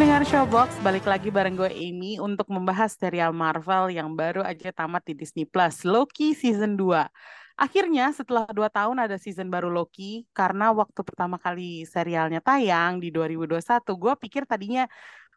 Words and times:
Pendengar 0.00 0.24
Showbox, 0.24 0.80
balik 0.80 1.04
lagi 1.04 1.28
bareng 1.28 1.60
gue 1.60 1.68
Amy 1.76 2.16
untuk 2.16 2.48
membahas 2.48 2.96
serial 2.96 3.36
Marvel 3.36 3.92
yang 3.92 4.16
baru 4.16 4.40
aja 4.40 4.72
tamat 4.72 5.04
di 5.04 5.12
Disney 5.12 5.44
Plus, 5.44 5.84
Loki 5.84 6.32
Season 6.32 6.72
2. 6.72 7.04
Akhirnya 7.60 8.08
setelah 8.08 8.48
2 8.48 8.64
tahun 8.72 8.96
ada 8.96 9.20
season 9.20 9.52
baru 9.52 9.68
Loki, 9.68 10.24
karena 10.32 10.72
waktu 10.72 11.04
pertama 11.04 11.36
kali 11.36 11.84
serialnya 11.84 12.40
tayang 12.40 12.96
di 12.96 13.12
2021, 13.12 13.60
gue 13.92 14.12
pikir 14.24 14.48
tadinya, 14.48 14.88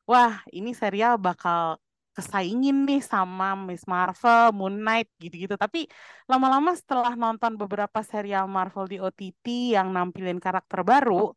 wah 0.07 0.39
ini 0.55 0.71
serial 0.71 1.19
bakal 1.19 1.75
kesaingin 2.15 2.87
nih 2.87 3.03
sama 3.03 3.59
Miss 3.59 3.83
Marvel, 3.83 4.55
Moon 4.55 4.79
Knight 4.79 5.11
gitu-gitu. 5.19 5.59
Tapi 5.59 5.91
lama-lama 6.23 6.71
setelah 6.71 7.19
nonton 7.19 7.59
beberapa 7.59 7.99
serial 7.99 8.47
Marvel 8.47 8.87
di 8.87 8.95
OTT 8.95 9.75
yang 9.75 9.91
nampilin 9.91 10.39
karakter 10.39 10.87
baru, 10.87 11.35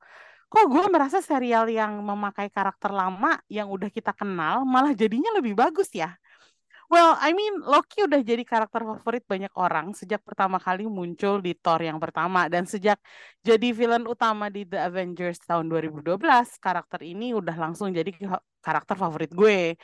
kok 0.57 0.73
gue 0.73 0.85
merasa 0.89 1.21
serial 1.21 1.69
yang 1.69 2.01
memakai 2.01 2.49
karakter 2.49 2.89
lama 2.89 3.37
yang 3.45 3.69
udah 3.69 3.93
kita 3.93 4.17
kenal 4.17 4.65
malah 4.65 4.97
jadinya 4.97 5.29
lebih 5.37 5.53
bagus 5.53 5.93
ya. 5.93 6.17
Well, 6.89 7.19
I 7.21 7.37
mean 7.37 7.61
Loki 7.61 8.07
udah 8.09 8.23
jadi 8.25 8.41
karakter 8.47 8.81
favorit 8.81 9.27
banyak 9.29 9.53
orang 9.59 9.93
sejak 9.93 10.23
pertama 10.25 10.57
kali 10.57 10.89
muncul 10.89 11.45
di 11.45 11.53
Thor 11.53 11.83
yang 11.83 11.99
pertama 12.01 12.49
dan 12.49 12.65
sejak 12.65 12.97
jadi 13.45 13.75
villain 13.75 14.07
utama 14.09 14.49
di 14.49 14.65
The 14.65 14.87
Avengers 14.89 15.43
tahun 15.45 15.69
2012, 15.69 16.57
karakter 16.63 17.05
ini 17.05 17.37
udah 17.37 17.57
langsung 17.59 17.93
jadi 17.93 18.15
karakter 18.65 18.97
favorit 18.97 19.35
gue. 19.37 19.77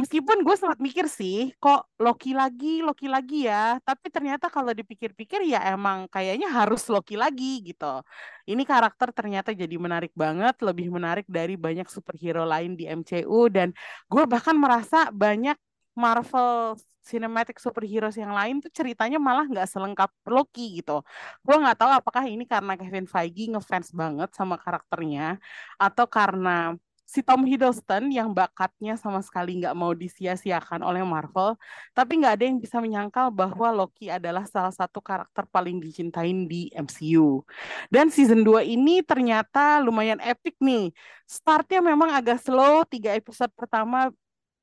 Meskipun 0.00 0.40
gue 0.46 0.56
sempat 0.56 0.80
mikir 0.80 1.06
sih, 1.12 1.52
kok 1.60 1.92
Loki 2.00 2.32
lagi, 2.32 2.80
Loki 2.80 3.04
lagi 3.04 3.44
ya. 3.44 3.76
Tapi 3.84 4.06
ternyata 4.08 4.48
kalau 4.48 4.72
dipikir-pikir 4.72 5.44
ya 5.44 5.60
emang 5.76 6.08
kayaknya 6.08 6.48
harus 6.48 6.88
Loki 6.88 7.20
lagi 7.20 7.60
gitu. 7.68 8.00
Ini 8.48 8.62
karakter 8.64 9.12
ternyata 9.12 9.52
jadi 9.52 9.76
menarik 9.76 10.12
banget, 10.16 10.56
lebih 10.64 10.88
menarik 10.88 11.26
dari 11.28 11.54
banyak 11.60 11.84
superhero 11.92 12.48
lain 12.48 12.80
di 12.80 12.88
MCU. 12.88 13.52
Dan 13.52 13.76
gue 14.08 14.24
bahkan 14.24 14.56
merasa 14.56 15.12
banyak 15.12 15.56
Marvel 15.92 16.80
cinematic 17.04 17.56
superheroes 17.60 18.16
yang 18.16 18.32
lain 18.32 18.60
tuh 18.64 18.72
ceritanya 18.72 19.16
malah 19.20 19.44
nggak 19.48 19.68
selengkap 19.68 20.10
Loki 20.28 20.80
gitu. 20.80 21.04
Gue 21.44 21.56
nggak 21.60 21.76
tahu 21.76 21.90
apakah 21.92 22.24
ini 22.24 22.44
karena 22.48 22.72
Kevin 22.80 23.04
Feige 23.04 23.52
ngefans 23.52 23.92
banget 23.92 24.30
sama 24.32 24.56
karakternya 24.60 25.36
atau 25.76 26.06
karena 26.08 26.76
si 27.10 27.26
Tom 27.26 27.42
Hiddleston 27.42 28.14
yang 28.14 28.30
bakatnya 28.30 28.94
sama 28.94 29.18
sekali 29.18 29.58
nggak 29.58 29.74
mau 29.74 29.90
disia-siakan 29.90 30.86
oleh 30.86 31.02
Marvel, 31.02 31.58
tapi 31.90 32.22
nggak 32.22 32.32
ada 32.38 32.44
yang 32.46 32.58
bisa 32.62 32.78
menyangkal 32.78 33.34
bahwa 33.34 33.68
Loki 33.74 34.06
adalah 34.06 34.46
salah 34.46 34.70
satu 34.70 35.02
karakter 35.02 35.42
paling 35.50 35.82
dicintain 35.82 36.46
di 36.46 36.70
MCU. 36.70 37.42
Dan 37.90 38.14
season 38.14 38.46
2 38.46 38.62
ini 38.62 39.02
ternyata 39.02 39.82
lumayan 39.82 40.22
epic 40.22 40.54
nih. 40.62 40.94
Startnya 41.26 41.82
memang 41.82 42.14
agak 42.14 42.38
slow, 42.46 42.86
tiga 42.86 43.10
episode 43.18 43.50
pertama 43.58 44.14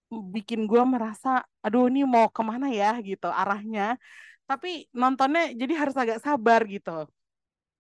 bikin 0.08 0.64
gue 0.72 0.84
merasa, 0.88 1.44
aduh 1.60 1.92
ini 1.92 2.08
mau 2.08 2.32
ke 2.32 2.42
mana 2.48 2.72
ya 2.72 2.96
gitu 3.04 3.28
arahnya. 3.28 4.00
Tapi 4.48 4.88
nontonnya 4.96 5.52
jadi 5.52 5.74
harus 5.76 5.96
agak 6.00 6.24
sabar 6.24 6.64
gitu. 6.64 7.12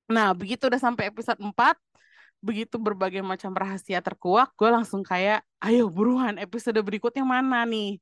Nah, 0.07 0.31
begitu 0.31 0.67
udah 0.72 0.79
sampai 0.79 1.11
episode 1.11 1.39
4, 1.39 1.75
begitu 2.43 2.77
berbagai 2.77 3.25
macam 3.25 3.51
rahasia 3.53 3.99
terkuak, 3.99 4.53
gue 4.53 4.69
langsung 4.69 5.01
kayak, 5.01 5.41
ayo 5.63 5.89
buruan 5.89 6.37
episode 6.37 6.77
berikutnya 6.79 7.25
mana 7.25 7.65
nih? 7.65 7.97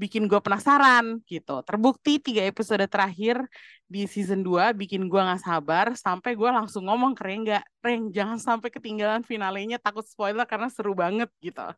Bikin 0.00 0.32
gue 0.32 0.40
penasaran 0.40 1.20
gitu. 1.28 1.60
Terbukti 1.60 2.16
tiga 2.16 2.40
episode 2.48 2.80
terakhir 2.88 3.44
di 3.84 4.08
season 4.08 4.40
2 4.40 4.72
bikin 4.72 5.12
gue 5.12 5.20
gak 5.20 5.44
sabar, 5.44 5.92
sampai 5.92 6.32
gue 6.38 6.48
langsung 6.48 6.88
ngomong 6.88 7.12
ke 7.12 7.20
Rengga, 7.20 7.60
Reng 7.84 8.08
jangan 8.08 8.40
sampai 8.40 8.72
ketinggalan 8.72 9.20
finalenya, 9.28 9.76
takut 9.76 10.08
spoiler 10.08 10.48
karena 10.48 10.72
seru 10.72 10.96
banget 10.96 11.28
gitu. 11.44 11.68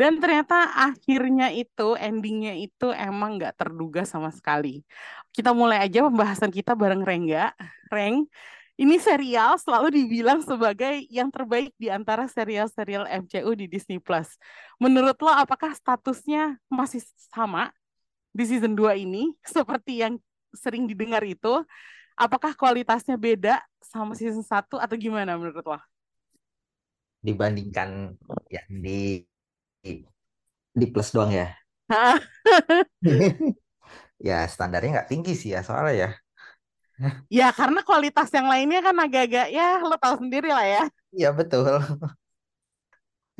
Dan 0.00 0.16
ternyata 0.16 0.72
akhirnya 0.72 1.52
itu, 1.52 1.92
endingnya 2.00 2.56
itu 2.56 2.96
emang 2.96 3.36
gak 3.36 3.60
terduga 3.60 4.08
sama 4.08 4.32
sekali. 4.32 4.80
Kita 5.28 5.52
mulai 5.52 5.84
aja 5.84 6.00
pembahasan 6.08 6.48
kita 6.48 6.72
bareng 6.72 7.04
Rengga. 7.04 7.52
Reng, 7.92 8.24
ini 8.80 8.96
serial 8.96 9.60
selalu 9.60 9.92
dibilang 9.92 10.40
sebagai 10.40 11.04
yang 11.12 11.28
terbaik 11.28 11.76
di 11.76 11.92
antara 11.92 12.24
serial-serial 12.24 13.04
MCU 13.04 13.52
di 13.52 13.68
Disney 13.68 14.00
Plus. 14.00 14.40
Menurut 14.80 15.20
lo 15.20 15.28
apakah 15.28 15.76
statusnya 15.76 16.56
masih 16.72 17.04
sama 17.28 17.76
di 18.32 18.48
season 18.48 18.72
2 18.72 18.96
ini 18.96 19.36
seperti 19.44 20.00
yang 20.00 20.16
sering 20.56 20.88
didengar 20.88 21.20
itu? 21.28 21.60
Apakah 22.16 22.56
kualitasnya 22.56 23.20
beda 23.20 23.60
sama 23.84 24.16
season 24.16 24.40
1 24.40 24.48
atau 24.80 24.96
gimana 24.96 25.36
menurut 25.36 25.76
lo? 25.76 25.80
Dibandingkan 27.20 28.16
yang 28.48 28.68
di 28.80 29.28
di 30.72 30.86
plus 30.88 31.12
doang 31.12 31.28
ya. 31.36 31.52
ya 34.28 34.48
standarnya 34.48 35.04
nggak 35.04 35.10
tinggi 35.12 35.36
sih 35.36 35.52
ya 35.52 35.60
soalnya 35.60 35.92
ya. 35.92 36.10
Ya 37.32 37.48
karena 37.54 37.80
kualitas 37.80 38.28
yang 38.36 38.46
lainnya 38.52 38.80
kan 38.84 38.96
agak-agak 38.96 39.46
ya 39.48 39.80
lo 39.80 39.96
tahu 39.96 40.20
sendiri 40.20 40.50
lah 40.52 40.66
ya. 40.66 40.82
Iya 41.16 41.28
betul. 41.32 41.64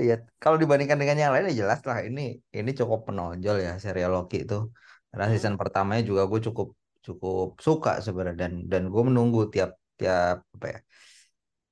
Iya 0.01 0.25
kalau 0.41 0.57
dibandingkan 0.57 0.97
dengan 0.97 1.17
yang 1.21 1.33
lain 1.37 1.53
ya 1.53 1.67
jelas 1.67 1.81
lah 1.85 2.01
ini 2.01 2.41
ini 2.57 2.71
cukup 2.73 3.13
menonjol 3.13 3.57
ya 3.61 3.73
serial 3.77 4.17
Loki 4.17 4.49
itu. 4.49 4.73
Karena 5.11 5.27
season 5.29 5.61
pertamanya 5.61 6.03
juga 6.07 6.25
gue 6.31 6.41
cukup 6.41 6.69
cukup 7.05 7.61
suka 7.61 8.01
sebenarnya 8.05 8.49
dan 8.49 8.53
dan 8.71 8.83
gue 8.89 9.03
menunggu 9.05 9.53
tiap 9.53 9.77
tiap 10.01 10.45
apa 10.57 10.67
ya 10.73 10.81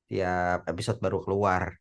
tiap 0.09 0.59
episode 0.69 0.99
baru 1.05 1.19
keluar 1.25 1.73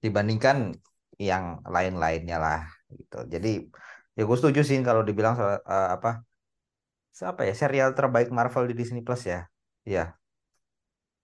dibandingkan 0.00 0.72
yang 1.20 1.60
lain-lainnya 1.68 2.36
lah 2.40 2.60
gitu. 2.88 3.28
Jadi 3.28 3.68
ya 4.16 4.22
gue 4.24 4.36
setuju 4.40 4.60
sih 4.64 4.80
kalau 4.80 5.04
dibilang 5.04 5.36
uh, 5.36 5.88
apa 5.96 6.24
siapa 7.10 7.44
ya 7.44 7.54
serial 7.54 7.92
terbaik 7.92 8.30
Marvel 8.30 8.70
di 8.70 8.74
Disney 8.78 9.02
Plus 9.02 9.26
ya. 9.26 9.46
Iya. 9.84 10.14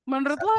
Menurut 0.06 0.38
lo 0.38 0.56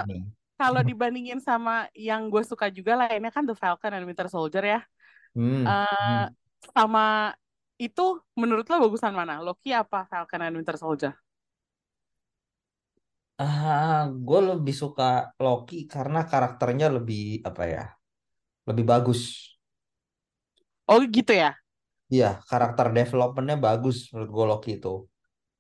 kalau 0.58 0.82
dibandingin 0.90 1.40
sama 1.40 1.88
yang 1.94 2.28
gue 2.28 2.44
suka 2.44 2.68
juga 2.74 2.98
lainnya 2.98 3.32
kan 3.32 3.46
The 3.46 3.56
Falcon 3.56 3.94
and 3.94 4.06
Winter 4.08 4.28
Soldier 4.28 4.64
ya. 4.64 4.80
Hmm. 5.38 5.64
Uh, 5.64 6.26
sama 6.74 7.36
itu 7.78 8.20
menurut 8.34 8.66
lo 8.66 8.90
bagusan 8.90 9.14
mana? 9.14 9.38
Loki 9.40 9.70
apa 9.72 10.10
Falcon 10.10 10.42
and 10.42 10.58
Winter 10.58 10.76
Soldier? 10.76 11.14
Ah, 13.38 14.10
gue 14.10 14.40
lebih 14.50 14.74
suka 14.74 15.30
Loki 15.38 15.86
karena 15.86 16.26
karakternya 16.26 16.90
lebih 16.90 17.46
apa 17.46 17.64
ya? 17.70 17.84
Lebih 18.66 18.86
bagus. 18.92 19.20
Oh 20.90 21.00
gitu 21.06 21.38
ya? 21.38 21.54
Iya, 22.14 22.40
karakter 22.50 22.88
developmentnya 22.98 23.58
bagus 23.68 24.10
menurut 24.10 24.32
gue 24.36 24.46
Loki 24.52 24.72
itu. 24.80 24.90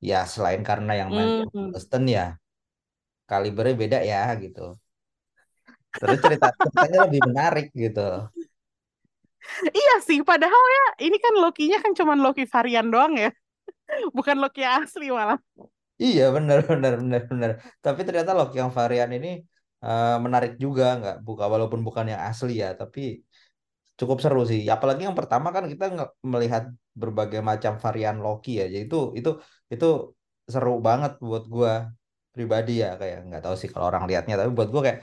Ya 0.02 0.18
selain 0.30 0.62
karena 0.62 0.92
yang 0.94 1.10
main 1.16 1.30
Hmm. 1.54 1.74
Hiddleston 1.74 2.04
ya 2.06 2.38
kalibernya 3.30 3.76
beda 3.82 3.98
ya 4.12 4.20
gitu. 4.44 4.62
Terus 5.98 6.18
cerita 6.22 6.48
ceritanya 6.62 7.00
lebih 7.10 7.22
menarik 7.30 7.66
gitu. 7.74 8.02
Iya 9.74 9.94
sih, 10.04 10.20
padahal 10.28 10.64
ya 10.78 10.84
ini 11.08 11.18
kan 11.24 11.34
Loki-nya 11.40 11.78
kan 11.84 11.92
cuman 11.96 12.20
Loki 12.20 12.44
varian 12.46 12.88
doang 12.94 13.14
ya. 13.16 13.30
Bukan 14.18 14.38
Loki 14.44 14.62
asli 14.64 15.10
malah. 15.12 15.40
Iya 15.98 16.24
benar 16.36 16.58
benar 16.70 16.94
benar 17.02 17.22
benar. 17.32 17.52
Tapi 17.82 18.02
ternyata 18.08 18.32
Loki 18.38 18.56
yang 18.62 18.70
varian 18.70 19.10
ini 19.18 19.28
uh, 19.82 20.18
menarik 20.22 20.52
juga 20.64 20.84
nggak 21.00 21.16
buka 21.28 21.46
walaupun 21.50 21.82
bukan 21.88 22.06
yang 22.14 22.22
asli 22.30 22.62
ya, 22.64 22.78
tapi 22.78 23.26
cukup 24.00 24.18
seru 24.24 24.40
sih. 24.52 24.62
Apalagi 24.76 25.02
yang 25.08 25.18
pertama 25.20 25.48
kan 25.56 25.64
kita 25.72 25.84
melihat 26.34 26.64
berbagai 27.02 27.40
macam 27.50 27.74
varian 27.84 28.16
Loki 28.26 28.50
ya. 28.62 28.66
Jadi 28.74 28.84
itu 28.88 28.98
itu 29.20 29.30
itu 29.74 29.86
seru 30.54 30.72
banget 30.88 31.12
buat 31.28 31.44
gua 31.56 31.72
pribadi 32.36 32.72
ya 32.84 32.88
kayak 33.00 33.18
nggak 33.28 33.42
tahu 33.46 33.56
sih 33.62 33.70
kalau 33.74 33.86
orang 33.92 34.04
lihatnya 34.10 34.34
tapi 34.40 34.52
buat 34.58 34.70
gua 34.74 34.82
kayak 34.88 35.00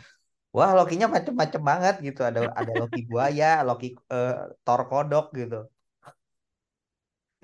wah 0.56 0.70
Lokinya 0.78 1.06
macem-macem 1.16 1.62
banget 1.70 1.94
gitu. 2.06 2.20
Ada 2.28 2.40
ada 2.60 2.72
Loki 2.80 3.00
buaya, 3.12 3.46
Loki 3.68 3.86
eh, 4.14 4.30
Thor 4.64 4.80
kodok 4.90 5.24
gitu. 5.40 5.56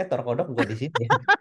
Eh 0.01 0.07
Thor 0.11 0.21
kodok 0.27 0.47
bukan 0.53 0.67
di 0.73 0.77
sini. 0.81 0.99
ya. 1.07 1.11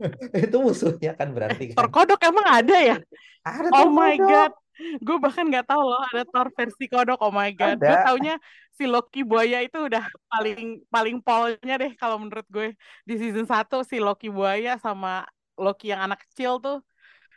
Itu 0.44 0.56
musuhnya 0.64 1.10
kan 1.18 1.28
berarti 1.36 1.64
kan. 1.74 1.78
Thor 1.78 1.88
kodok 1.90 2.20
emang 2.22 2.46
ada 2.46 2.76
ya? 2.78 2.96
Ada 3.44 3.70
Oh 3.72 3.88
my 3.90 4.18
kodok. 4.18 4.24
god. 4.28 4.52
Gue 4.98 5.16
bahkan 5.22 5.46
nggak 5.46 5.70
tahu 5.70 5.82
loh 5.86 6.02
ada 6.10 6.22
Thor 6.26 6.48
versi 6.54 6.84
kodok. 6.90 7.22
Oh 7.22 7.30
my 7.30 7.50
god. 7.54 7.78
Gue 7.78 7.98
taunya 8.02 8.34
si 8.74 8.84
Loki 8.90 9.22
buaya 9.22 9.62
itu 9.62 9.78
udah 9.86 10.02
paling 10.26 10.82
paling 10.90 11.22
polnya 11.22 11.74
deh 11.78 11.94
kalau 11.94 12.18
menurut 12.18 12.46
gue 12.50 12.74
di 13.06 13.14
season 13.14 13.46
1 13.46 13.86
si 13.86 14.02
Loki 14.02 14.26
buaya 14.26 14.74
sama 14.82 15.22
Loki 15.54 15.94
yang 15.94 16.10
anak 16.10 16.26
kecil 16.26 16.58
tuh 16.58 16.82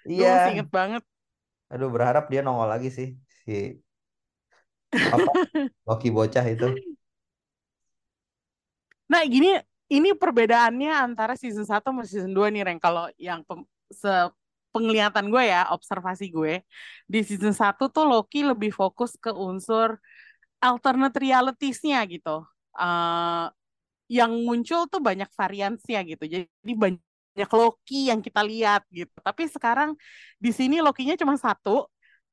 Iya. 0.07 0.31
masih 0.31 0.51
inget 0.57 0.69
banget. 0.71 1.03
Aduh 1.67 1.91
berharap 1.91 2.31
dia 2.31 2.39
nongol 2.39 2.71
lagi 2.71 2.89
sih 2.89 3.19
si 3.43 3.75
apa 5.15 5.31
Loki 5.83 6.09
bocah 6.09 6.45
itu. 6.47 6.67
Nah, 9.07 9.23
gini 9.27 9.55
ini 9.87 10.11
perbedaannya 10.11 10.91
antara 10.91 11.35
season 11.39 11.63
1 11.63 11.91
sama 11.91 12.03
season 12.03 12.31
2 12.35 12.51
nih, 12.51 12.63
Reng. 12.67 12.79
Kalau 12.79 13.07
yang 13.15 13.43
se 13.87 14.11
penglihatan 14.73 15.29
gue 15.33 15.43
ya, 15.49 15.69
observasi 15.73 16.29
gue, 16.31 16.61
di 17.09 17.19
season 17.25 17.53
1 17.55 17.89
tuh 17.89 18.05
Loki 18.07 18.45
lebih 18.45 18.71
fokus 18.75 19.15
ke 19.19 19.31
unsur 19.33 19.97
alternate 20.61 21.17
realities-nya 21.21 22.01
gitu. 22.09 22.43
Eh, 22.77 23.45
yang 24.07 24.31
muncul 24.47 24.87
tuh 24.87 25.01
banyak 25.03 25.27
variansnya 25.35 25.99
gitu. 26.07 26.23
Jadi 26.27 26.71
banyak 26.73 27.49
Loki 27.51 28.09
yang 28.11 28.19
kita 28.23 28.41
lihat 28.43 28.87
gitu. 28.91 29.11
Tapi 29.19 29.43
sekarang 29.51 29.93
di 30.39 30.51
sini 30.55 30.79
Lokinya 30.83 31.15
cuma 31.19 31.35
satu, 31.35 31.87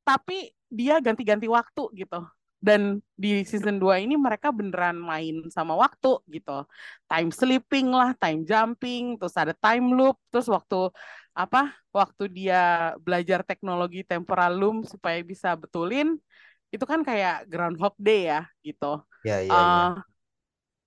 tapi 0.07 0.55
dia 0.71 0.99
ganti-ganti 1.03 1.47
waktu 1.51 1.83
gitu. 1.99 2.23
Dan 2.65 3.05
di 3.13 3.45
season 3.45 3.77
2 3.77 4.01
ini 4.01 4.17
mereka 4.17 4.49
beneran 4.49 4.97
main 4.97 5.45
sama 5.53 5.77
waktu 5.77 6.17
gitu. 6.33 6.65
Time 7.11 7.29
sleeping 7.29 7.93
lah, 7.93 8.17
time 8.17 8.41
jumping, 8.49 9.21
terus 9.21 9.37
ada 9.37 9.53
time 9.53 9.93
loop, 9.93 10.17
terus 10.33 10.49
waktu 10.49 10.89
apa? 11.35 11.59
Waktu 11.97 12.23
dia 12.37 12.57
belajar 13.05 13.41
teknologi 13.49 14.01
temporal 14.07 14.53
loop 14.61 14.77
supaya 14.93 15.19
bisa 15.23 15.49
betulin, 15.59 16.19
itu 16.75 16.85
kan 16.93 17.01
kayak 17.09 17.47
Groundhog 17.51 17.95
Day 17.99 18.31
ya 18.33 18.41
gitu. 18.67 18.87
Ya 19.25 19.41
iya 19.43 19.63
iya. 19.65 19.85
Eh, 19.85 20.05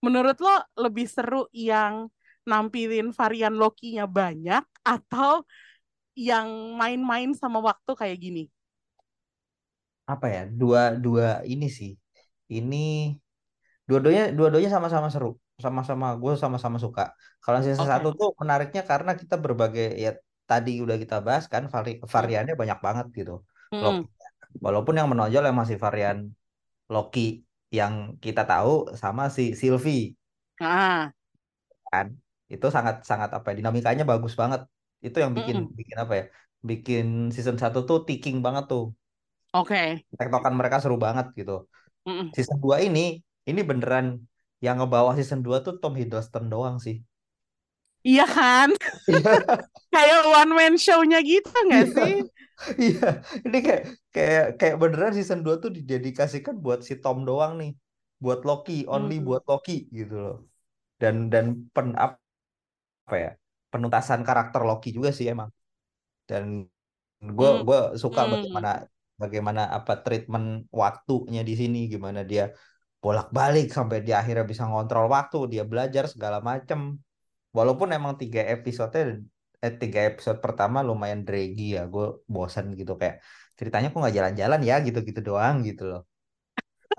menurut 0.05 0.37
lo 0.45 0.53
lebih 0.83 1.05
seru 1.09 1.45
yang 1.53 2.09
nampilin 2.47 3.11
varian 3.11 3.53
Loki-nya 3.61 4.05
banyak 4.07 4.63
atau 4.85 5.43
yang 6.17 6.47
main-main 6.79 7.31
sama 7.37 7.59
waktu 7.63 7.91
kayak 7.97 8.17
gini? 8.21 8.43
Apa 10.13 10.25
ya? 10.35 10.41
Dua 10.59 10.81
dua 11.03 11.27
ini 11.53 11.67
sih. 11.77 11.91
Ini 12.57 12.75
dua-duanya 13.87 14.23
dua-duanya 14.37 14.71
sama-sama 14.75 15.07
seru. 15.13 15.29
Sama-sama 15.63 16.07
gue 16.21 16.33
sama-sama 16.43 16.77
suka. 16.85 17.03
Kalau 17.43 17.59
season 17.65 17.87
Oke. 17.87 17.91
satu 17.93 18.07
tuh 18.19 18.29
menariknya 18.41 18.81
karena 18.91 19.11
kita 19.21 19.35
berbagai 19.43 19.87
ya 20.03 20.11
tadi 20.49 20.71
udah 20.83 20.95
kita 21.03 21.15
bahas 21.27 21.45
kan 21.53 21.63
vari, 21.73 21.91
variannya 22.13 22.53
banyak 22.61 22.79
banget 22.85 23.05
gitu. 23.19 23.33
Loki. 23.83 24.03
Walaupun 24.65 24.93
yang 24.99 25.07
menonjol 25.11 25.43
yang 25.47 25.57
masih 25.61 25.77
varian 25.85 26.17
Loki 26.93 27.43
yang 27.79 27.93
kita 28.23 28.41
tahu 28.51 28.71
sama 29.01 29.23
si 29.35 29.43
Sylvie 29.59 30.15
Ah, 30.59 31.11
kan 31.91 32.07
itu 32.53 32.65
sangat 32.75 32.95
sangat 33.09 33.29
apa 33.37 33.47
ya 33.51 33.55
dinamikanya 33.59 34.03
bagus 34.11 34.33
banget 34.41 34.61
itu 35.05 35.17
yang 35.23 35.31
bikin 35.37 35.55
mm-mm. 35.57 35.77
bikin 35.79 35.97
apa 36.03 36.13
ya 36.19 36.23
bikin 36.69 37.05
season 37.35 37.57
1 37.61 37.79
tuh 37.87 37.97
ticking 38.07 38.37
banget 38.45 38.63
tuh 38.71 38.83
Oke. 39.53 40.03
tektokan 40.19 40.53
mereka 40.59 40.77
seru 40.83 40.97
banget 41.05 41.25
gitu 41.39 41.53
Mm-mm. 42.07 42.27
season 42.35 42.57
2 42.63 42.77
ini 42.87 42.99
ini 43.49 43.61
beneran 43.69 44.05
yang 44.65 44.75
ngebawa 44.79 45.11
season 45.19 45.39
2 45.45 45.57
tuh 45.65 45.73
Tom 45.81 45.93
Hiddleston 45.99 46.45
doang 46.53 46.75
sih 46.85 46.95
Iya 48.07 48.23
kan? 48.35 48.69
iya 49.11 49.31
Kayak 49.93 50.21
one 50.39 50.51
man 50.57 50.73
show-nya 50.79 51.19
gitu 51.23 51.51
nggak 51.67 51.85
iya 51.95 51.95
sih? 51.95 52.13
iya 52.83 53.05
ini 53.45 53.57
kayak 53.65 53.81
kayak 54.15 54.43
kayak 54.59 54.75
beneran 54.81 55.13
season 55.17 55.39
2 55.45 55.55
tuh 55.63 55.71
didedikasikan 55.77 56.55
buat 56.65 56.79
si 56.87 56.93
Tom 57.03 57.17
doang 57.29 57.53
nih 57.61 57.69
buat 58.23 58.39
Loki 58.47 58.73
only 58.93 59.13
Hmm. 59.19 59.27
buat 59.27 59.43
Loki 59.49 59.73
gitu 59.97 60.13
loh 60.25 60.35
dan 61.01 61.15
dan 61.33 61.45
pen 61.75 61.87
apa 62.05 63.15
ya 63.23 63.29
penuntasan 63.71 64.21
karakter 64.27 64.61
Loki 64.69 64.89
juga 64.97 65.09
sih 65.17 65.25
emang 65.33 65.49
dan 66.29 66.43
gue 67.37 67.49
Hmm. 67.49 67.61
gue 67.67 67.79
suka 68.03 68.21
Hmm. 68.21 68.31
bagaimana 68.33 68.69
bagaimana 69.23 69.61
apa 69.77 69.93
treatment 70.05 70.47
waktunya 70.83 71.41
di 71.49 71.53
sini 71.61 71.79
gimana 71.93 72.21
dia 72.31 72.43
bolak-balik 73.03 73.65
sampai 73.77 73.97
dia 74.05 74.15
akhirnya 74.21 74.45
bisa 74.51 74.63
ngontrol 74.69 75.07
waktu 75.17 75.37
dia 75.53 75.63
belajar 75.71 76.05
segala 76.13 76.39
macem 76.49 76.81
walaupun 77.53 77.89
emang 77.97 78.13
tiga 78.21 78.41
episode 78.47 78.95
eh 79.57 79.73
tiga 79.81 79.99
episode 80.09 80.37
pertama 80.43 80.85
lumayan 80.85 81.21
draggy 81.25 81.75
ya 81.77 81.89
gue 81.89 82.05
bosan 82.29 82.77
gitu 82.79 82.93
kayak 82.99 83.23
ceritanya 83.57 83.89
kok 83.89 83.99
nggak 84.01 84.15
jalan-jalan 84.19 84.61
ya 84.69 84.75
gitu-gitu 84.85 85.19
doang 85.25 85.65
gitu 85.65 85.83
loh 85.91 86.01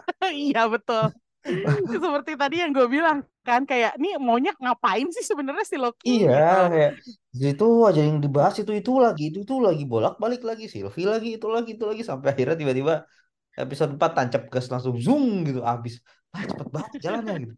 Iya 0.49 0.61
betul. 0.69 1.05
Seperti 1.95 2.33
tadi 2.35 2.57
yang 2.61 2.71
gue 2.75 2.87
bilang 2.91 3.25
kan 3.47 3.65
kayak 3.65 3.97
nih 3.97 4.21
maunya 4.21 4.53
ngapain 4.61 5.09
sih 5.09 5.25
sebenarnya 5.25 5.65
si 5.65 5.81
Loki 5.81 6.05
iya 6.21 6.29
gitu. 6.29 6.65
kayak 6.69 6.93
di 7.33 7.39
situ 7.49 7.67
aja 7.89 8.01
yang 8.05 8.21
dibahas 8.21 8.55
itu 8.61 8.73
itu 8.77 8.93
lagi 9.01 9.33
itu 9.33 9.39
itu 9.49 9.55
lagi 9.57 9.89
bolak-balik 9.89 10.45
lagi 10.45 10.69
Sylvie 10.69 11.09
lagi 11.09 11.41
itu 11.41 11.47
lagi 11.49 11.71
itu 11.73 11.85
lagi 11.89 12.03
sampai 12.05 12.37
akhirnya 12.37 12.61
tiba-tiba 12.61 13.09
episode 13.57 13.97
4 13.97 14.11
tancap 14.13 14.43
gas 14.53 14.69
langsung 14.69 15.01
zoom 15.01 15.49
gitu 15.49 15.65
habis 15.65 16.05
ah 16.37 16.45
cepet 16.45 16.69
banget 16.69 16.93
jalannya 17.01 17.35
gitu 17.49 17.55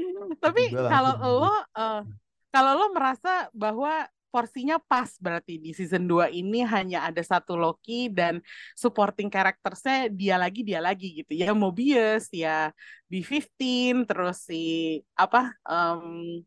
Tapi 0.44 0.62
kalau 0.72 1.14
lo 1.20 1.54
eh, 1.76 2.02
kalau 2.50 2.72
lo 2.76 2.86
merasa 2.94 3.48
bahwa 3.54 4.06
porsinya 4.30 4.78
pas 4.78 5.10
berarti 5.18 5.58
di 5.58 5.74
season 5.74 6.06
2 6.06 6.30
ini 6.30 6.62
hanya 6.62 7.02
ada 7.10 7.18
satu 7.18 7.58
Loki 7.58 8.06
dan 8.06 8.38
supporting 8.78 9.26
karakternya 9.26 10.06
dia 10.06 10.38
lagi 10.38 10.62
dia 10.62 10.78
lagi 10.78 11.22
gitu 11.22 11.34
ya 11.34 11.50
Mobius 11.50 12.30
ya 12.30 12.70
B15 13.10 14.06
terus 14.06 14.46
si 14.46 15.02
apa 15.18 15.50
em, 15.66 16.46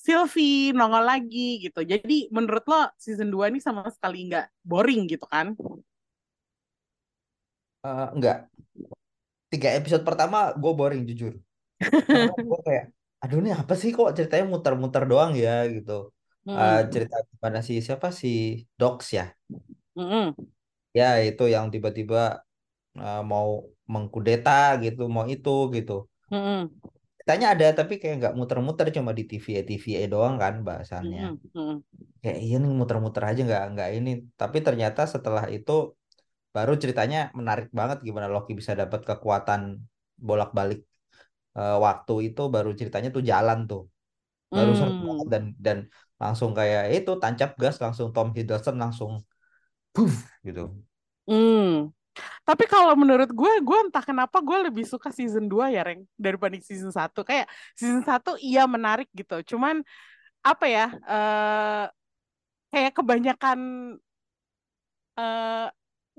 Sylvie 0.00 0.72
nongol 0.72 1.04
lagi 1.04 1.60
gitu. 1.60 1.84
Jadi 1.84 2.32
menurut 2.32 2.64
lo 2.66 2.88
season 2.96 3.28
2 3.28 3.52
ini 3.52 3.60
sama 3.62 3.86
sekali 3.92 4.32
nggak 4.32 4.64
boring 4.64 5.06
gitu 5.06 5.28
kan? 5.28 5.52
Eh, 7.80 8.08
enggak 8.16 8.50
tiga 9.50 9.74
episode 9.74 10.06
pertama 10.06 10.54
gue 10.54 10.72
boring 10.72 11.02
jujur 11.10 11.34
karena 12.12 12.30
gue 12.46 12.58
kayak 12.66 12.84
aduh 13.22 13.36
ini 13.42 13.50
apa 13.60 13.72
sih 13.80 13.90
kok 13.96 14.08
ceritanya 14.16 14.44
muter-muter 14.52 15.02
doang 15.10 15.32
ya 15.44 15.50
gitu 15.74 15.92
Hmm. 16.46 16.90
cerita 16.92 17.16
gimana 17.30 17.58
sih 17.66 17.76
siapa 17.86 18.08
sih 18.20 18.34
Dox 18.78 19.00
ya 19.18 19.22
Mm-mm. 19.96 20.50
ya 20.98 21.04
itu 21.28 21.42
yang 21.54 21.66
tiba-tiba 21.74 22.18
eh, 23.02 23.20
mau 23.32 23.48
mengkudeta 23.94 24.50
gitu 24.84 25.00
mau 25.14 25.26
itu 25.34 25.50
gitu 25.76 25.92
Mm-mm. 26.30 26.70
ceritanya 27.16 27.46
ada 27.54 27.66
tapi 27.78 27.92
kayak 28.00 28.14
nggak 28.20 28.34
muter-muter 28.38 28.86
cuma 28.96 29.10
di 29.18 29.22
TVA 29.30 29.62
TVA 29.68 30.04
doang 30.14 30.34
kan 30.42 30.54
bahasannya 30.68 31.22
Mm-mm. 31.22 31.38
Mm-mm. 31.54 31.82
kayak 32.22 32.38
iya 32.44 32.54
nih 32.62 32.70
muter-muter 32.80 33.22
aja 33.30 33.40
nggak 33.48 33.62
nggak 33.72 33.88
ini 33.98 34.10
tapi 34.40 34.58
ternyata 34.66 35.00
setelah 35.14 35.44
itu 35.56 35.72
baru 36.56 36.72
ceritanya 36.82 37.18
menarik 37.38 37.68
banget 37.80 37.98
gimana 38.06 38.28
Loki 38.34 38.52
bisa 38.60 38.72
dapat 38.82 39.00
kekuatan 39.08 39.62
bolak-balik 40.28 40.78
eh, 41.58 41.74
waktu 41.86 42.12
itu 42.26 42.40
baru 42.54 42.70
ceritanya 42.78 43.08
tuh 43.16 43.22
jalan 43.30 43.58
tuh 43.70 43.80
baru 44.56 44.72
seru 44.80 45.06
Hmm. 45.06 45.30
dan 45.32 45.42
dan 45.66 45.78
langsung 46.22 46.50
kayak 46.58 46.82
itu 46.96 47.10
tancap 47.22 47.50
gas 47.62 47.76
langsung 47.84 48.08
Tom 48.14 48.28
Hiddleston 48.36 48.76
langsung 48.84 49.12
puff 49.94 50.14
gitu 50.46 50.62
Hmm. 51.28 51.92
Tapi 52.48 52.64
kalau 52.70 52.94
menurut 52.98 53.30
gue, 53.32 53.52
gue 53.64 53.78
entah 53.88 54.04
kenapa 54.04 54.38
gue 54.44 54.58
lebih 54.70 54.84
suka 54.88 55.10
season 55.14 55.46
2 55.50 55.70
ya, 55.74 55.82
Reng, 55.86 56.04
daripada 56.18 56.56
season 56.62 56.92
1. 56.94 57.22
Kayak 57.28 57.46
season 57.78 58.02
1 58.06 58.36
iya 58.40 58.64
menarik 58.70 59.08
gitu. 59.16 59.34
Cuman 59.56 59.82
apa 60.46 60.66
ya? 60.70 60.86
eh 61.10 61.84
kayak 62.72 62.92
kebanyakan 62.98 63.58
eh 65.16 65.66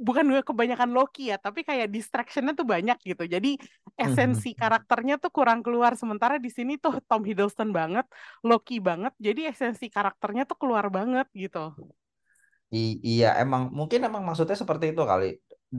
bukan 0.08 0.26
gue 0.32 0.42
kebanyakan 0.50 0.90
Loki 0.98 1.22
ya, 1.32 1.38
tapi 1.46 1.60
kayak 1.70 1.88
distractionnya 1.96 2.54
tuh 2.60 2.68
banyak 2.74 2.98
gitu. 3.10 3.24
Jadi 3.36 3.50
esensi 4.04 4.50
karakternya 4.62 5.14
tuh 5.24 5.32
kurang 5.38 5.60
keluar. 5.66 5.92
Sementara 6.02 6.36
di 6.46 6.50
sini 6.58 6.74
tuh 6.84 6.94
Tom 7.10 7.22
Hiddleston 7.28 7.70
banget, 7.80 8.06
Loki 8.48 8.76
banget. 8.88 9.14
Jadi 9.26 9.40
esensi 9.52 9.86
karakternya 9.96 10.44
tuh 10.50 10.58
keluar 10.62 10.86
banget 10.98 11.26
gitu. 11.44 11.60
I- 12.78 13.00
iya 13.10 13.26
emang 13.44 13.62
mungkin 13.80 14.00
emang 14.08 14.24
maksudnya 14.28 14.58
seperti 14.62 14.86
itu 14.92 15.02
kali 15.12 15.26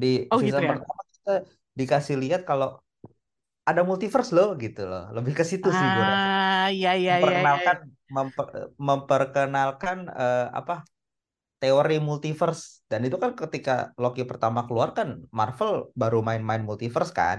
di 0.00 0.06
Oh 0.30 0.40
gitu 0.46 0.60
season 0.60 0.64
ya? 0.64 0.70
pertama 0.70 1.02
kita 1.14 1.30
dikasih 1.78 2.14
lihat 2.22 2.40
kalau 2.50 2.66
ada 3.70 3.80
multiverse 3.88 4.30
loh 4.36 4.48
gitu 4.64 4.80
loh. 4.90 5.00
Lebih 5.16 5.32
ke 5.38 5.44
situ 5.50 5.68
sih 5.78 5.88
gue. 5.96 6.06
Ah, 6.06 6.64
iya 6.74 6.90
iya 7.00 7.14
iya. 7.24 7.38
iya. 7.48 7.58
Memperkenalkan 7.62 7.76
memper- 8.16 8.70
memperkenalkan 8.88 9.98
eh, 10.22 10.44
apa 10.58 10.74
teori 11.62 11.94
multiverse 12.08 12.64
dan 12.90 13.00
itu 13.06 13.16
kan 13.22 13.32
ketika 13.42 13.72
Loki 14.02 14.22
pertama 14.30 14.60
keluar 14.68 14.88
kan 14.98 15.08
Marvel 15.38 15.72
baru 16.00 16.18
main-main 16.28 16.62
multiverse 16.68 17.12
kan. 17.20 17.38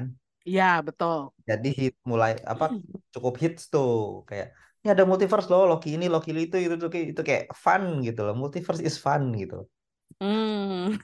Iya, 0.50 0.82
betul. 0.88 1.34
Jadi 1.50 1.68
hit 1.80 1.94
mulai 2.12 2.32
apa 2.52 2.66
cukup 3.14 3.34
hits 3.42 3.64
tuh 3.74 3.88
kayak 4.30 4.48
ini 4.82 4.88
ada 4.94 5.04
multiverse 5.10 5.48
loh 5.52 5.62
Loki 5.72 5.88
ini 5.96 6.06
Loki 6.14 6.30
itu 6.46 6.56
itu 6.64 6.74
itu, 6.80 6.88
itu 7.14 7.22
kayak 7.30 7.44
fun 7.64 7.84
gitu 8.08 8.20
loh. 8.26 8.34
Multiverse 8.42 8.82
is 8.90 8.96
fun 9.06 9.24
gitu. 9.42 9.56
Hmm. 10.22 10.98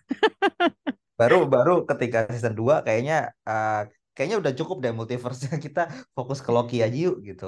Baru 1.20 1.36
baru 1.54 1.72
ketika 1.90 2.18
season 2.34 2.54
2 2.60 2.76
kayaknya 2.86 3.16
eh, 3.50 3.72
kayaknya 4.14 4.38
udah 4.42 4.54
cukup 4.60 4.76
deh 4.84 4.92
multiverse 4.98 5.42
kita 5.66 5.80
fokus 6.16 6.40
ke 6.46 6.50
Loki 6.56 6.76
aja 6.86 6.98
yuk 7.06 7.16
gitu. 7.28 7.46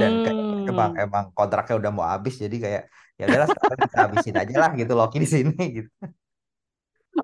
Dan 0.00 0.12
kayak 0.24 0.44
emang 0.70 0.90
Hmm. 0.90 1.02
emang 1.02 1.24
kontraknya 1.36 1.74
udah 1.80 1.92
mau 1.96 2.06
habis 2.14 2.34
jadi 2.44 2.56
kayak 2.64 2.82
ya 3.16 3.24
udahlah 3.24 3.48
sekarang 3.48 3.78
kita 3.80 3.96
habisin 4.04 4.36
aja 4.36 4.56
lah 4.60 4.70
gitu 4.76 4.92
Loki 4.92 5.18
di 5.24 5.28
sini 5.28 5.64
gitu. 5.82 5.90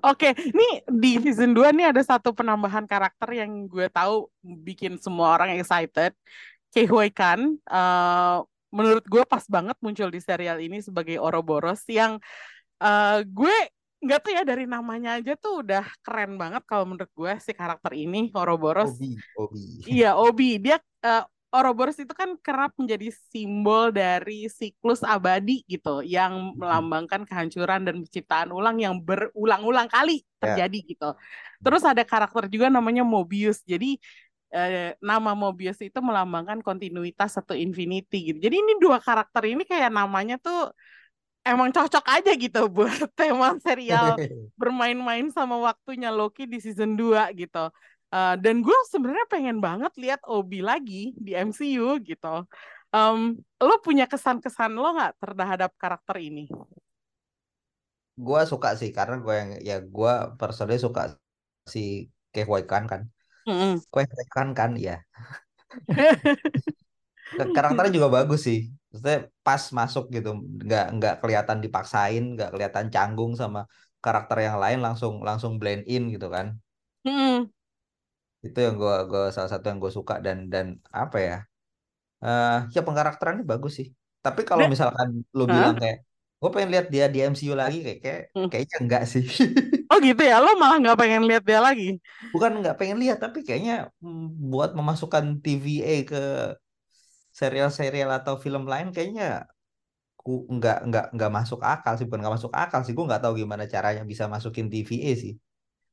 Oke, 0.01 0.33
nih 0.33 0.81
di 0.89 1.21
season 1.21 1.53
2 1.53 1.69
nih 1.69 1.93
ada 1.93 2.01
satu 2.01 2.33
penambahan 2.33 2.89
karakter 2.89 3.29
yang 3.37 3.69
gue 3.69 3.85
tahu 3.93 4.25
bikin 4.41 4.97
semua 4.97 5.37
orang 5.37 5.53
excited. 5.53 6.17
Kei 6.73 6.89
Hui 6.89 7.13
Kan, 7.13 7.61
eh, 7.61 8.37
menurut 8.73 9.05
gue 9.05 9.21
pas 9.29 9.45
banget 9.45 9.77
muncul 9.85 10.09
di 10.09 10.17
serial 10.17 10.57
ini 10.57 10.81
sebagai 10.81 11.21
Ouroboros 11.21 11.85
yang 11.85 12.17
eh, 12.81 13.19
gue 13.21 13.53
nggak 14.03 14.19
tuh 14.19 14.31
ya 14.35 14.43
dari 14.43 14.65
namanya 14.67 15.21
aja 15.21 15.37
tuh 15.39 15.63
udah 15.63 15.85
keren 16.03 16.35
banget 16.35 16.65
kalau 16.67 16.83
menurut 16.83 17.07
gue 17.13 17.31
si 17.39 17.53
karakter 17.53 17.93
ini 17.93 18.33
Ouroboros. 18.33 18.97
Obi, 18.97 19.13
Obi. 19.37 19.63
Iya, 19.85 20.17
Obi. 20.17 20.57
Dia 20.57 20.81
eh, 21.05 21.23
Ouroboros 21.53 22.01
itu 22.01 22.09
kan 22.17 22.33
kerap 22.41 22.73
menjadi 22.81 23.13
simbol 23.29 23.93
dari 23.93 24.49
siklus 24.49 25.05
abadi 25.05 25.61
gitu, 25.69 26.01
yang 26.01 26.57
melambangkan 26.57 27.29
kehancuran 27.29 27.85
dan 27.85 28.01
penciptaan 28.01 28.49
ulang 28.49 28.81
yang 28.81 28.97
berulang-ulang 28.97 29.85
kali 29.85 30.25
Ya. 30.43 30.65
terjadi 30.65 30.77
gitu. 30.97 31.09
Terus 31.63 31.85
ada 31.85 32.01
karakter 32.03 32.49
juga 32.49 32.67
namanya 32.73 33.05
Mobius. 33.05 33.61
Jadi 33.63 34.01
eh, 34.53 34.97
nama 35.01 35.33
Mobius 35.37 35.77
itu 35.81 35.99
melambangkan 36.01 36.59
kontinuitas 36.65 37.37
satu 37.37 37.53
infinity 37.53 38.33
gitu. 38.33 38.39
Jadi 38.49 38.55
ini 38.61 38.73
dua 38.81 38.97
karakter 39.01 39.43
ini 39.49 39.63
kayak 39.65 39.93
namanya 39.93 40.35
tuh 40.41 40.73
emang 41.43 41.69
cocok 41.75 42.05
aja 42.07 42.31
gitu 42.39 42.59
buat 42.75 43.09
tema 43.19 43.55
serial 43.59 44.17
bermain-main 44.59 45.27
sama 45.33 45.57
waktunya 45.59 46.09
Loki 46.13 46.45
di 46.47 46.57
season 46.63 46.95
2 46.99 47.29
gitu. 47.35 47.69
Uh, 48.13 48.37
dan 48.37 48.61
gue 48.61 48.77
sebenarnya 48.93 49.25
pengen 49.25 49.57
banget 49.57 49.89
lihat 49.97 50.21
Obi 50.29 50.61
lagi 50.61 51.17
di 51.17 51.33
MCU 51.33 51.97
gitu. 51.97 52.45
Um, 52.93 53.41
lo 53.57 53.81
punya 53.81 54.05
kesan-kesan 54.05 54.77
lo 54.77 54.93
nggak 54.93 55.17
terhadap 55.17 55.73
karakter 55.81 56.21
ini? 56.21 56.45
Gua 58.13 58.45
suka 58.45 58.77
sih 58.77 58.93
karena 58.93 59.17
gue 59.17 59.33
yang 59.33 59.51
ya 59.65 59.75
gua 59.81 60.37
personally 60.37 60.77
suka 60.77 61.17
si 61.65 62.05
Hui 62.37 62.61
Kan 62.69 62.85
kan. 62.85 63.01
Mm-mm. 63.49 63.81
Kei 63.89 64.05
Hui 64.05 64.25
Kan 64.29 64.77
ya. 64.77 65.01
Karakternya 67.33 67.97
juga 67.97 68.13
bagus 68.13 68.45
sih. 68.45 68.69
Maksudnya 68.93 69.25
pas 69.41 69.63
masuk 69.73 70.13
gitu, 70.13 70.37
nggak 70.37 70.85
nggak 71.01 71.13
kelihatan 71.17 71.57
dipaksain, 71.65 72.37
nggak 72.37 72.53
kelihatan 72.53 72.93
canggung 72.93 73.33
sama 73.33 73.65
karakter 74.05 74.37
yang 74.45 74.61
lain 74.61 74.85
langsung 74.85 75.25
langsung 75.25 75.57
blend 75.57 75.81
in 75.89 76.13
gitu 76.13 76.29
kan. 76.29 76.53
Mm-mm. 77.01 77.49
Itu 78.45 78.57
yang 78.65 78.75
gua 78.81 78.93
gua 79.09 79.21
salah 79.35 79.49
satu 79.53 79.65
yang 79.69 79.79
gue 79.83 79.91
suka 79.99 80.13
dan 80.25 80.37
dan 80.53 80.65
apa 81.01 81.17
ya? 81.27 81.35
eh 82.25 82.53
ya 82.75 82.81
pengkarakterannya 82.87 83.43
bagus 83.51 83.73
sih. 83.79 83.87
Tapi 84.25 84.41
kalau 84.49 84.65
Dan- 84.65 84.71
misalkan 84.73 85.09
lu 85.37 85.43
Hah? 85.47 85.53
bilang 85.55 85.75
kayak 85.81 85.97
gue 86.41 86.49
pengen 86.53 86.69
lihat 86.73 86.87
dia 86.93 87.05
di 87.13 87.17
MCU 87.31 87.55
lagi 87.63 87.77
kayak 87.85 87.99
kayak 88.05 88.21
Hmm. 88.35 88.49
kayaknya 88.51 88.77
enggak 88.83 89.03
sih. 89.13 89.23
Oh 89.91 89.97
gitu 90.07 90.21
ya, 90.29 90.35
lo 90.43 90.49
malah 90.61 90.77
nggak 90.81 90.97
pengen 91.01 91.21
lihat 91.29 91.43
dia 91.49 91.59
lagi? 91.67 91.85
Bukan 92.33 92.51
nggak 92.59 92.75
pengen 92.79 92.97
lihat 93.03 93.17
tapi 93.23 93.39
kayaknya 93.45 93.73
mm, 94.03 94.49
buat 94.51 94.69
memasukkan 94.79 95.25
TVA 95.43 95.93
ke 96.09 96.17
serial-serial 97.39 98.09
atau 98.19 98.35
film 98.43 98.63
lain 98.71 98.87
kayaknya 98.95 99.25
ku 100.19 100.31
nggak 100.55 100.77
nggak 100.89 101.05
nggak 101.15 101.31
masuk 101.37 101.59
akal 101.73 101.93
sih 101.97 102.05
bukan 102.07 102.19
nggak 102.23 102.35
masuk 102.39 102.53
akal 102.63 102.81
sih 102.85 102.93
gue 102.97 103.05
nggak 103.09 103.21
tahu 103.23 103.33
gimana 103.43 103.65
caranya 103.73 104.03
bisa 104.11 104.25
masukin 104.35 104.67
TVA 104.71 105.11
sih. 105.23 105.33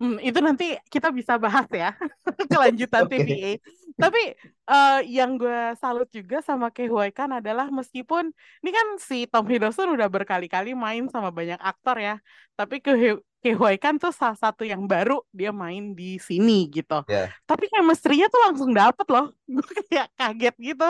Hmm, 0.01 0.17
itu 0.25 0.41
nanti 0.41 0.81
kita 0.89 1.13
bisa 1.13 1.37
bahas 1.37 1.69
ya 1.69 1.93
kelanjutan 2.51 3.05
Oke. 3.05 3.21
TVA. 3.21 3.53
Tapi 4.01 4.23
eh, 4.49 5.01
yang 5.13 5.37
gue 5.37 5.77
salut 5.77 6.09
juga 6.09 6.41
sama 6.41 6.73
Kei 6.73 6.89
Hui 6.89 7.13
Kan 7.13 7.37
adalah 7.37 7.69
meskipun 7.69 8.33
ini 8.65 8.71
kan 8.73 8.97
si 8.97 9.29
Tom 9.29 9.45
Hiddleston 9.45 9.93
udah 9.93 10.09
berkali-kali 10.09 10.73
main 10.73 11.05
sama 11.13 11.29
banyak 11.29 11.61
aktor 11.61 12.01
ya, 12.01 12.17
tapi 12.57 12.81
Kei 12.81 13.21
Kei 13.45 13.53
Hui 13.53 13.77
Kan 13.77 14.01
tuh 14.01 14.09
salah 14.09 14.41
satu 14.41 14.65
yang 14.65 14.89
baru 14.89 15.21
dia 15.37 15.53
main 15.53 15.93
di 15.93 16.17
sini 16.17 16.65
gitu. 16.73 17.05
Ya. 17.05 17.29
Tapi 17.45 17.69
chemistry-nya 17.69 18.33
tuh 18.33 18.41
langsung 18.41 18.73
dapet 18.73 19.05
loh. 19.05 19.37
Gue 19.53 19.69
kayak 19.85 20.09
kaget 20.17 20.57
gitu 20.65 20.89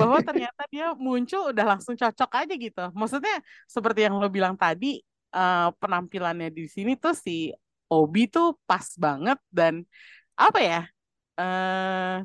bahwa 0.00 0.16
ternyata 0.28 0.64
dia 0.72 0.96
muncul 0.96 1.52
udah 1.52 1.76
langsung 1.76 1.92
cocok 1.92 2.30
aja 2.40 2.54
gitu. 2.56 2.84
Maksudnya 2.96 3.36
seperti 3.68 4.08
yang 4.08 4.16
lo 4.16 4.32
bilang 4.32 4.56
tadi 4.56 5.04
eh, 5.36 5.68
penampilannya 5.76 6.48
di 6.48 6.64
sini 6.72 6.96
tuh 6.96 7.12
si 7.12 7.52
Obi 7.90 8.30
tuh 8.30 8.54
pas 8.64 8.86
banget 8.96 9.38
dan 9.50 9.82
apa 10.38 10.58
ya 10.62 10.80
eh 11.36 12.16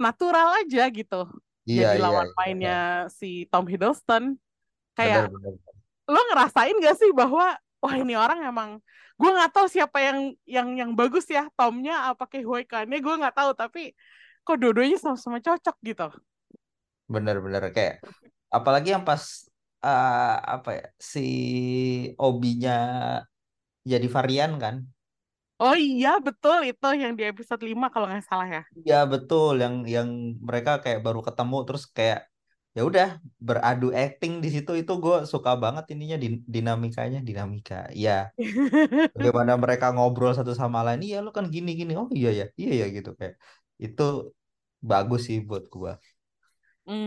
natural 0.00 0.64
aja 0.64 0.88
gitu 0.88 1.28
Iya 1.68 1.92
jadi 1.92 1.98
iya. 2.00 2.04
lawan 2.04 2.28
iya. 2.32 2.34
mainnya 2.40 2.78
si 3.12 3.44
Tom 3.52 3.68
Hiddleston 3.68 4.40
kayak 4.96 5.28
lo 6.10 6.20
ngerasain 6.32 6.74
gak 6.80 6.96
sih 6.98 7.12
bahwa 7.12 7.54
wah 7.80 7.94
ini 7.94 8.16
orang 8.16 8.42
emang 8.42 8.70
gue 9.20 9.30
nggak 9.30 9.52
tahu 9.52 9.66
siapa 9.68 10.00
yang 10.00 10.18
yang 10.48 10.68
yang 10.74 10.90
bagus 10.96 11.28
ya 11.28 11.44
Tomnya 11.52 12.08
apa 12.08 12.24
Kei 12.24 12.40
Hui 12.40 12.64
Kan-nya 12.64 12.98
gue 13.04 13.14
nggak 13.20 13.36
tahu 13.36 13.50
tapi 13.52 13.92
kok 14.42 14.56
dua-duanya 14.56 14.96
sama-sama 14.96 15.44
cocok 15.44 15.76
gitu 15.84 16.08
Benar-benar 17.04 17.68
kayak 17.70 18.00
apalagi 18.48 18.96
yang 18.96 19.04
pas 19.04 19.44
eh, 19.84 20.36
apa 20.40 20.70
ya 20.72 20.86
si 20.96 21.26
Obinya 22.16 22.80
jadi 23.92 24.06
varian 24.16 24.52
kan. 24.62 24.74
oh 25.62 25.74
iya 25.88 26.08
betul 26.26 26.56
itu 26.70 26.86
yang 27.02 27.12
di 27.18 27.22
episode 27.30 27.62
5 27.68 27.86
kalau 27.92 28.06
nggak 28.08 28.24
salah 28.28 28.48
ya 28.56 28.60
Iya 28.78 28.94
betul 29.12 29.52
yang 29.62 29.74
yang 29.94 30.08
mereka 30.48 30.70
kayak 30.82 31.00
baru 31.06 31.20
ketemu 31.26 31.56
terus 31.66 31.84
kayak 31.96 32.18
ya 32.76 32.80
udah 32.88 33.06
beradu 33.46 33.86
acting 34.02 34.32
di 34.44 34.48
situ 34.54 34.70
itu 34.80 34.92
gue 35.04 35.14
suka 35.32 35.50
banget 35.62 35.84
ininya 35.92 36.16
din- 36.22 36.44
dinamikanya 36.54 37.18
dinamika. 37.28 37.74
Iya, 37.98 38.12
bagaimana 39.14 39.52
mereka 39.64 39.86
ngobrol 39.94 40.32
satu 40.38 40.52
sama 40.62 40.78
lain. 40.86 41.00
Iya 41.06 41.16
lo 41.24 41.30
kan 41.38 41.46
gini 41.54 41.70
gini. 41.80 41.92
Oh 42.00 42.08
iya 42.18 42.28
ya, 42.40 42.44
iya 42.60 42.70
ya 42.80 42.86
gitu 42.96 43.10
kayak 43.20 43.34
itu 43.84 44.02
bagus 44.90 45.20
sih 45.28 45.38
buat 45.48 45.64
gua. 45.74 45.92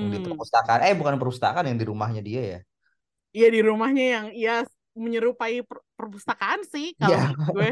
Yang 0.02 0.10
di 0.14 0.20
Hmm. 0.20 0.26
perpustakaan, 0.26 0.82
eh 0.88 0.94
bukan 1.00 1.16
perpustakaan 1.22 1.66
yang 1.70 1.78
di 1.82 1.86
rumahnya 1.92 2.22
dia 2.30 2.42
ya. 2.54 2.60
Iya 3.38 3.48
di 3.56 3.60
rumahnya 3.70 4.04
yang 4.14 4.26
ya 4.46 4.52
menyerupai 4.94 5.66
per- 5.66 5.84
perpustakaan 5.98 6.62
sih 6.70 6.94
kalau 6.98 7.14
Iya. 7.14 7.24
menurut 7.34 7.50
gue 7.54 7.70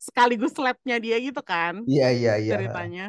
sekaligus 0.00 0.54
labnya 0.56 0.96
dia 0.98 1.16
gitu 1.20 1.40
kan 1.44 1.84
Iya 1.84 2.08
iya 2.12 2.32
iya. 2.40 2.52
ceritanya. 2.56 3.06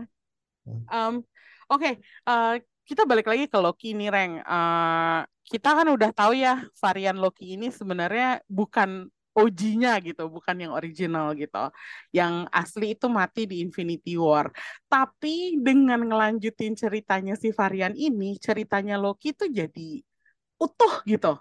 Em, 0.68 1.24
Oke, 1.72 1.98
eh, 2.04 2.54
kita 2.84 3.08
balik 3.08 3.26
lagi 3.26 3.48
ke 3.48 3.56
Loki 3.58 3.96
nih, 3.96 4.12
Reng. 4.12 4.34
Eh, 4.44 5.20
kita 5.48 5.70
kan 5.80 5.88
udah 5.88 6.12
tahu 6.12 6.36
ya 6.36 6.60
varian 6.78 7.18
Loki 7.18 7.56
ini 7.56 7.72
sebenarnya 7.72 8.44
bukan 8.52 9.08
OG-nya 9.34 9.98
gitu, 10.06 10.30
bukan 10.30 10.56
yang 10.62 10.72
original 10.78 11.34
gitu. 11.34 11.72
Yang 12.14 12.46
asli 12.54 12.94
itu 12.94 13.08
mati 13.10 13.50
di 13.50 13.64
Infinity 13.66 14.14
War. 14.20 14.54
Tapi 14.86 15.58
dengan 15.58 16.06
ngelanjutin 16.06 16.78
ceritanya 16.78 17.34
si 17.34 17.50
varian 17.50 17.98
ini, 17.98 18.38
ceritanya 18.38 19.00
Loki 19.02 19.34
tuh 19.34 19.50
jadi 19.50 20.04
utuh 20.62 21.02
gitu. 21.10 21.34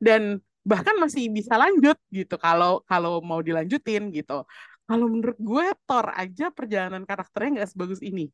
Dan 0.00 0.40
bahkan 0.64 0.96
masih 0.96 1.28
bisa 1.28 1.54
lanjut 1.60 1.96
gitu 2.08 2.34
kalau 2.40 2.80
kalau 2.88 3.20
mau 3.20 3.40
dilanjutin 3.44 4.08
gitu. 4.10 4.44
Kalau 4.84 5.06
menurut 5.08 5.38
gue 5.40 5.66
Thor 5.88 6.06
aja 6.12 6.52
perjalanan 6.52 7.04
karakternya 7.08 7.60
nggak 7.60 7.70
sebagus 7.72 8.00
ini. 8.04 8.28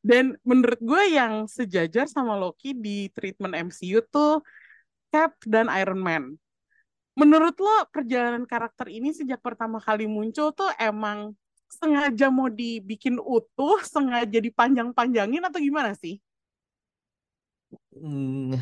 Dan 0.00 0.36
menurut 0.48 0.80
gue 0.80 1.02
yang 1.12 1.44
sejajar 1.44 2.08
sama 2.08 2.36
Loki 2.40 2.72
di 2.72 3.12
treatment 3.12 3.52
MCU 3.68 4.00
tuh 4.00 4.40
Cap 5.12 5.36
dan 5.44 5.68
Iron 5.76 6.00
Man. 6.00 6.24
Menurut 7.20 7.56
lo 7.60 7.84
perjalanan 7.92 8.48
karakter 8.48 8.88
ini 8.88 9.12
sejak 9.12 9.44
pertama 9.44 9.76
kali 9.76 10.08
muncul 10.08 10.56
tuh 10.56 10.72
emang 10.80 11.36
sengaja 11.68 12.32
mau 12.32 12.48
dibikin 12.48 13.20
utuh, 13.20 13.78
sengaja 13.84 14.38
dipanjang-panjangin 14.40 15.42
atau 15.44 15.60
gimana 15.60 15.92
sih? 15.94 16.16
Hmm, 17.94 18.54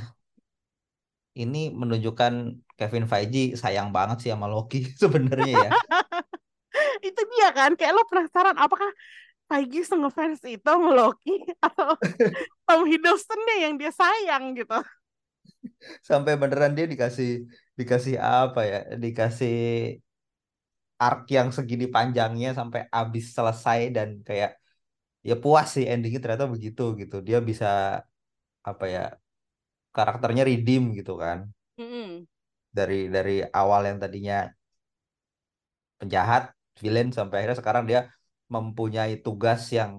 ini 1.38 1.70
menunjukkan 1.70 2.32
Kevin 2.74 3.06
Feige 3.06 3.54
sayang 3.54 3.94
banget 3.94 4.26
sih 4.26 4.30
sama 4.34 4.50
Loki 4.50 4.90
sebenarnya 5.02 5.54
ya. 5.66 5.70
Itu 7.08 7.22
dia 7.34 7.48
kan, 7.54 7.74
kayak 7.78 7.94
lo 7.94 8.02
penasaran 8.10 8.58
apakah 8.58 8.90
Feige 9.48 9.80
ngefans 9.80 10.44
itu 10.44 10.60
sama 10.60 10.92
Loki 10.92 11.40
atau 11.66 11.96
Tom 12.68 12.84
Hiddleston-nya 12.84 13.56
yang 13.64 13.80
dia 13.80 13.88
sayang 13.88 14.52
gitu. 14.52 14.76
Sampai 16.04 16.36
beneran 16.36 16.76
dia 16.76 16.84
dikasih 16.84 17.48
dikasih 17.72 18.20
apa 18.20 18.60
ya? 18.68 18.78
Dikasih 19.00 19.56
arc 21.00 21.24
yang 21.32 21.48
segini 21.56 21.86
panjangnya 21.88 22.52
sampai 22.58 22.80
habis 22.92 23.24
selesai 23.32 23.78
dan 23.96 24.08
kayak 24.26 24.50
ya 25.24 25.34
puas 25.42 25.66
sih 25.74 25.84
endingnya 25.88 26.20
ternyata 26.20 26.46
begitu 26.54 26.82
gitu. 27.00 27.16
Dia 27.24 27.38
bisa 27.40 27.66
apa 28.68 28.84
ya? 28.94 29.00
Karakternya 29.98 30.42
redeem 30.50 30.84
gitu 30.98 31.12
kan. 31.22 31.38
Mm-mm. 31.78 32.26
Dari 32.78 33.00
dari 33.14 33.36
awal 33.60 33.82
yang 33.92 33.98
tadinya 34.02 34.38
penjahat, 36.00 36.42
villain 36.80 37.08
sampai 37.16 37.34
akhirnya 37.38 37.58
sekarang 37.62 37.84
dia 37.90 38.00
mempunyai 38.54 39.12
tugas 39.24 39.60
yang 39.78 39.90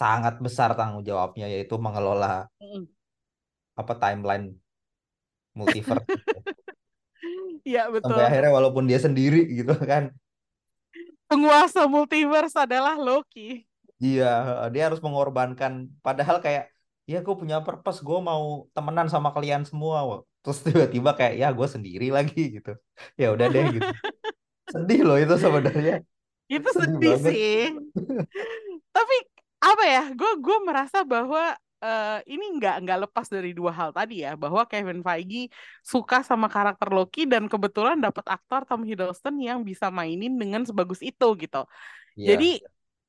sangat 0.00 0.34
besar 0.46 0.70
tanggung 0.78 1.04
jawabnya 1.08 1.46
yaitu 1.54 1.74
mengelola 1.86 2.48
Mm-mm. 2.62 2.88
apa 3.80 3.94
timeline 4.02 4.46
multiverse. 5.54 6.06
Iya 7.68 7.82
betul. 7.92 8.14
sampai 8.14 8.22
akhirnya 8.28 8.50
walaupun 8.56 8.84
dia 8.90 8.98
sendiri 9.06 9.38
gitu 9.58 9.72
kan 9.90 10.02
Penguasa 11.28 11.84
multiverse 11.88 12.56
adalah 12.56 12.96
Loki. 12.96 13.64
iya 14.04 14.24
dia 14.72 14.82
harus 14.86 15.00
mengorbankan 15.06 15.72
padahal 16.06 16.36
kayak 16.44 16.62
ya 17.10 17.18
gue 17.24 17.34
punya 17.40 17.56
purpose 17.66 17.98
gue 18.08 18.18
mau 18.30 18.44
temenan 18.76 19.08
sama 19.12 19.28
kalian 19.36 19.62
semua 19.70 19.96
Wak. 20.08 20.20
terus 20.42 20.58
tiba-tiba 20.66 21.10
kayak 21.18 21.34
ya 21.40 21.48
gue 21.58 21.66
sendiri 21.74 22.06
lagi 22.16 22.40
gitu 22.60 22.70
ya 23.20 23.26
udah 23.34 23.46
deh 23.54 23.64
gitu 23.76 23.88
sedih 24.72 25.00
loh 25.08 25.16
itu 25.24 25.34
sebenarnya 25.44 25.94
Itu 26.48 26.70
Sedih 26.72 26.96
sedih 26.96 27.14
banget. 27.20 27.34
sih. 27.34 27.52
Tapi 28.96 29.16
apa 29.60 29.84
ya? 29.84 30.02
Gue 30.14 30.30
gue 30.44 30.56
merasa 30.64 30.98
bahwa 31.04 31.54
eh, 31.84 32.18
ini 32.32 32.44
nggak 32.58 32.74
nggak 32.84 32.98
lepas 33.08 33.26
dari 33.30 33.50
dua 33.58 33.70
hal 33.74 33.90
tadi 33.94 34.24
ya, 34.24 34.34
bahwa 34.34 34.62
Kevin 34.70 35.00
Feige 35.06 35.52
suka 35.84 36.22
sama 36.26 36.46
karakter 36.50 36.88
Loki 36.90 37.28
dan 37.28 37.46
kebetulan 37.52 37.98
dapat 38.00 38.24
aktor 38.26 38.60
Tom 38.68 38.82
Hiddleston 38.88 39.36
yang 39.42 39.60
bisa 39.66 39.86
mainin 39.92 40.34
dengan 40.40 40.62
sebagus 40.68 41.00
itu 41.04 41.26
gitu. 41.42 41.58
Iya. 42.18 42.26
Jadi 42.34 42.46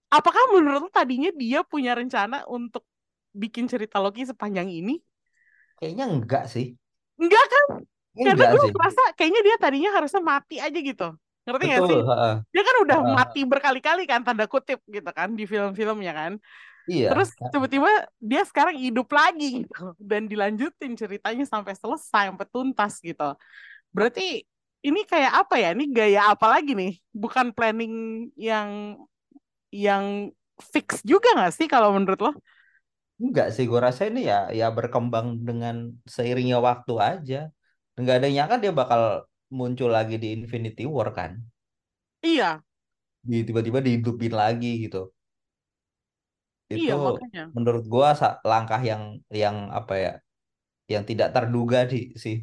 apakah 0.09 0.43
menurut 0.57 0.81
lo 0.85 0.91
tadinya 0.93 1.29
dia 1.33 1.61
punya 1.65 1.93
rencana 1.93 2.45
untuk 2.49 2.83
bikin 3.33 3.65
cerita 3.71 3.97
Loki 4.03 4.23
sepanjang 4.27 4.69
ini? 4.69 4.99
kayaknya 5.79 6.05
enggak 6.13 6.43
sih 6.53 6.65
Enggak 7.19 7.45
kan? 7.51 7.65
Karena 8.23 8.43
enggak 8.43 8.51
gue 8.51 8.63
sih 8.63 8.71
merasa 8.75 9.01
kayaknya 9.17 9.41
dia 9.47 9.55
tadinya 9.59 9.89
harusnya 9.95 10.21
mati 10.23 10.55
aja 10.59 10.79
gitu. 10.79 11.07
Ngerti 11.47 11.65
sih? 11.67 11.79
betul 11.83 11.99
heeh. 12.09 12.35
Dia 12.53 12.61
kan 12.67 12.75
udah 12.83 12.97
Ah. 12.99 13.13
mati 13.17 13.39
berkali-kali 13.45 14.03
kan 14.09 14.21
tanda 14.25 14.45
kutip 14.49 14.79
gitu 14.89 15.09
kan 15.13 15.29
di 15.37 15.43
film-filmnya 15.45 16.11
kan. 16.15 16.31
iya 16.89 17.09
Terus 17.09 17.29
tiba-tiba 17.53 17.89
dia 18.21 18.41
sekarang 18.45 18.75
hidup 18.77 19.07
lagi 19.11 19.65
gitu 19.65 19.73
dan 20.11 20.27
dilanjutin 20.31 20.93
ceritanya 20.97 21.45
sampai 21.47 21.73
selesai 21.77 22.23
sampai 22.33 22.47
tuntas 22.49 22.93
gitu. 23.03 23.27
Berarti 23.95 24.43
ini 24.85 25.01
kayak 25.07 25.33
apa 25.45 25.55
ya? 25.59 25.69
Ini 25.75 25.85
gaya 25.91 26.21
apa 26.33 26.47
lagi 26.53 26.71
nih? 26.75 26.91
Bukan 27.13 27.51
planning 27.57 27.93
yang 28.39 28.97
yang 29.69 30.33
fix 30.59 30.99
juga 31.05 31.29
nggak 31.37 31.53
sih 31.55 31.67
kalau 31.69 31.93
menurut 31.95 32.19
lo? 32.19 32.31
Enggak 33.23 33.47
sih, 33.55 33.63
gue 33.71 33.79
rasa 33.87 34.01
ini 34.09 34.19
ya 34.31 34.37
ya 34.59 34.65
berkembang 34.77 35.27
dengan 35.47 35.75
seiringnya 36.15 36.57
waktu 36.69 36.93
aja. 37.09 37.35
Enggak 37.97 38.13
ada 38.15 38.25
yang 38.27 38.35
nyangka 38.37 38.55
dia 38.63 38.71
bakal 38.81 39.01
muncul 39.57 39.89
lagi 39.97 40.15
di 40.23 40.27
Infinity 40.37 40.83
War 40.95 41.09
kan. 41.19 41.31
Iya, 42.23 42.63
Di 43.29 43.37
tiba-tiba 43.47 43.79
dihidupin 43.85 44.33
lagi 44.41 44.71
gitu. 44.83 45.01
iya 46.77 46.91
Itu 46.91 46.93
makanya. 47.05 47.41
menurut 47.55 47.83
gua 47.93 48.07
sa- 48.21 48.37
langkah 48.51 48.81
yang 48.89 49.03
yang 49.41 49.57
apa 49.79 49.93
ya? 50.03 50.09
Yang 50.93 51.03
tidak 51.11 51.29
terduga 51.35 51.79
di 51.91 51.97
sih. 52.23 52.35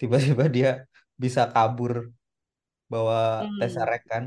Tiba-tiba 0.00 0.44
dia 0.56 0.68
bisa 1.24 1.42
kabur 1.54 1.92
bawa 2.92 3.16
Hmm. 3.38 3.58
Tesseract 3.58 4.04
kan, 4.12 4.24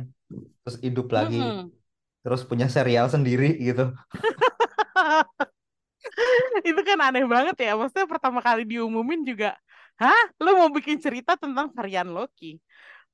terus 0.61 0.77
hidup 0.87 1.07
lagi, 1.17 1.37
Mm-mm. 1.37 1.71
terus 2.23 2.41
punya 2.49 2.67
serial 2.75 3.07
sendiri 3.15 3.45
gitu. 3.67 3.83
Itu 6.65 6.81
kan 6.81 6.97
aneh 7.01 7.25
banget 7.25 7.55
ya. 7.61 7.71
Maksudnya 7.77 8.07
pertama 8.09 8.39
kali 8.41 8.65
diumumin 8.65 9.21
juga, 9.23 9.53
hah? 10.01 10.23
Lo 10.41 10.57
mau 10.57 10.69
bikin 10.73 10.97
cerita 10.97 11.37
tentang 11.37 11.69
varian 11.73 12.09
Loki? 12.09 12.57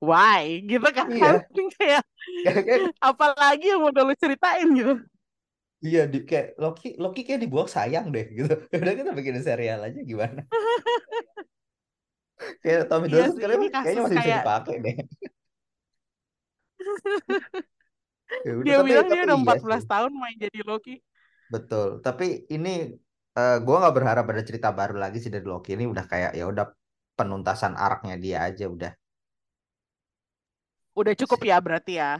Why? 0.03 0.63
Gitu 0.67 0.87
kan? 0.91 1.07
Iya. 1.11 1.31
Kayak 1.79 2.03
apalagi 2.99 3.71
yang 3.71 3.83
udah 3.87 4.03
lo 4.03 4.13
ceritain 4.15 4.67
gitu. 4.71 4.99
Iya, 5.83 6.07
di, 6.07 6.23
kayak 6.23 6.55
Loki, 6.55 6.95
Loki 6.95 7.27
kayak 7.27 7.43
dibuang 7.43 7.67
sayang 7.67 8.07
deh 8.07 8.23
gitu. 8.31 8.55
Udah 8.83 8.93
kita 8.95 9.11
bikin 9.11 9.35
serial 9.43 9.83
aja 9.83 9.99
gimana? 9.99 10.47
kayak 12.63 12.87
Tommy 12.87 13.11
Iya 13.11 13.35
sekarang 13.35 13.67
kayaknya 13.67 14.01
masih 14.07 14.15
bisa 14.15 14.23
kayak 14.23 14.39
dipakai 14.39 14.75
deh. 14.79 14.95
Ya 18.43 18.59
udah, 18.59 18.65
dia 18.65 18.75
tapi 18.79 18.87
bilang 18.87 19.07
dia 19.11 19.23
udah 19.27 19.37
iya 19.37 19.43
14 19.43 19.83
sih, 19.83 19.89
tahun 19.91 20.11
main 20.15 20.35
jadi 20.39 20.59
Loki. 20.63 20.95
Betul. 21.53 21.87
Tapi 22.05 22.23
ini 22.55 22.69
eh 23.37 23.55
gua 23.65 23.75
nggak 23.81 23.95
berharap 23.97 24.25
ada 24.31 24.43
cerita 24.49 24.67
baru 24.79 24.95
lagi 25.03 25.17
sih 25.23 25.31
dari 25.35 25.45
Loki 25.51 25.69
ini 25.75 25.85
udah 25.93 26.05
kayak 26.11 26.31
ya 26.39 26.43
udah 26.51 26.65
penuntasan 27.17 27.73
arc-nya 27.85 28.15
dia 28.23 28.37
aja 28.47 28.63
udah 28.75 28.91
Udah 30.99 31.13
cukup 31.19 31.39
ya 31.49 31.57
berarti 31.65 31.93
ya. 32.01 32.11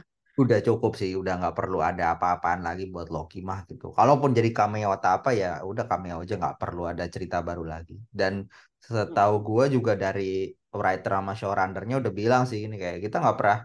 udah 0.42 0.58
cukup 0.66 0.92
sih, 1.00 1.10
udah 1.20 1.32
nggak 1.38 1.54
perlu 1.58 1.78
ada 1.88 2.02
apa-apaan 2.14 2.60
lagi 2.66 2.84
buat 2.94 3.06
Loki 3.14 3.38
mah 3.48 3.60
gitu. 3.70 3.84
Kalaupun 3.98 4.30
jadi 4.38 4.50
cameo 4.58 4.88
atau 4.96 5.10
apa 5.16 5.30
ya 5.40 5.46
udah 5.70 5.84
cameo 5.90 6.16
aja 6.22 6.34
nggak 6.40 6.56
perlu 6.62 6.82
ada 6.92 7.04
cerita 7.14 7.36
baru 7.48 7.62
lagi. 7.72 7.94
Dan 8.18 8.34
setahu 8.86 9.34
gua 9.48 9.64
juga 9.74 9.92
dari 10.04 10.22
writer 10.80 11.12
sama 11.18 11.32
showrunnernya 11.38 11.94
udah 12.02 12.12
bilang 12.20 12.42
sih 12.50 12.60
ini 12.66 12.74
kayak 12.82 12.98
kita 13.04 13.16
nggak 13.22 13.36
pernah 13.38 13.58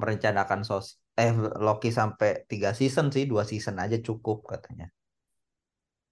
merencanakan 0.00 0.60
sos 0.68 0.86
eh 1.20 1.30
Loki 1.66 1.88
sampai 2.00 2.28
tiga 2.50 2.70
season 2.78 3.06
sih 3.14 3.24
dua 3.30 3.42
season 3.50 3.76
aja 3.84 3.96
cukup 4.08 4.36
katanya. 4.52 4.86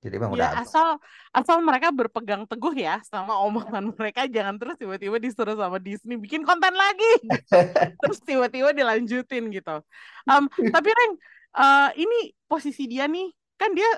Jadi 0.01 0.15
emang 0.17 0.33
udah 0.33 0.49
Ya 0.49 0.49
habis. 0.57 0.73
asal 0.73 0.89
asal 1.31 1.57
mereka 1.61 1.93
berpegang 1.93 2.49
teguh 2.49 2.73
ya 2.73 3.05
sama 3.05 3.37
omongan 3.45 3.93
mereka 4.01 4.25
jangan 4.25 4.57
terus 4.57 4.81
tiba-tiba 4.81 5.21
disuruh 5.21 5.57
sama 5.61 5.77
Disney 5.77 6.17
bikin 6.17 6.41
konten 6.41 6.73
lagi 6.73 7.13
terus 8.01 8.19
tiba-tiba 8.25 8.73
dilanjutin 8.73 9.53
gitu. 9.53 9.77
Em, 10.25 10.45
tapi 10.73 10.89
Reng 10.89 11.13
eh, 11.53 11.91
ini 12.01 12.33
posisi 12.49 12.89
dia 12.89 13.05
nih 13.05 13.29
kan 13.61 13.77
dia 13.77 13.91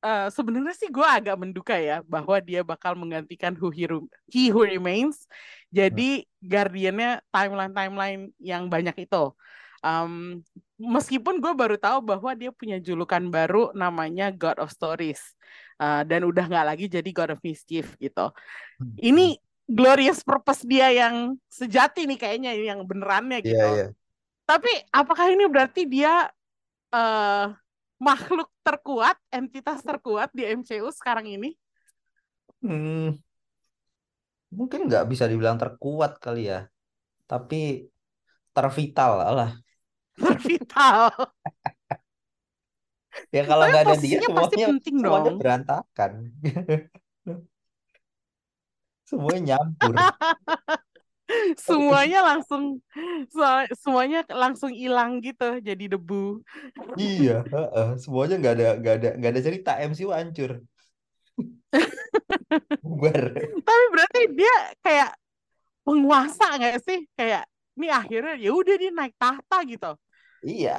eh, 0.00 0.28
sebenarnya 0.32 0.72
sih 0.72 0.88
gue 0.88 1.04
agak 1.04 1.36
menduga 1.36 1.76
ya 1.76 2.00
bahwa 2.08 2.40
dia 2.40 2.64
bakal 2.64 2.96
menggantikan 2.96 3.52
Who 3.52 3.68
He, 3.68 3.84
He 4.32 4.48
Who 4.48 4.64
Remains 4.64 5.28
jadi 5.70 6.24
guardiannya 6.42 7.22
timeline 7.30 7.74
timeline 7.76 8.22
yang 8.40 8.66
banyak 8.66 9.06
itu. 9.06 9.24
Em, 9.80 10.44
meskipun 10.76 11.40
gue 11.40 11.52
baru 11.56 11.76
tahu 11.80 12.04
bahwa 12.04 12.30
dia 12.36 12.52
punya 12.52 12.76
julukan 12.80 13.20
baru 13.32 13.72
namanya 13.72 14.32
God 14.34 14.60
of 14.62 14.70
Stories 14.72 15.20
Uh, 15.80 16.04
dan 16.04 16.28
udah 16.28 16.44
nggak 16.44 16.66
lagi 16.68 16.84
jadi 16.92 17.08
God 17.08 17.30
of 17.32 17.40
Mischief 17.40 17.96
gitu. 17.96 18.28
Ini 19.00 19.40
glorious 19.64 20.20
purpose 20.20 20.68
dia 20.68 20.92
yang 20.92 21.40
sejati 21.48 22.04
nih 22.04 22.20
kayaknya 22.20 22.52
yang 22.52 22.84
benerannya 22.84 23.40
Iya 23.46 23.56
gitu. 23.56 23.68
iya. 23.72 23.84
Tapi 24.44 24.70
apakah 24.92 25.32
ini 25.32 25.46
berarti 25.48 25.88
dia 25.88 26.28
eh 26.92 27.46
makhluk 28.00 28.48
terkuat, 28.66 29.16
entitas 29.32 29.80
terkuat 29.84 30.30
di 30.36 30.44
MCU 30.48 30.88
sekarang 30.92 31.28
ini? 31.28 31.56
Hmm, 32.62 33.20
mungkin 34.58 34.80
nggak 34.88 35.04
bisa 35.10 35.24
dibilang 35.30 35.58
terkuat 35.62 36.12
kali 36.24 36.40
ya, 36.50 36.58
tapi 37.30 37.56
tervital 38.56 39.10
lah. 39.38 39.50
Vital. 40.18 41.10
Ya 43.34 43.42
kalau 43.46 43.64
nggak 43.66 43.82
ada 43.84 43.94
dia 43.98 44.22
posisinya 44.22 44.28
pasti 44.38 44.54
semuanya 44.54 44.66
penting 44.70 44.96
semuanya 45.02 45.30
dong. 45.30 45.38
berantakan. 45.38 46.12
Semuanya 49.10 49.58
nyampur. 49.58 49.94
Semuanya 51.66 52.20
langsung 52.26 52.82
so- 53.30 53.70
semuanya 53.82 54.22
langsung 54.30 54.70
hilang 54.70 55.18
gitu 55.18 55.58
jadi 55.58 55.98
debu. 55.98 56.42
Iya, 56.94 57.42
heeh. 57.42 57.88
Semuanya 57.98 58.34
nggak 58.38 58.54
ada 58.54 58.68
nggak 58.78 58.94
ada 58.98 59.08
nggak 59.18 59.30
ada 59.34 59.42
cerita 59.42 59.70
MCU 59.82 60.10
hancur. 60.14 60.62
Bubar. 62.86 63.34
Tapi 63.66 63.84
berarti 63.94 64.20
dia 64.34 64.54
kayak 64.82 65.10
penguasa 65.82 66.46
nggak 66.54 66.78
sih? 66.86 67.02
Kayak 67.18 67.49
ini 67.80 67.88
akhirnya 67.90 68.34
ya 68.44 68.50
udah 68.52 68.74
dia 68.76 68.90
naik 68.92 69.14
tahta 69.16 69.56
gitu. 69.64 69.90
Iya. 70.44 70.70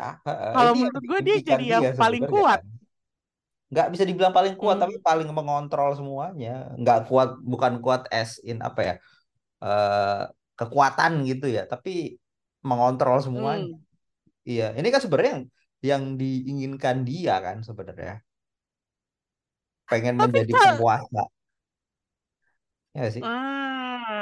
Kalau 0.54 0.72
yang 0.78 0.78
menurut 0.80 1.04
gue 1.10 1.20
dia 1.28 1.38
jadi 1.50 1.66
yang 1.80 1.86
dia 1.86 1.92
paling 2.02 2.24
sebenarnya 2.24 2.30
kuat. 2.34 2.60
kan. 2.60 2.62
Nggak 3.72 3.88
bisa 3.94 4.04
dibilang 4.10 4.34
paling 4.36 4.56
kuat, 4.60 4.78
tapi 4.84 4.94
Hmm. 5.00 5.06
paling 5.08 5.30
mengontrol 5.32 5.92
semuanya. 6.00 6.76
Nggak 6.82 7.00
kuat, 7.08 7.30
bukan 7.52 7.74
kuat 7.84 8.02
as 8.12 8.32
in 8.44 8.60
apa 8.70 8.82
ya? 8.90 8.96
eh 9.66 10.22
kekuatan 10.60 11.12
gitu 11.30 11.46
ya, 11.58 11.64
tapi 11.70 12.18
mengontrol 12.70 13.18
semuanya. 13.26 13.78
Hmm. 13.78 13.82
Iya, 14.52 14.64
ini 14.80 14.88
kan 14.94 15.02
sebenarnya 15.04 15.32
yang 15.38 15.46
yang 15.90 16.04
diinginkan 16.22 16.98
dia 17.10 17.34
kan 17.46 17.58
sebenarnya. 17.68 18.22
Pengen 19.90 20.16
Tapi 20.18 20.26
menjadi 20.32 20.52
penguasa. 20.56 21.22
Ya 22.96 23.08
sih? 23.12 23.24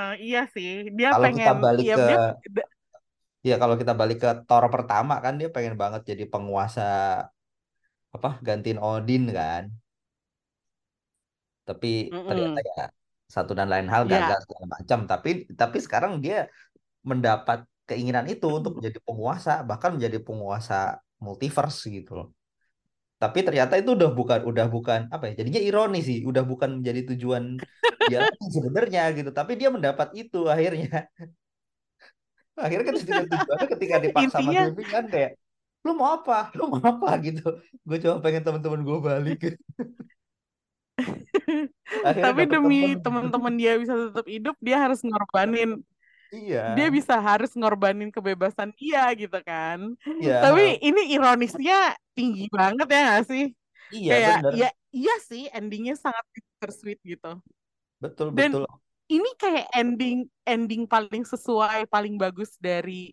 Ah 0.09 0.15
iya 0.25 0.39
sih, 0.53 0.69
dia 0.97 1.09
Kalau 1.11 1.27
kita 1.35 1.51
pengen 1.51 1.53
balik 1.63 1.87
ya 1.87 1.93
ke 1.95 2.01
dia 2.05 2.17
ya 3.49 3.53
kalau 3.61 3.75
kita 3.81 3.93
balik 3.99 4.17
ke 4.23 4.29
Thor 4.47 4.63
pertama 4.75 5.13
kan 5.23 5.33
dia 5.39 5.47
pengen 5.55 5.75
banget 5.81 6.01
jadi 6.11 6.23
penguasa 6.33 6.81
apa 8.15 8.29
gantiin 8.47 8.79
Odin 8.89 9.23
kan. 9.37 9.63
Tapi 11.67 11.87
ternyata 12.27 12.57
Mm-mm. 12.57 12.65
ya 12.71 12.81
satu 13.35 13.51
dan 13.57 13.67
lain 13.73 13.87
hal 13.93 14.03
Ya, 14.03 14.13
gagal 14.13 14.37
segala 14.45 14.65
macam. 14.75 14.99
Tapi 15.11 15.29
tapi 15.61 15.77
sekarang 15.85 16.13
dia 16.25 16.35
mendapat 17.11 17.59
keinginan 17.89 18.25
itu 18.33 18.47
untuk 18.59 18.73
menjadi 18.77 18.99
penguasa, 19.07 19.51
bahkan 19.69 19.91
menjadi 19.97 20.19
penguasa 20.27 20.75
multiverse 21.25 21.81
gitu 21.97 22.11
loh. 22.19 22.27
Tapi 23.19 23.43
ternyata 23.43 23.75
itu 23.75 23.91
udah 23.99 24.15
bukan 24.15 24.39
udah 24.47 24.65
bukan 24.71 25.11
apa 25.11 25.27
ya? 25.27 25.43
Jadinya 25.43 25.59
ironi 25.59 25.99
sih, 25.99 26.23
udah 26.23 26.43
bukan 26.47 26.79
menjadi 26.79 27.13
tujuan 27.13 27.59
dia 28.07 28.23
sebenarnya 28.55 29.11
gitu. 29.11 29.29
Tapi 29.35 29.59
dia 29.59 29.67
mendapat 29.67 30.15
itu 30.15 30.47
akhirnya. 30.47 31.05
Akhirnya 32.59 32.91
ketika 32.91 33.23
tujuannya 33.23 33.67
ketika 33.71 33.95
dipaksa 34.03 34.35
sama 34.35 34.51
intinya 34.51 34.61
Devi 34.67 34.83
kan 34.83 35.07
kayak 35.07 35.39
lu 35.87 35.95
mau 35.95 36.19
apa? 36.19 36.51
Lu 36.59 36.67
mau 36.67 36.83
apa 36.83 37.15
gitu. 37.23 37.55
Gue 37.87 37.97
cuma 38.03 38.19
pengen 38.19 38.43
teman-teman 38.43 38.83
gue 38.83 38.97
balik. 38.99 39.39
Tapi 42.19 42.41
demi 42.51 42.99
teman-teman 42.99 43.55
dia 43.55 43.79
bisa 43.79 43.95
tetap 43.95 44.27
hidup, 44.27 44.59
dia 44.59 44.75
harus 44.75 44.99
ngorbanin 45.07 45.79
Iya, 46.31 46.61
dia 46.75 46.87
bisa 46.97 47.13
harus 47.27 47.49
ngorbanin 47.57 48.09
kebebasan 48.15 48.69
dia 48.79 49.01
gitu 49.21 49.37
kan. 49.49 49.79
iya, 50.05 50.35
Tapi 50.41 50.61
ini 50.85 51.01
ironisnya 51.13 51.73
tinggi 52.15 52.43
banget 52.57 52.87
ya 52.93 52.99
nggak 53.07 53.23
sih? 53.31 53.43
iya 53.95 54.13
Kayak 54.13 54.35
bener. 54.35 54.53
ya 54.59 54.67
iya 54.97 55.13
sih 55.29 55.41
endingnya 55.57 55.93
sangat 56.03 56.25
bittersweet 56.35 56.99
gitu. 57.11 57.27
Betul, 57.99 58.31
Dan 58.37 58.51
betul. 58.53 58.65
ini 59.09 59.29
kayak 59.41 59.67
ending 59.73 60.29
ending 60.45 60.83
paling 60.85 61.23
sesuai, 61.25 61.89
paling 61.89 62.15
bagus 62.21 62.53
dari 62.61 63.09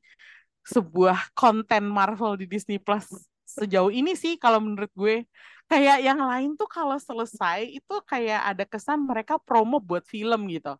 sebuah 0.66 1.30
konten 1.38 1.86
Marvel 1.86 2.34
di 2.40 2.46
Disney 2.50 2.78
Plus 2.82 3.06
sejauh 3.46 3.92
ini 3.94 4.12
sih 4.18 4.36
kalau 4.40 4.60
menurut 4.62 4.90
gue. 4.96 5.24
Kayak 5.66 5.98
yang 6.06 6.20
lain 6.22 6.54
tuh 6.54 6.70
kalau 6.70 6.94
selesai 6.94 7.66
itu 7.66 7.94
kayak 8.06 8.40
ada 8.54 8.64
kesan 8.66 9.02
mereka 9.02 9.34
promo 9.42 9.82
buat 9.82 10.06
film 10.06 10.46
gitu. 10.50 10.78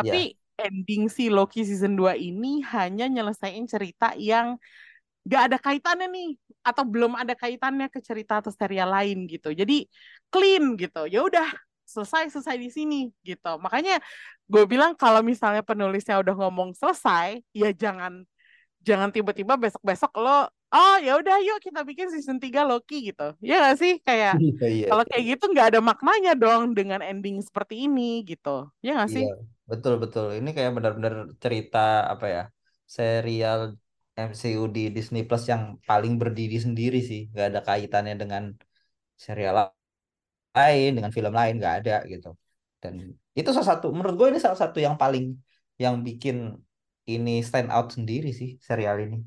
Iya, 0.00 0.16
Tapi 0.16 0.34
ending 0.56 1.12
si 1.12 1.28
Loki 1.28 1.62
season 1.62 1.94
2 1.94 2.16
ini 2.16 2.64
hanya 2.64 3.06
nyelesain 3.06 3.64
cerita 3.68 4.16
yang 4.16 4.56
gak 5.26 5.42
ada 5.52 5.58
kaitannya 5.58 6.06
nih 6.08 6.30
atau 6.62 6.82
belum 6.86 7.18
ada 7.18 7.34
kaitannya 7.34 7.90
ke 7.90 7.98
cerita 7.98 8.38
atau 8.42 8.54
serial 8.54 8.90
lain 8.90 9.26
gitu. 9.26 9.50
Jadi 9.52 9.86
clean 10.30 10.78
gitu. 10.78 11.06
Ya 11.10 11.22
udah 11.22 11.46
selesai 11.86 12.34
selesai 12.34 12.56
di 12.58 12.70
sini 12.70 13.00
gitu. 13.22 13.58
Makanya 13.58 14.02
gue 14.46 14.64
bilang 14.66 14.94
kalau 14.94 15.22
misalnya 15.22 15.62
penulisnya 15.62 16.18
udah 16.18 16.34
ngomong 16.34 16.74
selesai, 16.74 17.42
ya 17.54 17.70
jangan 17.74 18.26
jangan 18.86 19.10
tiba-tiba 19.10 19.58
besok-besok 19.58 20.14
lo 20.22 20.46
oh 20.70 20.96
ya 21.02 21.18
udah 21.18 21.42
yuk 21.42 21.58
kita 21.58 21.82
bikin 21.82 22.06
season 22.10 22.38
3 22.38 22.62
Loki 22.66 23.10
gitu. 23.10 23.34
Ya 23.42 23.70
gak 23.70 23.78
sih? 23.82 23.98
Kayak 24.02 24.38
iya, 24.38 24.66
iya, 24.66 24.86
kalau 24.90 25.04
kayak 25.06 25.24
gitu 25.36 25.44
nggak 25.50 25.66
ada 25.74 25.80
maknanya 25.82 26.32
dong 26.38 26.74
dengan 26.74 27.02
ending 27.02 27.42
seperti 27.42 27.86
ini 27.86 28.22
gitu. 28.26 28.70
Ya 28.82 29.02
gak 29.02 29.10
sih? 29.10 29.26
Iya, 29.26 29.55
betul 29.70 29.94
betul. 30.02 30.26
Ini 30.38 30.48
kayak 30.56 30.72
benar-benar 30.76 31.14
cerita 31.42 31.78
apa 32.12 32.26
ya? 32.34 32.42
Serial 32.96 33.60
MCU 34.16 34.62
di 34.76 34.80
Disney 34.96 35.22
Plus 35.28 35.44
yang 35.52 35.62
paling 35.88 36.14
berdiri 36.20 36.56
sendiri 36.66 36.98
sih. 37.10 37.20
Gak 37.36 37.46
ada 37.50 37.60
kaitannya 37.68 38.14
dengan 38.22 38.42
serial 39.24 39.54
lain, 40.56 40.90
dengan 40.96 41.12
film 41.16 41.32
lain, 41.40 41.54
gak 41.64 41.74
ada 41.84 41.94
gitu. 42.12 42.28
Dan 42.82 42.94
itu 43.38 43.48
salah 43.54 43.68
satu, 43.76 43.86
menurut 43.96 44.14
gue 44.20 44.28
ini 44.32 44.40
salah 44.40 44.58
satu 44.62 44.78
yang 44.86 44.96
paling 45.02 45.36
yang 45.76 46.00
bikin 46.06 46.56
ini 47.06 47.44
stand 47.44 47.68
out 47.70 47.92
sendiri 47.96 48.32
sih 48.32 48.56
serial 48.58 48.96
ini 49.04 49.18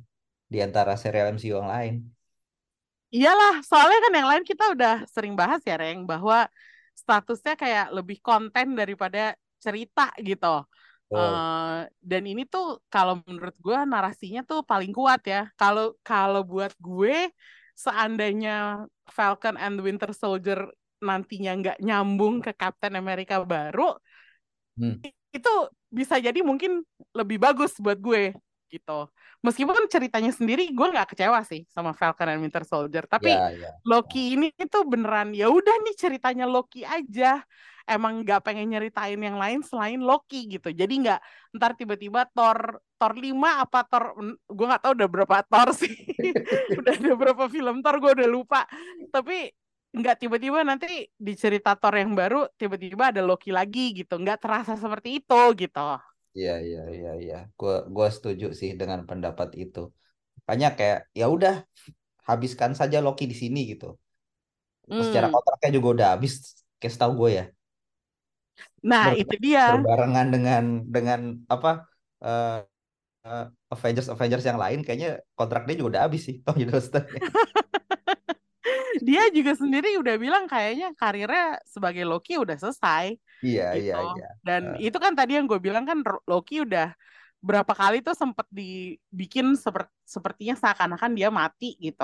di 0.50 0.58
antara 0.66 0.98
serial 0.98 1.30
MCU 1.36 1.62
yang 1.62 1.70
lain. 1.70 1.96
Iyalah, 3.10 3.66
soalnya 3.66 4.00
kan 4.06 4.14
yang 4.14 4.30
lain 4.30 4.44
kita 4.46 4.64
udah 4.74 4.96
sering 5.10 5.34
bahas 5.34 5.62
ya, 5.66 5.82
Reng, 5.82 6.06
bahwa 6.06 6.46
statusnya 6.94 7.58
kayak 7.58 7.86
lebih 7.90 8.22
konten 8.22 8.78
daripada 8.78 9.34
cerita 9.60 10.10
gitu. 10.20 10.66
Betul. 11.10 11.20
Eh, 11.20 11.80
dan 12.06 12.24
ini 12.26 12.44
tuh 12.46 12.80
kalau 12.88 13.20
menurut 13.26 13.56
gue 13.58 13.78
narasinya 13.86 14.42
tuh 14.46 14.62
paling 14.64 14.94
kuat 14.94 15.22
ya. 15.26 15.50
Kalau 15.60 15.98
kalau 16.06 16.42
buat 16.46 16.74
gue, 16.78 17.30
seandainya 17.74 18.86
Falcon 19.10 19.56
and 19.58 19.80
Winter 19.82 20.12
Soldier 20.14 20.70
nantinya 21.00 21.52
nggak 21.56 21.78
nyambung 21.80 22.44
ke 22.44 22.52
Captain 22.54 22.94
America 23.00 23.40
baru, 23.44 23.96
Hmm. 24.80 24.96
itu 25.36 25.54
bisa 25.92 26.16
jadi 26.22 26.40
mungkin 26.40 26.84
lebih 27.12 27.36
bagus 27.42 27.76
buat 27.84 28.00
gue 28.00 28.32
gitu. 28.70 29.00
Meskipun 29.42 29.76
ceritanya 29.90 30.30
sendiri 30.30 30.70
gue 30.72 30.88
nggak 30.94 31.16
kecewa 31.16 31.42
sih 31.48 31.66
sama 31.74 31.92
Falcon 31.92 32.30
and 32.32 32.42
Winter 32.44 32.64
Soldier, 32.64 33.04
tapi 33.10 33.34
Ya, 33.34 33.50
ya. 33.50 33.70
Loki 33.88 34.38
ini 34.38 34.54
itu 34.56 34.78
beneran 34.86 35.34
ya 35.34 35.50
udah 35.50 35.76
nih 35.84 35.96
ceritanya 35.98 36.46
Loki 36.46 36.86
aja. 36.86 37.42
Emang 37.90 38.14
nggak 38.22 38.40
pengen 38.46 38.68
nyeritain 38.72 39.18
yang 39.18 39.38
lain 39.42 39.60
selain 39.66 40.00
Loki 40.00 40.46
gitu. 40.54 40.70
Jadi 40.70 40.94
nggak 41.04 41.20
ntar 41.58 41.72
tiba-tiba 41.80 42.22
Thor 42.36 42.78
Thor 43.00 43.14
5 43.18 43.50
apa 43.66 43.80
Thor 43.90 44.04
gue 44.46 44.66
nggak 44.70 44.82
tahu 44.86 44.94
udah 44.98 45.10
berapa 45.14 45.36
Thor 45.50 45.70
sih. 45.82 45.94
udah 46.80 46.94
ada 47.00 47.12
berapa 47.18 47.44
film 47.50 47.76
Thor 47.84 47.96
gue 48.04 48.12
udah 48.22 48.30
lupa. 48.30 48.60
Tapi 49.14 49.50
nggak 49.90 50.16
tiba-tiba 50.22 50.60
nanti 50.70 51.10
di 51.18 51.34
cerita 51.34 51.74
Thor 51.80 51.98
yang 51.98 52.14
baru 52.14 52.46
tiba-tiba 52.62 53.10
ada 53.12 53.22
Loki 53.26 53.50
lagi 53.50 53.98
gitu. 53.98 54.14
Nggak 54.22 54.38
terasa 54.46 54.74
seperti 54.78 55.10
itu 55.24 55.40
gitu. 55.58 55.80
Iya, 56.38 56.52
iya, 56.68 56.80
iya, 56.96 57.10
iya. 57.24 57.36
Gue 57.60 57.74
gua 57.96 58.08
setuju 58.16 58.46
sih 58.60 58.70
dengan 58.80 59.00
pendapat 59.10 59.50
itu. 59.64 59.80
Makanya 60.38 60.68
kayak 60.78 60.98
ya 61.20 61.26
udah 61.36 61.54
habiskan 62.30 62.72
saja 62.80 62.98
Loki 63.06 63.24
di 63.32 63.36
sini 63.44 63.60
gitu. 63.72 63.86
Secara 65.08 65.28
Hmm. 65.28 65.34
kontraknya 65.34 65.70
juga 65.78 65.88
udah 65.96 66.08
habis, 66.18 66.34
kayak 66.80 66.94
setahu 66.96 67.14
gue 67.26 67.30
ya. 67.40 67.44
Nah, 68.90 69.06
Ber- 69.06 69.22
itu 69.22 69.34
dia. 69.46 69.62
berbarengan 69.70 70.28
dengan 70.34 70.64
dengan 70.96 71.20
apa 71.54 71.70
eh, 72.26 72.58
eh, 73.28 73.44
Avengers 73.74 74.08
Avengers 74.14 74.46
yang 74.50 74.60
lain 74.64 74.80
kayaknya 74.86 75.10
kontrak 75.38 75.62
dia 75.68 75.76
juga 75.80 75.90
udah 75.98 76.04
habis 76.08 76.22
sih 76.28 76.36
Tom 76.46 76.56
Hiddleston. 76.62 77.06
Dia 79.08 79.22
juga 79.36 79.52
sendiri 79.58 79.98
udah 80.02 80.16
bilang 80.20 80.44
kayaknya 80.52 80.94
karirnya 81.00 81.60
sebagai 81.68 82.04
Loki 82.08 82.36
udah 82.40 82.56
selesai 82.60 83.16
Iya 83.46 83.64
iya 83.82 83.96
gitu. 83.96 83.98
iya. 84.10 84.24
Dan 84.46 84.64
Eh, 84.64 84.80
itu 84.80 84.98
kan 85.04 85.14
tadi 85.18 85.38
yang 85.38 85.46
gue 85.50 85.60
bilang 85.62 85.84
kan 85.90 86.00
Loki 86.30 86.64
udah 86.66 86.94
berapa 87.40 87.74
kali 87.74 88.04
tuh 88.06 88.16
sempet 88.18 88.48
dibikin 88.52 89.56
seperti 89.58 89.92
sepertinya 90.06 90.56
seakan-akan 90.62 91.12
dia 91.18 91.30
mati 91.34 91.78
gitu. 91.80 92.04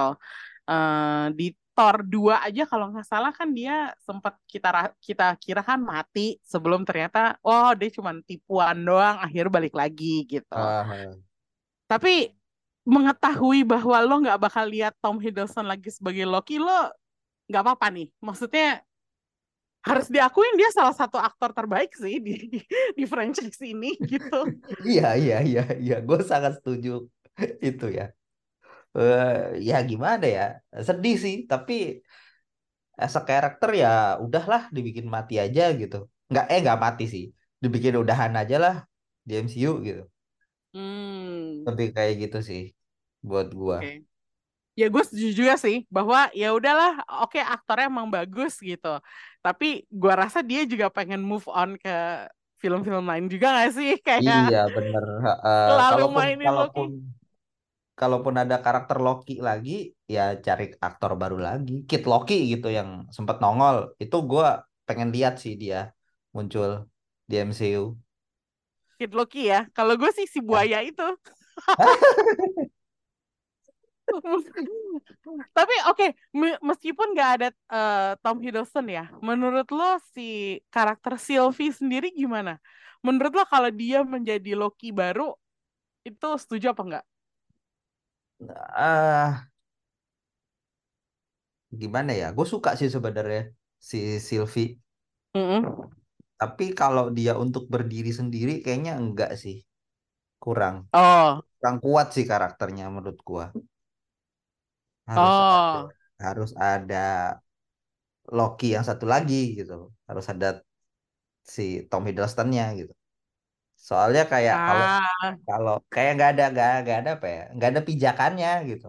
Eh, 0.70 1.26
di 1.38 1.46
Thor 1.76 2.08
2 2.08 2.40
aja 2.40 2.64
kalau 2.64 2.88
nggak 2.88 3.04
salah 3.04 3.36
kan 3.36 3.52
dia 3.52 3.92
sempat 4.08 4.40
kita 4.48 4.96
kita 5.04 5.36
kira 5.44 5.60
kan 5.60 5.84
mati 5.84 6.40
sebelum 6.40 6.88
ternyata 6.88 7.36
oh 7.44 7.76
dia 7.76 7.92
cuma 7.92 8.16
tipuan 8.24 8.80
doang 8.80 9.20
akhirnya 9.20 9.52
balik 9.52 9.76
lagi 9.76 10.24
gitu. 10.24 10.56
ah, 10.56 11.12
Tapi 11.92 12.32
mengetahui 12.88 13.68
bahwa 13.68 13.98
lo 14.08 14.16
nggak 14.24 14.40
bakal 14.40 14.66
lihat 14.72 14.96
Tom 15.04 15.20
Hiddleston 15.20 15.68
lagi 15.68 15.92
sebagai 15.92 16.24
Loki 16.24 16.64
lo 16.64 16.96
nggak 17.52 17.62
apa-apa 17.62 17.92
nih. 17.92 18.08
Maksudnya 18.24 18.80
harus 19.86 20.08
diakuin 20.10 20.58
dia 20.58 20.72
salah 20.74 20.96
satu 20.98 21.20
aktor 21.22 21.54
terbaik 21.54 21.94
sih 21.94 22.18
di 22.18 22.64
di 22.98 23.04
franchise 23.06 23.60
ini 23.62 23.94
gitu. 24.00 24.48
iya 24.96 25.14
iya 25.20 25.38
iya 25.44 25.64
iya. 25.76 25.98
Gue 26.00 26.24
sangat 26.24 26.64
setuju 26.64 27.04
itu 27.60 27.88
ya. 27.92 28.16
Eh, 28.98 29.60
ya 29.68 29.76
gimana 29.90 30.26
ya? 30.38 30.42
Sedih 30.88 31.16
sih, 31.24 31.36
tapi 31.52 31.74
as 33.06 33.14
a 33.20 33.22
karakter 33.30 33.70
ya 33.84 33.90
udahlah 34.26 34.62
dibikin 34.76 35.08
mati 35.16 35.36
aja 35.46 35.64
gitu. 35.82 35.98
Nggak 36.32 36.46
eh 36.54 36.60
nggak 36.64 36.80
mati 36.86 37.04
sih. 37.14 37.24
Dibikin 37.64 37.96
udahan 38.04 38.34
aja 38.42 38.56
lah 38.64 38.76
di 39.28 39.32
MCU 39.44 39.72
gitu. 39.88 40.04
Hmm, 40.74 41.68
Lebih 41.68 41.88
kayak 41.96 42.14
gitu 42.24 42.38
sih 42.50 42.62
buat 43.30 43.48
gua. 43.62 43.78
oke. 43.82 44.06
Ya 44.80 44.86
gue 44.94 45.04
setuju 45.08 45.30
juga 45.40 45.54
sih 45.60 45.76
bahwa 45.96 46.32
ya 46.36 46.48
udahlah, 46.58 47.04
oke 47.24 47.40
aktornya 47.40 47.86
emang 47.92 48.10
bagus 48.16 48.54
gitu. 48.64 48.88
Tapi 49.46 49.86
gue 49.92 50.14
rasa 50.22 50.40
dia 50.44 50.64
juga 50.72 50.88
pengen 50.92 51.22
move 51.24 51.48
on 51.52 51.76
ke 51.82 51.92
film-film 52.64 53.06
lain 53.12 53.26
juga 53.34 53.48
gak 53.58 53.72
sih? 53.78 53.90
Kayak 54.06 54.24
Iya 54.24 54.58
bener. 54.76 55.04
Eh, 55.48 55.76
selalu 55.88 56.04
kalaupun 56.04 56.16
mainin 56.16 56.42
kalaupun 56.44 56.88
Loki. 56.92 56.92
Kalaupun 58.00 58.36
ada 58.44 58.56
karakter 58.66 58.98
Loki 59.06 59.34
lagi, 59.48 59.72
ya 60.16 60.22
cari 60.46 60.64
aktor 60.88 61.12
baru 61.22 61.38
lagi. 61.48 61.74
Kid 61.90 62.04
Loki 62.12 62.36
gitu 62.52 62.68
yang 62.78 62.90
sempat 63.16 63.36
nongol. 63.44 63.76
Itu 64.04 64.16
gua 64.32 64.46
pengen 64.88 65.10
lihat 65.16 65.34
sih 65.44 65.54
dia 65.64 65.78
muncul 66.36 66.70
di 67.30 67.34
MCU. 67.48 67.84
Kid 69.00 69.12
Loki 69.18 69.42
ya. 69.52 69.68
Kalau 69.76 69.94
gue 70.00 70.12
sih 70.16 70.28
si 70.34 70.40
Ya. 70.48 70.50
buaya 70.50 70.80
itu. 70.84 71.04
Tapi 75.56 75.74
oke, 75.90 76.06
me- 76.40 76.60
meskipun 76.70 77.08
nggak 77.16 77.30
ada 77.40 77.48
eh, 77.74 78.12
Tom 78.24 78.38
Hiddleston 78.44 78.86
ya, 78.92 79.04
menurut 79.24 79.68
lo 79.72 79.98
si 80.14 80.60
karakter 80.74 81.16
Sylvie 81.20 81.72
sendiri 81.74 82.12
gimana? 82.14 82.60
Menurut 83.06 83.32
lo 83.38 83.44
kalau 83.48 83.70
dia 83.72 84.02
menjadi 84.04 84.52
Loki 84.58 84.90
baru 84.92 85.34
itu 86.08 86.28
setuju 86.42 86.74
apa 86.76 86.84
enggak? 86.88 87.06
Ah 88.76 89.48
gimana 91.82 92.12
ya? 92.22 92.26
Gue 92.38 92.46
suka 92.54 92.70
sih 92.80 92.90
sebenarnya 92.96 93.40
si 93.90 93.98
Sylvie. 94.28 94.68
Tapi 96.42 96.66
kalau 96.82 97.06
dia 97.18 97.34
untuk 97.44 97.64
berdiri 97.74 98.12
sendiri 98.20 98.54
kayaknya 98.64 98.94
enggak 99.02 99.32
sih. 99.44 99.56
Kurang. 100.44 100.76
Oh, 100.94 101.44
Kurang 101.58 101.78
kuat 101.86 102.08
sih 102.16 102.26
karakternya 102.32 102.86
menurut 102.96 103.20
gua. 103.30 103.46
Harus 105.10 105.36
ada, 105.44 105.78
oh, 105.78 105.90
harus 106.26 106.52
ada 106.70 106.96
Loki 108.38 108.68
yang 108.76 108.86
satu 108.90 109.06
lagi 109.14 109.36
gitu. 109.60 109.74
Harus 110.10 110.26
ada 110.34 110.48
si 111.56 111.66
Tom 111.90 112.04
Hiddleston-nya 112.08 112.66
gitu. 112.80 112.94
Soalnya 113.88 114.22
kayak 114.32 114.56
kalau 114.68 114.86
ah, 114.90 115.38
kalau 115.48 115.74
kayak 115.94 116.12
nggak 116.16 116.30
ada 116.34 116.44
nggak 116.54 116.70
nggak 116.84 116.98
ada 117.02 117.10
apa 117.18 117.28
ya 117.36 117.42
nggak 117.56 117.70
ada 117.72 117.82
pijakannya 117.90 118.50
gitu. 118.72 118.88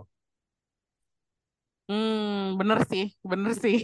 hmm, 1.88 2.56
bener 2.59 2.78
sih, 2.90 3.04
bener 3.30 3.52
sih. 3.62 3.76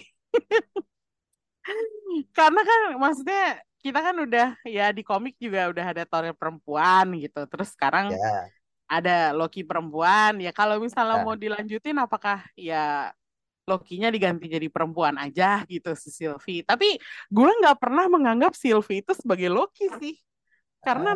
Karena 2.36 2.60
kan 2.68 2.80
maksudnya 3.00 3.42
kita 3.82 3.98
kan 3.98 4.16
udah 4.24 4.46
ya 4.66 4.94
di 4.94 5.02
komik 5.02 5.34
juga 5.42 5.70
udah 5.72 5.84
ada 5.90 6.02
Thor 6.06 6.24
perempuan 6.36 7.06
gitu. 7.18 7.40
Terus 7.50 7.68
sekarang 7.74 8.06
Ya, 8.08 8.52
ada 8.90 9.32
Loki 9.36 9.62
perempuan. 9.66 10.38
Ya 10.42 10.52
kalau 10.54 10.78
misalnya 10.82 11.18
mau 11.22 11.34
ya. 11.34 11.42
dilanjutin 11.44 11.98
apakah 12.00 12.44
ya 12.56 13.12
Lokinya 13.68 14.10
diganti 14.10 14.46
jadi 14.50 14.68
perempuan 14.68 15.16
aja 15.20 15.62
gitu 15.70 15.94
si 15.94 16.10
Sylvie. 16.10 16.66
Tapi 16.66 16.98
gue 17.30 17.50
nggak 17.62 17.78
pernah 17.78 18.06
menganggap 18.10 18.52
Sylvie 18.58 19.00
itu 19.04 19.12
sebagai 19.16 19.48
Loki 19.52 19.86
sih. 20.02 20.14
Karena 20.82 21.14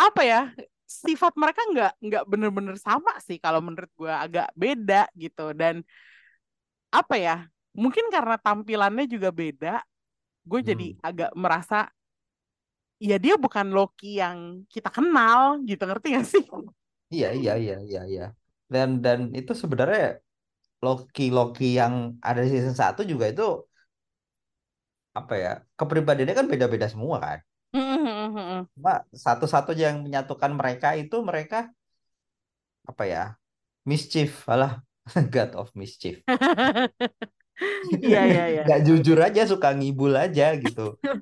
apa 0.00 0.22
ya 0.24 0.40
sifat 0.88 1.36
mereka 1.36 1.62
nggak 1.70 1.92
nggak 2.02 2.24
bener-bener 2.26 2.74
sama 2.80 3.14
sih 3.22 3.38
kalau 3.38 3.62
menurut 3.62 3.92
gue 3.94 4.10
agak 4.10 4.48
beda 4.56 5.06
gitu. 5.14 5.52
Dan 5.52 5.84
apa 6.90 7.14
ya 7.14 7.36
mungkin 7.76 8.10
karena 8.10 8.40
tampilannya 8.40 9.06
juga 9.06 9.30
beda. 9.30 9.84
Gue 10.42 10.64
jadi 10.64 10.96
hmm. 10.96 11.04
agak 11.04 11.30
merasa 11.36 11.86
ya 13.00 13.16
dia 13.16 13.36
bukan 13.40 13.72
Loki 13.72 14.20
yang 14.20 14.64
kita 14.68 14.92
kenal 14.92 15.60
gitu 15.64 15.84
ngerti 15.84 16.06
gak 16.16 16.26
sih? 16.26 16.44
Iya 17.10 17.34
iya 17.34 17.54
iya 17.56 17.76
iya 17.80 18.02
iya. 18.06 18.26
Dan 18.70 19.02
dan 19.04 19.32
itu 19.34 19.52
sebenarnya 19.56 20.20
Loki 20.80 21.28
Loki 21.28 21.76
yang 21.76 22.16
ada 22.24 22.40
di 22.40 22.48
season 22.52 22.76
satu 22.76 23.04
juga 23.04 23.28
itu 23.28 23.46
apa 25.10 25.34
ya 25.34 25.52
kepribadiannya 25.74 26.34
kan 26.38 26.46
beda-beda 26.46 26.86
semua 26.86 27.18
kan. 27.18 27.38
Cuma 28.74 28.92
satu-satunya 29.24 29.84
yang 29.94 29.98
menyatukan 30.06 30.52
mereka 30.60 30.88
itu 31.02 31.16
mereka 31.28 31.58
apa 32.90 33.02
ya 33.12 33.22
mischief. 33.90 34.30
Alah 34.52 34.72
God 35.34 35.50
of 35.60 35.68
mischief. 35.80 36.16
Iya 38.04 38.20
iya 38.30 38.42
iya. 38.52 38.64
nggak 38.64 38.78
jujur 38.86 39.18
aja 39.26 39.40
suka 39.52 39.68
ngibul 39.78 40.12
aja 40.24 40.44
gitu 40.64 40.80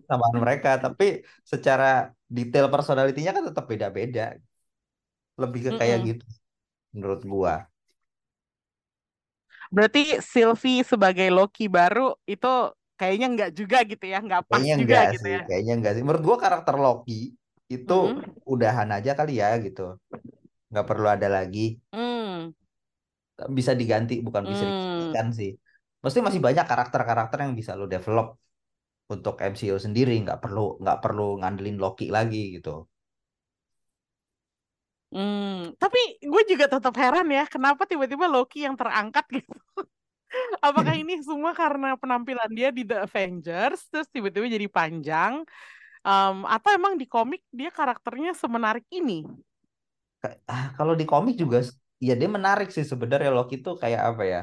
sama 0.08 0.26
mereka. 0.42 0.68
Tapi 0.84 1.04
secara 1.52 1.84
detail 2.37 2.66
personalitinya 2.74 3.30
kan 3.37 3.44
tetap 3.48 3.64
beda-beda. 3.70 4.22
Lebih 5.42 5.61
ke 5.66 5.72
kayak 5.80 5.98
Mm-mm. 5.98 6.08
gitu 6.08 6.24
menurut 6.94 7.22
gua. 7.32 7.54
Berarti 9.68 10.20
Sylvie 10.24 10.80
sebagai 10.84 11.28
Loki 11.28 11.68
baru 11.68 12.16
itu 12.24 12.48
kayaknya 12.98 13.26
nggak 13.34 13.50
juga 13.58 13.76
gitu 13.90 14.04
ya, 14.12 14.16
nggak 14.26 14.42
pas 14.50 14.66
kayaknya 14.68 14.72
juga 14.78 14.98
enggak 14.98 15.06
gitu 15.12 15.22
sih 15.22 15.34
ya. 15.37 15.42
kayaknya 15.46 15.72
enggak 15.76 15.92
sih 15.94 16.02
menurut 16.04 16.24
gua 16.28 16.38
karakter 16.44 16.74
Loki 16.84 17.12
itu 17.74 17.92
Mm-mm. 17.92 18.38
udahan 18.52 18.88
aja 18.96 19.11
kali 19.18 19.30
ya 19.42 19.48
gitu 19.64 19.80
nggak 20.70 20.87
perlu 20.90 21.06
ada 21.16 21.28
lagi 21.37 21.61
Hmm. 21.92 22.50
bisa 23.58 23.72
diganti 23.80 24.12
bukan 24.26 24.44
bisa 24.52 24.64
Hmm. 24.64 24.68
digantikan 24.70 25.26
sih 25.38 25.50
mesti 26.04 26.18
masih 26.26 26.40
banyak 26.46 26.64
karakter-karakter 26.70 27.38
yang 27.44 27.54
bisa 27.61 27.72
lo 27.78 27.84
develop 27.94 28.26
untuk 29.14 29.34
MCU 29.52 29.78
sendiri 29.87 30.12
nggak 30.24 30.38
perlu 30.44 30.61
nggak 30.82 30.98
perlu 31.04 31.22
ngandelin 31.40 31.76
Loki 31.84 32.04
lagi 32.16 32.38
gitu 32.56 32.70
Hmm. 35.12 35.72
Tapi 35.80 35.98
gue 36.32 36.42
juga 36.52 36.66
tetap 36.74 36.92
heran 37.00 37.26
ya, 37.37 37.42
kenapa 37.54 37.82
tiba-tiba 37.90 38.26
Loki 38.34 38.58
yang 38.66 38.76
terangkat 38.80 39.24
gitu. 39.37 39.52
Apakah 40.66 40.94
ini 40.98 41.20
semua 41.24 41.53
karena 41.57 41.94
penampilan 42.01 42.51
dia 42.53 42.68
di 42.74 42.83
The 42.88 43.07
Avengers, 43.07 43.81
terus 43.90 44.09
tiba-tiba 44.14 44.46
jadi 44.51 44.68
panjang, 44.70 45.35
Em, 46.07 46.38
atau 46.46 46.70
emang 46.72 46.94
di 46.96 47.07
komik 47.11 47.42
dia 47.53 47.68
karakternya 47.74 48.33
semenarik 48.33 48.87
ini? 48.94 49.27
Ah, 50.53 50.64
kalau 50.77 50.94
di 51.01 51.05
komik 51.11 51.35
juga 51.42 51.59
ya 52.09 52.12
dia 52.20 52.29
menarik 52.37 52.66
sih 52.74 52.85
sebenarnya 52.92 53.31
Loki 53.37 53.55
itu 53.61 53.70
kayak 53.83 54.03
apa 54.11 54.22
ya? 54.33 54.38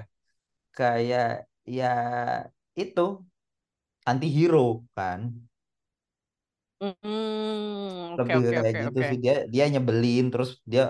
Kayak 0.78 1.26
ya 1.78 1.86
itu 2.82 3.02
anti 4.10 4.28
hero 4.36 4.66
kan 4.98 5.20
oke 8.16 8.32
lebih 8.34 8.42
oke 8.42 8.56
kayak 8.64 8.76
oke 8.76 8.80
gitu 8.84 9.00
oke. 9.00 9.08
sih. 9.10 9.18
Dia 9.24 9.34
dia 9.54 9.64
nyebelin 9.74 10.24
terus 10.34 10.50
dia 10.72 10.84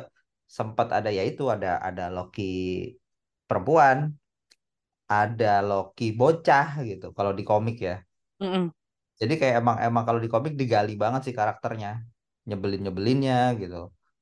sempat 0.57 0.87
ada 0.97 1.09
ya 1.17 1.23
itu 1.29 1.43
ada 1.55 1.67
ada 1.87 2.03
Loki 2.15 2.41
perempuan 3.49 3.97
ada 5.13 5.45
Loki 5.69 6.05
bocah 6.19 6.67
gitu 6.89 7.05
kalau 7.17 7.31
di 7.37 7.43
komik 7.49 7.75
ya 7.87 7.93
Mm-mm. 8.41 8.71
jadi 9.21 9.33
kayak 9.39 9.55
emang 9.61 9.77
emang 9.87 10.03
kalau 10.07 10.19
di 10.25 10.29
komik 10.33 10.53
digali 10.61 10.91
banget 11.03 11.21
sih 11.25 11.33
karakternya 11.39 11.89
nyebelin 12.47 12.79
nyebelinnya 12.85 13.35
gitu 13.61 13.75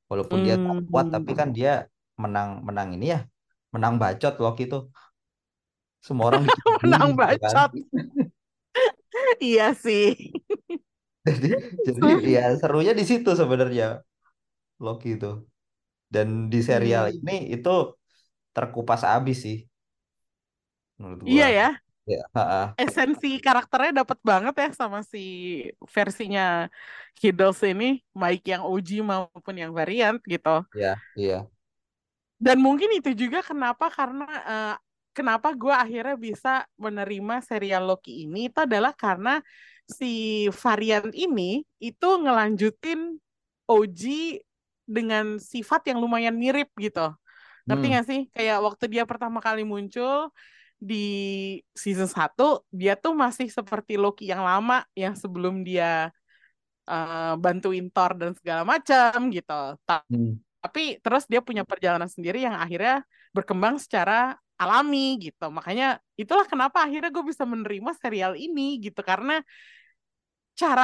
walaupun 0.09 0.39
dia 0.45 0.55
tak 0.63 0.75
kuat 0.89 1.05
tapi 1.13 1.31
kan 1.39 1.47
Hmm. 1.47 1.57
dia 1.57 1.69
menang 2.23 2.49
menang 2.67 2.87
ini 2.95 3.05
ya 3.13 3.17
menang 3.73 3.93
bacot 4.01 4.33
Loki 4.43 4.63
tuh 4.71 4.81
semua 6.05 6.25
orang 6.29 6.43
Menang 6.83 7.15
gitu 7.19 7.35
kan 7.43 7.57
bacot. 7.63 7.71
Iya 9.41 9.73
sih. 9.73 10.03
jadi 11.27 11.47
jadi 11.87 12.05
ya 12.35 12.41
serunya 12.61 12.91
di 12.99 13.03
situ 13.09 13.29
sebenarnya 13.41 13.85
Loki 14.85 15.07
itu 15.17 15.27
dan 16.13 16.27
di 16.53 16.59
serial 16.69 17.05
Hmm. 17.05 17.17
ini 17.17 17.33
itu 17.55 17.69
terkupas 18.55 19.01
habis 19.11 19.37
sih 19.45 19.57
menurut 20.99 21.21
gua 21.29 21.31
Iya 21.31 21.47
ya, 21.57 21.63
ya 22.05 22.21
ha-ha. 22.35 22.77
esensi 22.81 23.27
karakternya 23.45 23.91
dapat 24.01 24.19
banget 24.29 24.53
ya 24.61 24.67
sama 24.79 24.99
si 25.11 25.19
versinya 25.95 26.41
Hiddles 27.21 27.59
ini, 27.69 27.85
baik 28.21 28.41
yang 28.51 28.61
OG 28.69 28.89
maupun 29.09 29.55
yang 29.61 29.71
variant 29.77 30.17
gitu. 30.33 30.49
ya 30.73 30.93
iya 31.15 31.47
Dan 32.41 32.59
mungkin 32.59 32.89
itu 32.97 33.15
juga 33.15 33.39
kenapa 33.45 33.87
karena 33.93 34.25
eh, 34.51 34.75
kenapa 35.15 35.55
gue 35.55 35.71
akhirnya 35.73 36.15
bisa 36.19 36.49
menerima 36.75 37.35
serial 37.45 37.83
Loki 37.87 38.27
ini 38.27 38.51
itu 38.51 38.59
adalah 38.67 38.91
karena 38.95 39.39
si 39.87 40.47
varian 40.51 41.11
ini 41.15 41.63
itu 41.79 42.07
ngelanjutin 42.23 42.99
OG 43.71 44.01
dengan 44.83 45.39
sifat 45.39 45.87
yang 45.93 46.03
lumayan 46.03 46.35
mirip 46.35 46.67
gitu. 46.75 46.99
Ngerti 47.67 47.85
hmm 47.85 47.95
gak 47.95 48.05
sih? 48.09 48.21
Kayak 48.35 48.57
waktu 48.67 48.85
dia 48.91 49.03
pertama 49.07 49.39
kali 49.39 49.63
muncul 49.63 50.31
di 50.89 50.95
season 51.83 52.09
satu 52.11 52.43
dia 52.79 52.93
tuh 53.03 53.13
masih 53.23 53.47
seperti 53.57 53.93
Loki 54.03 54.23
yang 54.33 54.43
lama 54.43 54.83
yang 54.93 55.15
sebelum 55.15 55.63
dia 55.67 56.11
eh, 56.89 57.33
bantuin 57.43 57.85
Thor 57.93 58.11
dan 58.21 58.31
segala 58.39 58.61
macam 58.67 59.17
gitu. 59.35 59.53
Hmm 60.09 60.43
Tapi 60.63 61.03
terus 61.03 61.27
dia 61.27 61.43
punya 61.43 61.67
perjalanan 61.67 62.07
sendiri 62.07 62.39
yang 62.47 62.55
akhirnya 62.55 63.03
berkembang 63.35 63.75
secara 63.83 64.39
alami 64.55 65.19
gitu. 65.19 65.51
Makanya 65.51 65.99
itulah 66.15 66.47
kenapa 66.47 66.87
akhirnya 66.87 67.11
gue 67.11 67.25
bisa 67.27 67.43
menerima 67.43 67.91
serial 67.99 68.39
ini 68.39 68.79
gitu 68.79 69.03
karena 69.03 69.43
cara 70.53 70.83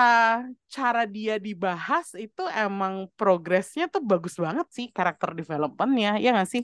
cara 0.76 1.02
dia 1.06 1.38
dibahas 1.38 2.18
itu 2.18 2.42
emang 2.50 3.06
progresnya 3.20 3.86
tuh 3.94 4.02
bagus 4.02 4.36
banget 4.46 4.68
sih 4.76 4.86
karakter 4.98 5.30
developmentnya 5.40 6.18
ya 6.24 6.28
nggak 6.34 6.50
sih? 6.54 6.64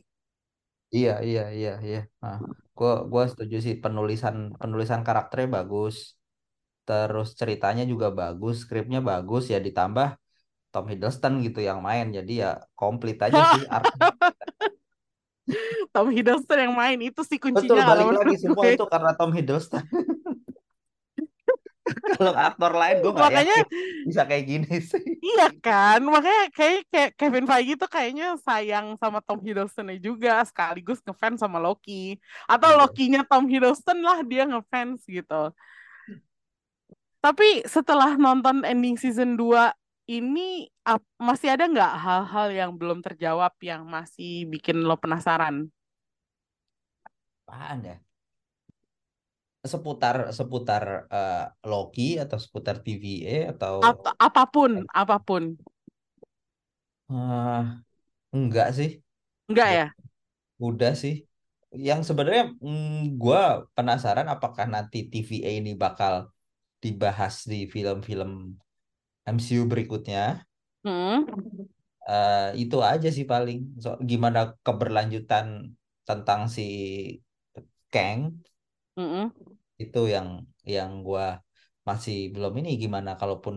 Iya 0.97 1.11
iya 1.27 1.41
iya 1.57 1.69
iya. 1.87 1.99
Nah, 2.23 2.37
gua 2.77 2.91
gua 3.11 3.23
setuju 3.31 3.55
sih 3.65 3.75
penulisan 3.83 4.35
penulisan 4.61 5.01
karakternya 5.07 5.47
bagus. 5.57 5.95
Terus 6.87 7.27
ceritanya 7.39 7.83
juga 7.91 8.07
bagus 8.19 8.55
skripnya 8.63 8.99
bagus 9.09 9.43
ya 9.53 9.59
ditambah 9.67 10.07
Tom 10.71 10.85
Hiddleston 10.91 11.33
gitu 11.45 11.59
yang 11.69 11.79
main. 11.87 12.05
Jadi 12.17 12.31
ya 12.43 12.49
komplit 12.79 13.17
aja 13.25 13.39
sih. 13.51 13.61
Tom 15.93 16.09
Hiddleston 16.09 16.57
yang 16.57 16.73
main 16.73 16.97
itu 16.99 17.21
sih 17.21 17.37
betul 17.37 17.53
kuncinya 17.53 17.83
kalau 17.85 18.09
balik 18.09 18.25
lagi 18.25 18.37
semua 18.41 18.65
itu 18.73 18.85
karena 18.89 19.11
Tom 19.17 19.31
Hiddleston 19.31 19.83
kalau 22.17 22.33
aktor 22.33 22.71
lain 22.73 22.95
gue 23.03 23.11
nggak 23.13 23.29
Makanya 23.29 23.57
yakin 23.57 23.65
bisa 24.09 24.21
kayak 24.29 24.45
gini 24.49 24.71
sih 24.81 25.05
Iya 25.25 25.49
kan, 25.57 25.99
makanya 26.05 26.53
kayak, 26.53 26.79
kayak 26.93 27.09
Kevin 27.17 27.45
Feige 27.49 27.73
tuh 27.81 27.89
kayaknya 27.89 28.37
sayang 28.45 28.93
sama 29.01 29.19
Tom 29.25 29.41
Hiddleston 29.41 29.89
juga 29.97 30.45
sekaligus 30.45 31.01
ngefans 31.01 31.41
sama 31.41 31.57
Loki. 31.57 32.21
Atau 32.45 32.69
Iya. 32.69 32.77
Loki-nya 32.85 33.21
Tom 33.25 33.49
Hiddleston 33.49 34.05
lah 34.05 34.21
dia 34.21 34.45
ngefans 34.45 35.01
gitu. 35.09 35.49
Tapi 37.23 37.65
setelah 37.65 38.13
nonton 38.21 38.61
ending 38.61 38.95
season 39.01 39.33
2 39.33 39.73
ini 40.05 40.69
ap- 40.85 41.01
masih 41.17 41.57
ada 41.57 41.65
nggak 41.65 41.93
hal-hal 42.05 42.47
yang 42.53 42.71
belum 42.77 43.01
terjawab 43.01 43.53
yang 43.65 43.81
masih 43.89 44.45
bikin 44.53 44.85
lo 44.85 44.93
penasaran? 45.01 45.73
Apaan 47.47 47.79
ya? 47.85 47.95
Seputar 49.65 50.29
seputar 50.29 50.83
eh, 51.09 51.45
Loki 51.65 52.21
atau 52.21 52.37
seputar 52.37 52.85
TVA 52.85 53.37
atau 53.57 53.81
Atau 53.81 54.13
apa 54.21 54.43
pun, 54.45 54.71
apa 54.93 55.17
pun. 55.17 55.57
Eh, 57.09 57.61
enggak 58.33 58.67
sih. 58.77 58.89
Enggak 59.49 59.69
ya? 59.73 59.87
Udah 60.61 60.93
sih. 60.93 61.25
Yang 61.75 62.13
sebenarnya 62.13 62.55
mm, 62.61 63.19
gua 63.19 63.65
penasaran 63.75 64.27
apakah 64.31 64.65
nanti 64.69 65.09
TVA 65.11 65.51
ini 65.59 65.73
bakal 65.75 66.31
dibahas 66.83 67.49
di 67.49 67.65
film-film 67.65 68.53
MCU 69.25 69.65
berikutnya. 69.65 70.45
Hmm. 70.85 71.25
Eh, 72.05 72.49
itu 72.61 72.77
aja 72.85 73.09
sih 73.09 73.25
paling. 73.25 73.57
So, 73.81 73.97
gimana 74.09 74.53
keberlanjutan 74.65 75.73
tentang 76.05 76.41
si 76.55 76.61
Kang 77.93 78.45
Mm-mm. 78.97 79.54
Itu 79.83 79.99
yang 80.13 80.27
yang 80.75 80.91
gua 81.07 81.25
masih 81.87 82.15
belum 82.33 82.53
ini 82.59 82.69
gimana 82.83 83.11
kalaupun 83.21 83.55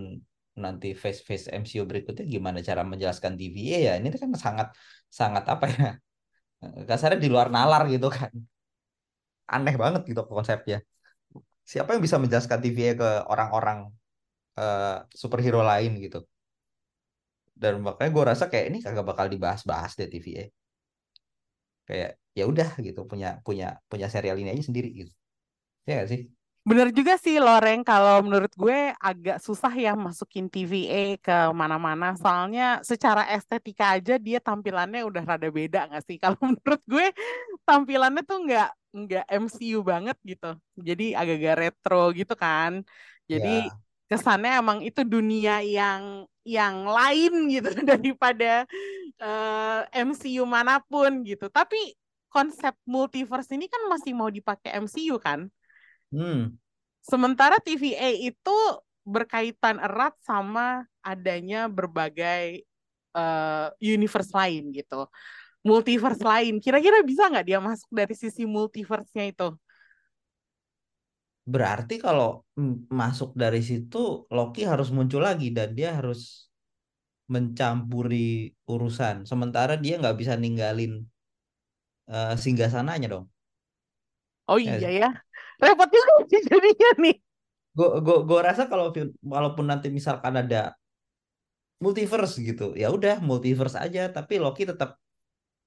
nanti 0.64 0.86
phase 1.02 1.20
phase 1.28 1.46
MCU 1.60 1.84
berikutnya 1.90 2.24
gimana 2.34 2.58
cara 2.68 2.82
menjelaskan 2.90 3.32
TVA 3.38 3.78
ya 3.86 3.92
ini 3.98 4.08
kan 4.22 4.30
sangat 4.46 4.68
sangat 5.18 5.44
apa 5.52 5.64
ya 5.76 5.86
kasarnya 6.90 7.18
di 7.24 7.28
luar 7.34 7.48
nalar 7.56 7.82
gitu 7.94 8.08
kan. 8.18 8.32
Aneh 9.54 9.74
banget 9.82 10.02
gitu 10.10 10.20
konsepnya. 10.32 10.76
Siapa 11.72 11.90
yang 11.94 12.02
bisa 12.06 12.18
menjelaskan 12.22 12.58
TVA 12.64 12.92
ke 13.02 13.08
orang-orang 13.32 13.78
eh, 14.60 14.96
superhero 15.22 15.60
lain 15.70 15.92
gitu? 16.04 16.18
Dan 17.62 17.74
makanya 17.86 18.10
gue 18.16 18.24
rasa 18.30 18.44
kayak 18.52 18.66
ini 18.72 18.78
kagak 18.84 19.04
bakal 19.10 19.26
dibahas-bahas 19.34 19.92
deh 19.98 20.08
TVA 20.12 20.44
kayak 21.88 22.10
ya 22.38 22.44
udah 22.52 22.68
gitu 22.86 23.00
punya 23.10 23.28
punya 23.46 23.66
punya 23.90 24.06
serial 24.14 24.36
ini 24.40 24.48
aja 24.54 24.64
sendiri 24.68 24.88
gitu 25.00 25.12
ya 25.88 26.04
gak 26.04 26.08
sih 26.12 26.22
Bener 26.68 26.92
juga 26.92 27.16
sih 27.16 27.40
Loreng, 27.40 27.80
kalau 27.80 28.20
menurut 28.20 28.52
gue 28.52 28.92
agak 29.00 29.40
susah 29.40 29.72
ya 29.72 29.96
masukin 29.96 30.52
TVA 30.52 31.16
ke 31.16 31.36
mana-mana. 31.56 32.12
Soalnya 32.12 32.84
secara 32.84 33.24
estetika 33.32 33.96
aja 33.96 34.20
dia 34.20 34.36
tampilannya 34.36 35.00
udah 35.00 35.24
rada 35.24 35.48
beda 35.48 35.88
nggak 35.88 36.04
sih? 36.04 36.20
Kalau 36.22 36.36
menurut 36.44 36.82
gue 36.84 37.08
tampilannya 37.64 38.20
tuh 38.20 38.44
nggak 38.44 38.68
nggak 39.00 39.24
MCU 39.48 39.80
banget 39.80 40.16
gitu. 40.20 40.60
Jadi 40.76 41.16
agak-agak 41.16 41.56
retro 41.56 42.12
gitu 42.12 42.34
kan. 42.36 42.84
Jadi 43.24 43.64
ya 43.64 43.72
kesannya 44.08 44.52
emang 44.60 44.80
itu 44.80 45.04
dunia 45.04 45.60
yang 45.60 46.24
yang 46.44 46.88
lain 46.88 47.32
gitu 47.52 47.68
daripada 47.96 48.64
eh, 49.20 49.80
MCU 50.04 50.44
mana 50.48 50.80
pun 50.84 51.24
gitu. 51.24 51.48
Tapi 51.52 51.96
konsep 52.28 52.76
multiverse 52.84 53.52
ini 53.56 53.68
kan 53.72 53.88
masih 53.88 54.12
mau 54.16 54.28
dipakai 54.32 54.80
MCU 54.84 55.16
kan? 55.20 55.48
Hmm 56.12 56.58
Sementara 57.02 57.56
TVA 57.62 58.10
itu 58.12 58.56
berkaitan 59.08 59.80
erat 59.80 60.12
sama 60.20 60.84
adanya 61.00 61.64
berbagai 61.70 62.68
eh, 63.16 63.66
universe 63.80 64.32
lain 64.36 64.70
gitu. 64.76 65.08
Multiverse 65.66 66.22
lain. 66.24 66.58
Kira-kira 66.64 67.04
bisa 67.06 67.28
nggak 67.30 67.46
dia 67.48 67.60
masuk 67.62 67.90
dari 67.92 68.14
sisi 68.18 68.44
multiverse-nya 68.48 69.24
itu? 69.32 69.48
Berarti 71.54 71.94
kalau 72.06 72.30
masuk 73.00 73.30
dari 73.42 73.60
situ 73.68 73.98
Loki 74.36 74.62
harus 74.70 74.88
muncul 74.96 75.20
lagi 75.28 75.48
dan 75.56 75.68
dia 75.78 75.90
harus 75.98 76.20
mencampuri 77.34 78.52
urusan. 78.72 79.16
Sementara 79.30 79.74
dia 79.84 79.94
nggak 80.00 80.16
bisa 80.20 80.34
ninggalin 80.42 80.92
eh, 82.08 82.34
singgasananya 82.42 83.08
dong. 83.14 83.26
Oh 84.48 84.58
Ya, 84.64 84.78
iya 84.78 84.88
ya. 84.90 85.06
Repot 85.58 85.88
juga 85.90 86.12
sih 86.30 86.40
jadinya 86.46 86.90
nih. 87.02 87.16
gue 87.78 87.88
gue 88.02 88.16
gue 88.26 88.40
rasa 88.42 88.62
kalau 88.70 88.90
walaupun 89.22 89.66
nanti 89.70 89.86
misalkan 89.98 90.34
ada 90.42 90.74
multiverse 91.84 92.34
gitu, 92.48 92.64
ya 92.80 92.86
udah 92.96 93.14
multiverse 93.28 93.76
aja. 93.84 94.00
Tapi 94.16 94.34
Loki 94.42 94.62
tetap 94.70 94.90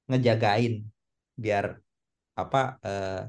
ngejagain 0.09 0.73
biar 1.43 1.65
apa 2.41 2.59
eh, 2.87 3.21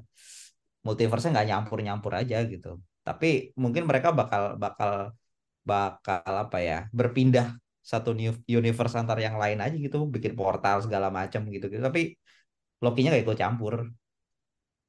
multiverse 0.87 1.27
nggak 1.33 1.47
nyampur-nyampur 1.51 2.13
aja 2.21 2.37
gitu. 2.53 2.69
Tapi 3.07 3.27
mungkin 3.63 3.83
mereka 3.91 4.09
bakal 4.21 4.43
bakal 4.65 4.93
bakal 5.71 6.33
apa 6.45 6.59
ya 6.69 6.79
berpindah 6.99 7.47
satu 7.83 8.11
new 8.19 8.31
universe 8.47 8.95
antar 9.01 9.19
yang 9.27 9.37
lain 9.43 9.59
aja 9.65 9.75
gitu 9.75 9.97
bikin 10.15 10.35
portal 10.39 10.77
segala 10.87 11.09
macam 11.19 11.41
gitu 11.55 11.67
gitu 11.71 11.83
tapi 11.83 12.15
Loki-nya 12.83 13.15
gak 13.15 13.25
ikut 13.27 13.39
campur 13.43 13.75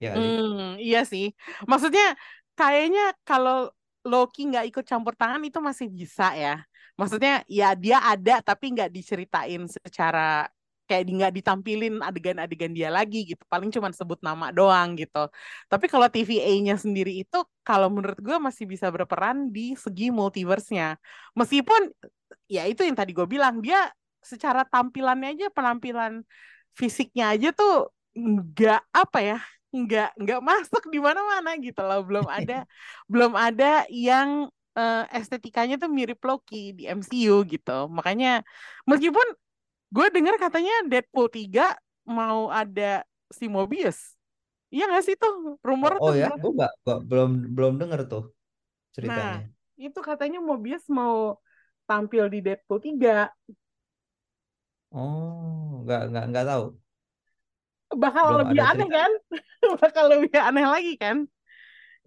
ya 0.03 0.11
Hmm, 0.17 0.75
iya 0.85 0.99
sih. 1.11 1.25
Maksudnya 1.69 2.05
kayaknya 2.59 3.01
kalau 3.27 3.71
Loki 4.03 4.51
nggak 4.51 4.65
ikut 4.69 4.83
campur 4.83 5.13
tangan 5.15 5.41
itu 5.47 5.59
masih 5.63 5.87
bisa 5.87 6.35
ya. 6.35 6.59
Maksudnya 6.99 7.41
ya 7.47 7.73
dia 7.73 7.97
ada 8.03 8.43
tapi 8.43 8.75
nggak 8.75 8.91
diceritain 8.91 9.63
secara 9.65 10.45
kayak 10.83 11.03
nggak 11.07 11.33
ditampilin 11.39 11.93
adegan-adegan 12.03 12.71
dia 12.75 12.91
lagi 12.91 13.23
gitu. 13.23 13.43
Paling 13.47 13.71
cuma 13.71 13.87
sebut 13.95 14.19
nama 14.19 14.51
doang 14.51 14.99
gitu. 14.99 15.31
Tapi 15.71 15.85
kalau 15.87 16.07
TVA-nya 16.11 16.75
sendiri 16.75 17.23
itu 17.23 17.39
kalau 17.63 17.87
menurut 17.87 18.19
gue 18.19 18.37
masih 18.43 18.67
bisa 18.67 18.91
berperan 18.91 19.49
di 19.55 19.73
segi 19.79 20.11
multiverse-nya. 20.11 20.99
Meskipun 21.39 21.81
ya 22.51 22.67
itu 22.67 22.83
yang 22.83 22.97
tadi 22.99 23.11
gue 23.15 23.25
bilang 23.25 23.63
dia 23.63 23.89
secara 24.23 24.63
tampilannya 24.67 25.35
aja 25.35 25.47
penampilan 25.51 26.23
fisiknya 26.75 27.35
aja 27.35 27.49
tuh 27.55 27.91
nggak 28.15 28.81
apa 28.93 29.19
ya 29.19 29.37
nggak 29.73 30.07
nggak 30.21 30.39
masuk 30.49 30.83
di 30.93 30.99
mana-mana 31.01 31.49
gitu 31.65 31.81
loh. 31.87 31.99
Belum 32.07 32.27
ada 32.29 32.53
belum 33.11 33.33
ada 33.33 33.85
yang 33.89 34.29
eh, 34.77 35.03
estetikanya 35.17 35.75
tuh 35.81 35.89
mirip 35.97 36.19
Loki 36.27 36.77
di 36.77 36.83
MCU 36.89 37.41
gitu. 37.53 37.71
Makanya 37.97 38.45
meskipun 38.89 39.27
gue 39.95 40.07
dengar 40.15 40.35
katanya 40.41 40.73
Deadpool 40.89 41.27
3 41.29 41.77
mau 42.05 42.49
ada 42.49 43.05
si 43.37 43.45
Mobius. 43.49 44.17
Iya 44.73 44.89
nggak 44.89 45.03
sih 45.05 45.15
tuh? 45.21 45.61
Rumor 45.61 45.91
oh, 46.01 46.09
oh 46.09 46.11
tuh 46.11 46.15
ya? 46.17 46.27
bener. 46.29 46.41
gue 46.41 46.51
nggak 46.57 46.71
nggak- 46.83 47.01
belum 47.09 47.29
belum 47.55 47.73
denger 47.81 48.01
tuh 48.09 48.23
nah 48.29 48.93
ceritanya 48.95 49.39
itu 49.77 49.99
katanya 50.09 50.39
Mobius 50.41 50.85
mau 50.89 51.37
tampil 51.89 52.23
di 52.33 52.39
Deadpool 52.45 52.79
3 52.81 53.29
oh 54.91 55.83
nggak 55.83 55.99
nggak 56.09 56.23
nggak 56.29 56.45
tahu 56.49 56.63
bakal 58.03 58.27
belum 58.27 58.41
lebih 58.41 58.63
aneh 58.69 58.87
cerita. 58.87 58.95
kan? 58.95 59.11
Bakal 59.81 60.05
lebih 60.11 60.35
aneh 60.47 60.65
lagi 60.67 60.93
kan? 60.99 61.17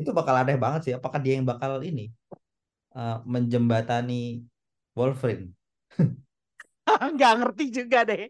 Itu 0.01 0.11
bakal 0.19 0.35
aneh 0.41 0.57
banget 0.65 0.81
sih. 0.85 0.93
Apakah 0.99 1.19
dia 1.25 1.33
yang 1.37 1.47
bakal 1.53 1.73
ini 1.89 2.03
eh, 2.99 3.17
menjembatani 3.33 4.45
Wolverine? 4.99 5.47
Nggak 7.15 7.33
ngerti 7.43 7.65
juga 7.83 7.99
deh. 8.09 8.23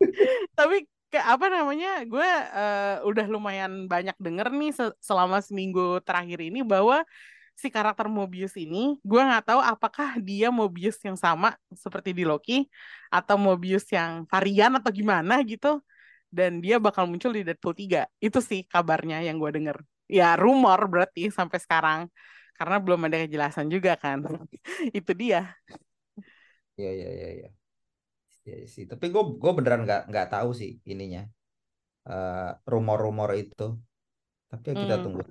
Tapi 0.57 0.77
ke 1.13 1.19
apa 1.23 1.47
namanya 1.49 1.89
gue 2.07 2.29
eh, 2.59 2.97
udah 3.09 3.27
lumayan 3.31 3.73
banyak 3.93 4.17
denger 4.21 4.49
nih 4.53 4.71
se- 4.75 4.99
selama 5.01 5.39
seminggu 5.41 6.03
terakhir 6.07 6.39
ini 6.53 6.61
bahwa 6.67 7.03
si 7.59 7.69
karakter 7.75 8.07
Mobius 8.07 8.55
ini 8.57 8.99
gue 9.03 9.21
nggak 9.21 9.45
tahu 9.51 9.61
apakah 9.63 10.19
dia 10.23 10.49
Mobius 10.55 10.99
yang 11.03 11.19
sama 11.19 11.59
seperti 11.75 12.15
di 12.15 12.23
Loki 12.23 12.71
atau 13.11 13.37
Mobius 13.41 13.87
yang 13.91 14.25
varian 14.31 14.73
atau 14.79 14.91
gimana 14.95 15.43
gitu 15.43 15.83
dan 16.39 16.53
dia 16.65 16.77
bakal 16.87 17.05
muncul 17.11 17.33
di 17.37 17.43
Deadpool 17.47 17.75
3 17.81 18.01
itu 18.27 18.39
sih 18.51 18.61
kabarnya 18.73 19.17
yang 19.27 19.37
gue 19.43 19.51
denger. 19.57 19.77
Ya 20.19 20.27
rumor 20.45 20.79
berarti 20.93 21.21
sampai 21.39 21.59
sekarang. 21.65 22.01
Karena 22.59 22.77
belum 22.85 23.01
ada 23.07 23.17
kejelasan 23.25 23.67
juga 23.75 23.93
kan. 24.03 24.19
Itu 24.99 25.13
dia. 25.23 25.39
Ya 26.77 26.91
ya 26.93 27.09
ya 27.21 27.29
ya 27.41 27.49
ya 28.49 28.55
sih. 28.75 28.85
Tapi 28.91 29.05
gue 29.15 29.23
gue 29.43 29.53
beneran 29.59 29.81
nggak 29.87 30.01
nggak 30.11 30.27
tahu 30.35 30.49
sih 30.61 30.71
ininya. 30.93 31.21
Eh, 32.11 32.49
rumor-rumor 32.73 33.31
itu. 33.43 33.65
Tapi 34.51 34.67
ya 34.73 34.77
kita 34.83 34.97
Hmm. 34.97 35.05
tunggu. 35.05 35.23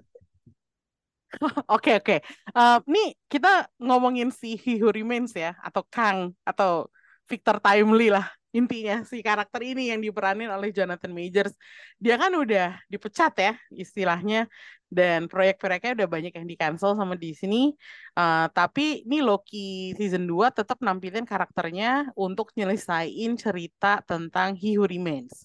Oke 1.74 1.90
oke. 2.00 2.14
Eh, 2.58 2.76
nih 2.94 3.06
kita 3.32 3.48
ngomongin 3.86 4.30
si 4.32 4.48
He 4.64 4.80
Who 4.82 4.90
Remains 4.96 5.32
ya, 5.36 5.52
atau 5.68 5.84
Kang, 5.94 6.20
atau 6.50 6.88
Victor 7.30 7.58
Timely 7.64 8.08
lah 8.16 8.26
intinya 8.56 9.04
si 9.04 9.20
karakter 9.20 9.62
ini 9.62 9.92
yang 9.92 10.00
diperanin 10.00 10.48
oleh 10.48 10.72
Jonathan 10.72 11.12
Majors. 11.12 11.54
Dia 12.00 12.16
kan 12.16 12.32
udah 12.32 12.80
dipecat 12.88 13.34
ya 13.36 13.54
istilahnya 13.76 14.48
dan 14.88 15.28
proyek-proyeknya 15.28 15.92
udah 16.00 16.08
banyak 16.08 16.34
yang 16.40 16.48
di-cancel 16.48 16.96
sama 16.96 17.20
di 17.20 17.36
sini. 17.36 17.76
Uh, 18.16 18.48
tapi 18.56 19.04
ini 19.04 19.20
Loki 19.20 19.92
season 20.00 20.24
2 20.24 20.56
tetap 20.56 20.80
nampilin 20.80 21.28
karakternya 21.28 22.16
untuk 22.16 22.56
nyelesain 22.56 23.32
cerita 23.36 24.00
tentang 24.08 24.56
He 24.56 24.80
Who 24.80 24.88
Remains. 24.88 25.44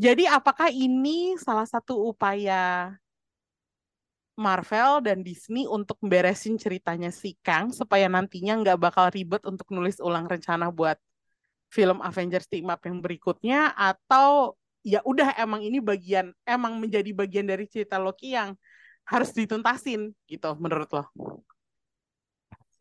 Jadi 0.00 0.24
apakah 0.24 0.72
ini 0.72 1.36
salah 1.36 1.68
satu 1.68 2.08
upaya 2.08 2.94
Marvel 4.40 5.04
dan 5.04 5.20
Disney 5.20 5.68
untuk 5.68 6.00
beresin 6.00 6.56
ceritanya 6.56 7.12
si 7.12 7.36
Kang 7.44 7.68
supaya 7.76 8.08
nantinya 8.08 8.56
nggak 8.64 8.78
bakal 8.80 9.12
ribet 9.12 9.44
untuk 9.44 9.68
nulis 9.68 10.00
ulang 10.00 10.24
rencana 10.24 10.72
buat 10.72 10.96
film 11.70 12.02
Avengers 12.02 12.50
Team 12.50 12.66
Up 12.68 12.82
yang 12.82 12.98
berikutnya 12.98 13.70
atau 13.78 14.58
ya 14.82 15.00
udah 15.06 15.38
emang 15.38 15.62
ini 15.62 15.78
bagian 15.78 16.34
emang 16.42 16.76
menjadi 16.82 17.14
bagian 17.14 17.46
dari 17.46 17.70
cerita 17.70 17.96
Loki 18.02 18.34
yang 18.34 18.58
harus 19.06 19.30
dituntasin 19.30 20.10
gitu 20.26 20.50
menurut 20.58 20.90
lo? 20.90 21.04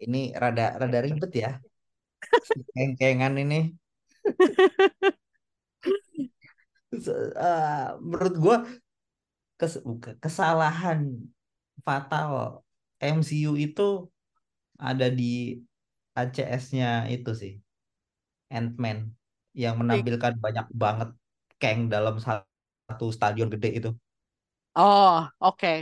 Ini 0.01 0.33
rada 0.33 0.77
rada 0.79 0.99
ribet 1.05 1.31
ya. 1.33 1.51
Keng-kengan 2.73 3.37
ini. 3.37 3.73
uh, 7.37 7.95
menurut 8.01 8.35
gue 8.35 8.57
kes 9.59 9.83
kesalahan 10.23 11.19
fatal 11.83 12.63
MCU 12.99 13.55
itu 13.59 14.07
ada 14.79 15.11
di 15.11 15.59
ACS-nya 16.15 17.11
itu 17.11 17.31
sih. 17.35 17.53
Ant-Man 18.49 19.13
yang 19.53 19.77
menampilkan 19.77 20.37
banyak 20.37 20.67
banget 20.73 21.09
Kang 21.59 21.91
dalam 21.91 22.17
satu 22.17 23.05
stadion 23.13 23.49
gede 23.51 23.69
itu. 23.83 23.89
Oh, 24.77 25.27
oke. 25.41 25.59
Okay. 25.59 25.77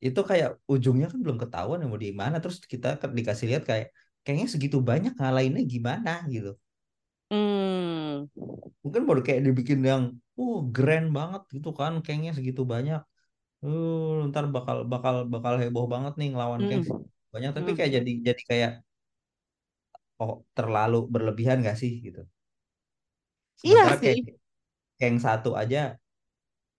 Itu 0.00 0.20
kayak 0.24 0.60
ujungnya 0.68 1.08
kan 1.08 1.18
belum 1.20 1.38
ketahuan 1.40 1.80
mau 1.88 1.96
di 1.96 2.12
mana 2.12 2.36
terus 2.42 2.60
kita 2.60 3.00
dikasih 3.00 3.46
lihat 3.50 3.64
kayak 3.64 3.88
kayaknya 4.24 4.48
segitu 4.52 4.78
banyak 4.84 5.16
ngalahinnya 5.16 5.64
gimana 5.64 6.24
gitu. 6.28 6.52
Hmm. 7.30 8.28
Mungkin 8.84 9.02
baru 9.08 9.22
kayak 9.24 9.40
dibikin 9.46 9.80
yang 9.80 10.02
uh 10.36 10.60
grand 10.68 11.08
banget 11.14 11.42
gitu 11.54 11.70
kan 11.72 12.02
kayaknya 12.04 12.36
segitu 12.36 12.62
banyak. 12.66 13.00
Uh, 13.60 14.24
ntar 14.32 14.48
bakal 14.48 14.88
bakal 14.88 15.28
bakal 15.28 15.60
heboh 15.60 15.84
banget 15.84 16.16
nih 16.16 16.32
ngelawan 16.32 16.64
hmm. 16.64 16.70
Kang 16.72 16.84
banyak 17.30 17.50
tapi 17.54 17.70
hmm. 17.72 17.76
kayak 17.78 17.90
jadi 18.00 18.12
jadi 18.32 18.42
kayak 18.50 18.72
oh 20.20 20.44
terlalu 20.56 21.08
berlebihan 21.08 21.64
gak 21.64 21.80
sih 21.80 22.00
gitu? 22.04 22.20
Iya 23.64 23.82
sih. 24.00 24.00
kayak, 24.00 24.18
yang 25.00 25.16
satu 25.20 25.56
aja 25.56 25.96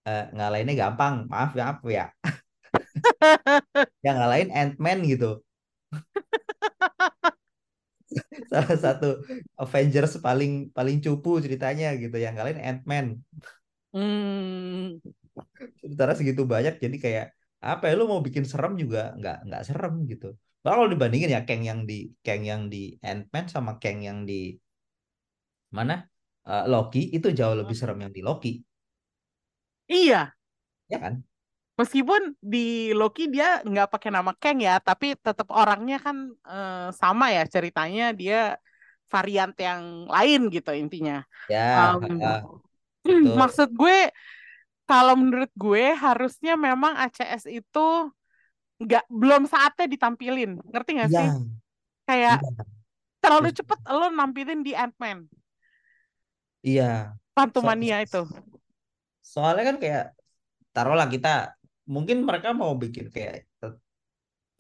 uh, 0.06 0.26
ngalahinnya 0.34 0.76
gampang. 0.78 1.26
Maaf 1.30 1.58
ya 1.58 1.64
apa 1.74 1.88
ya. 1.98 2.06
Yang 4.06 4.16
ngalahin 4.18 4.50
Ant-Man 4.54 4.98
gitu. 5.10 5.42
Salah 8.52 8.78
satu 8.78 9.24
Avengers 9.56 10.20
paling 10.20 10.70
paling 10.76 11.00
cupu 11.02 11.42
ceritanya 11.42 11.96
gitu. 11.98 12.18
Yang 12.18 12.34
ngalahin 12.38 12.62
Ant-Man. 12.62 13.06
Hmm. 13.92 15.04
sementara 15.84 16.16
segitu 16.16 16.48
banyak 16.48 16.80
jadi 16.80 16.96
kayak 16.96 17.26
apa 17.60 17.92
ya 17.92 17.94
lu 18.00 18.08
mau 18.08 18.24
bikin 18.24 18.48
serem 18.48 18.80
juga 18.80 19.12
nggak 19.20 19.38
nggak 19.48 19.64
serem 19.68 19.94
gitu 20.12 20.28
Bahkan 20.62 20.78
kalau 20.78 20.90
dibandingin 20.94 21.34
ya 21.34 21.42
Kang 21.42 21.66
yang 21.66 21.90
di 21.90 22.14
Kang 22.22 22.46
yang 22.46 22.70
di 22.70 22.94
Ant-Man 23.02 23.50
sama 23.50 23.82
Kang 23.82 24.06
yang 24.06 24.30
di 24.30 24.54
mana 25.74 26.06
uh, 26.46 26.70
Loki 26.70 27.10
itu 27.10 27.34
jauh 27.34 27.58
lebih 27.58 27.74
serem 27.74 27.98
yang 28.06 28.14
di 28.14 28.22
Loki. 28.22 28.62
Iya. 29.90 30.30
Ya 30.86 30.98
kan? 31.02 31.26
Meskipun 31.82 32.38
di 32.38 32.94
Loki 32.94 33.26
dia 33.32 33.66
nggak 33.66 33.90
pakai 33.90 34.14
nama 34.14 34.38
Kang 34.38 34.62
ya, 34.62 34.78
tapi 34.78 35.18
tetap 35.18 35.50
orangnya 35.50 35.98
kan 35.98 36.30
uh, 36.46 36.94
sama 36.94 37.34
ya 37.34 37.42
ceritanya 37.50 38.14
dia 38.14 38.62
varian 39.10 39.50
yang 39.58 40.06
lain 40.06 40.54
gitu 40.54 40.72
intinya. 40.78 41.26
Ya. 41.50 41.98
Um, 41.98 42.22
uh, 42.22 42.42
maksud 43.42 43.74
gue 43.74 44.14
kalau 44.86 45.18
menurut 45.18 45.50
gue 45.58 45.96
harusnya 45.96 46.54
memang 46.54 46.94
ACS 47.00 47.50
itu 47.50 47.88
nggak 48.82 49.06
belum 49.08 49.46
saatnya 49.46 49.86
ditampilin. 49.86 50.58
Ngerti 50.74 50.90
nggak 50.98 51.12
sih? 51.14 51.28
Ya. 51.30 51.34
kayak 52.10 52.38
ya. 52.42 52.52
terlalu 53.22 53.50
cepet 53.54 53.80
lo 53.88 54.10
nampilin 54.10 54.66
di 54.66 54.74
Ant-Man. 54.74 55.30
Iya. 56.66 57.14
Pantumania 57.32 58.04
so, 58.04 58.06
itu. 58.06 58.22
soalnya 59.24 59.64
kan 59.72 59.78
kayak 59.80 60.06
taruhlah 60.76 61.08
kita 61.08 61.56
mungkin 61.88 62.28
mereka 62.28 62.52
mau 62.52 62.76
bikin 62.76 63.08
kayak 63.08 63.48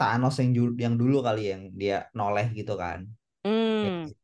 Thanos 0.01 0.41
yang 0.41 0.73
yang 0.81 0.95
dulu 0.97 1.21
kali 1.21 1.53
yang 1.53 1.69
dia 1.77 2.09
noleh 2.17 2.49
gitu 2.57 2.73
kan. 2.73 3.05
Kayak, 3.45 4.17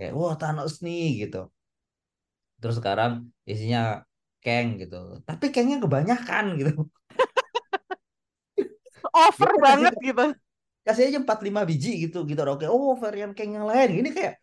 kayak 0.00 0.12
wah 0.16 0.32
Thanos 0.36 0.80
nih 0.80 1.28
gitu. 1.28 1.52
Terus 2.56 2.80
sekarang 2.80 3.28
isinya 3.44 4.00
Kang 4.40 4.80
gitu. 4.80 5.20
Tapi 5.28 5.52
Kangnya 5.52 5.76
kebanyakan 5.76 6.56
gitu 6.56 6.88
over 9.14 9.50
ya, 9.50 9.60
banget 9.60 9.94
kasih, 9.94 10.06
gitu. 10.08 10.26
Kasih 10.86 11.02
aja 11.12 11.18
empat 11.20 11.38
lima 11.46 11.60
biji 11.68 12.08
gitu 12.08 12.24
gitu. 12.28 12.40
Oke 12.46 12.66
oh 12.70 12.94
varian 12.96 13.32
keng 13.36 13.54
yang 13.56 13.66
lain. 13.68 14.00
Ini 14.00 14.08
kayak 14.10 14.34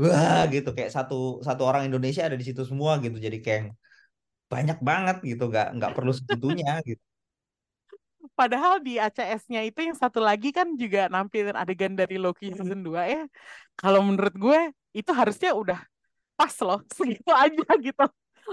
wah 0.00 0.44
gitu. 0.50 0.70
Kayak 0.76 0.90
satu 0.92 1.40
satu 1.44 1.62
orang 1.64 1.88
Indonesia 1.88 2.26
ada 2.26 2.36
di 2.36 2.44
situ 2.44 2.62
semua 2.66 2.98
gitu. 3.04 3.16
Jadi 3.16 3.38
keng 3.44 3.72
banyak 4.52 4.78
banget 4.80 5.16
gitu. 5.24 5.48
Nggak 5.48 5.66
nggak 5.76 5.92
perlu 5.96 6.12
segitunya 6.16 6.80
gitu. 6.88 7.02
Padahal 8.38 8.78
di 8.78 9.02
ACS-nya 9.02 9.66
itu 9.66 9.82
yang 9.82 9.98
satu 9.98 10.22
lagi 10.22 10.54
kan 10.54 10.78
juga 10.78 11.10
nampilin 11.10 11.58
adegan 11.58 11.98
dari 11.98 12.22
Loki 12.22 12.54
season 12.54 12.86
2 12.86 13.02
ya. 13.10 13.22
Kalau 13.74 13.98
menurut 13.98 14.34
gue 14.38 14.60
itu 14.94 15.10
harusnya 15.10 15.54
udah 15.58 15.82
pas 16.38 16.54
loh, 16.62 16.78
segitu 16.96 17.32
aja 17.34 17.66
gitu 17.82 18.06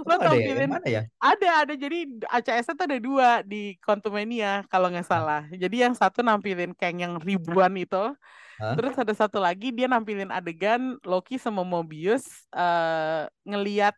lo 0.03 0.15
oh, 0.15 0.19
tampilin 0.19 0.71
ada, 0.75 0.87
ya? 0.87 1.01
ada 1.21 1.49
ada. 1.63 1.73
Jadi 1.77 2.19
ACS 2.27 2.75
itu 2.75 2.83
ada 2.83 2.97
dua 2.99 3.29
di 3.45 3.79
Quantumania 3.79 4.67
kalau 4.67 4.91
nggak 4.91 5.07
salah. 5.07 5.47
Jadi 5.53 5.87
yang 5.87 5.95
satu 5.95 6.19
nampilin 6.19 6.75
Kang 6.75 6.99
yang 6.99 7.15
ribuan 7.21 7.71
itu. 7.79 8.11
Hah? 8.55 8.71
terus 8.71 8.95
ada 8.95 9.11
satu 9.11 9.43
lagi 9.43 9.75
dia 9.75 9.83
nampilin 9.83 10.31
adegan 10.31 10.95
Loki 11.03 11.35
sama 11.35 11.67
Mobius 11.67 12.23
uh, 12.55 13.27
ngeliat 13.43 13.91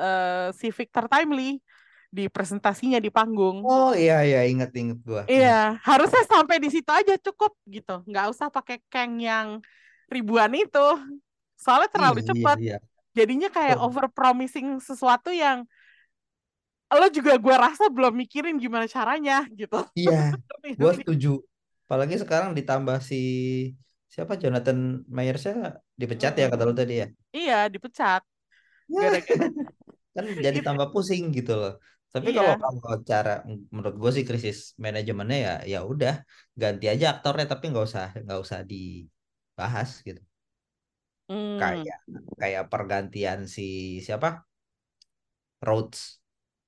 uh, 0.00 0.48
si 0.56 0.72
Victor 0.72 1.04
Timely 1.12 1.60
di 2.08 2.24
presentasinya 2.32 2.96
di 3.04 3.12
panggung. 3.12 3.60
Oh 3.68 3.92
iya 3.92 4.24
iya. 4.24 4.48
Inget 4.48 4.72
inget 4.80 4.98
gua. 5.04 5.28
Iya. 5.28 5.76
Harusnya 5.84 6.24
sampai 6.24 6.56
di 6.56 6.72
situ 6.72 6.88
aja 6.88 7.20
cukup 7.20 7.52
gitu, 7.68 8.00
nggak 8.08 8.32
usah 8.32 8.48
pakai 8.48 8.80
Kang 8.88 9.20
yang 9.20 9.60
ribuan 10.08 10.56
itu, 10.56 10.88
soalnya 11.60 11.92
terlalu 11.92 12.24
iya, 12.24 12.28
cepat. 12.32 12.56
Iya, 12.56 12.76
iya 12.80 12.97
jadinya 13.18 13.50
kayak 13.50 13.82
oh. 13.82 13.90
over 13.90 14.06
promising 14.14 14.78
sesuatu 14.78 15.34
yang 15.34 15.66
lo 16.88 17.06
juga 17.12 17.36
gue 17.36 17.52
rasa 17.52 17.92
belum 17.92 18.14
mikirin 18.16 18.56
gimana 18.56 18.86
caranya 18.88 19.44
gitu. 19.52 19.82
Iya 19.98 20.38
gue 20.80 20.92
setuju. 21.02 21.42
Apalagi 21.88 22.16
sekarang 22.20 22.54
ditambah 22.54 23.02
si 23.02 23.20
siapa 24.08 24.40
Jonathan 24.40 25.04
Mayersnya 25.10 25.84
dipecat 25.98 26.32
ya 26.38 26.46
kata 26.48 26.62
lo 26.64 26.72
tadi 26.72 27.04
ya? 27.04 27.08
Iya 27.34 27.58
dipecat. 27.68 28.22
Gara-gara 28.88 29.46
kan 30.16 30.24
jadi 30.40 30.58
tambah 30.64 30.88
pusing 30.94 31.28
gitu 31.34 31.58
loh. 31.58 31.74
Tapi 32.08 32.32
iya. 32.32 32.56
kalau 32.56 32.80
kalau 32.80 32.98
cara 33.04 33.44
menurut 33.68 33.94
gue 34.00 34.10
sih 34.16 34.24
krisis 34.24 34.72
manajemennya 34.80 35.38
ya 35.38 35.54
ya 35.76 35.80
udah 35.84 36.24
ganti 36.56 36.88
aja 36.88 37.20
aktornya 37.20 37.44
tapi 37.52 37.68
nggak 37.68 37.84
usah 37.84 38.16
nggak 38.24 38.40
usah 38.40 38.64
dibahas 38.64 40.00
gitu 40.00 40.24
Hmm. 41.28 41.60
Kayak 41.60 42.00
kayak 42.40 42.64
pergantian 42.72 43.44
si 43.44 44.00
siapa? 44.00 44.48
Rhodes. 45.60 46.18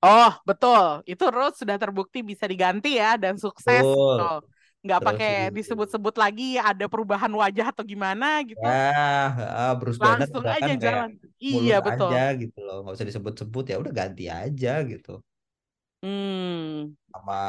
Oh, 0.01 0.33
betul. 0.49 1.05
Itu 1.05 1.29
Rhodes 1.29 1.61
sudah 1.61 1.77
terbukti 1.77 2.25
bisa 2.25 2.49
diganti 2.49 2.97
ya 2.97 3.21
dan 3.21 3.37
sukses. 3.37 3.85
Oh. 3.85 4.41
Nggak 4.81 5.01
pakai 5.05 5.33
disebut-sebut 5.53 6.17
lagi 6.17 6.57
ada 6.57 6.89
perubahan 6.89 7.29
wajah 7.29 7.69
atau 7.69 7.85
gimana 7.85 8.41
gitu. 8.41 8.65
Ya, 8.65 9.77
Bruce 9.77 10.01
Banner 10.01 10.25
langsung 10.25 10.41
aja 10.49 10.73
kan 10.73 10.81
jalan. 10.81 11.11
Iya, 11.37 11.77
betul. 11.85 12.09
aja 12.09 12.25
gitu 12.33 12.59
loh. 12.65 12.81
Nggak 12.85 12.97
usah 12.97 13.09
disebut-sebut 13.13 13.65
ya 13.69 13.77
udah 13.77 13.93
ganti 13.93 14.33
aja 14.33 14.81
gitu. 14.89 15.21
Hmm. 16.01 16.97
Sama 17.13 17.41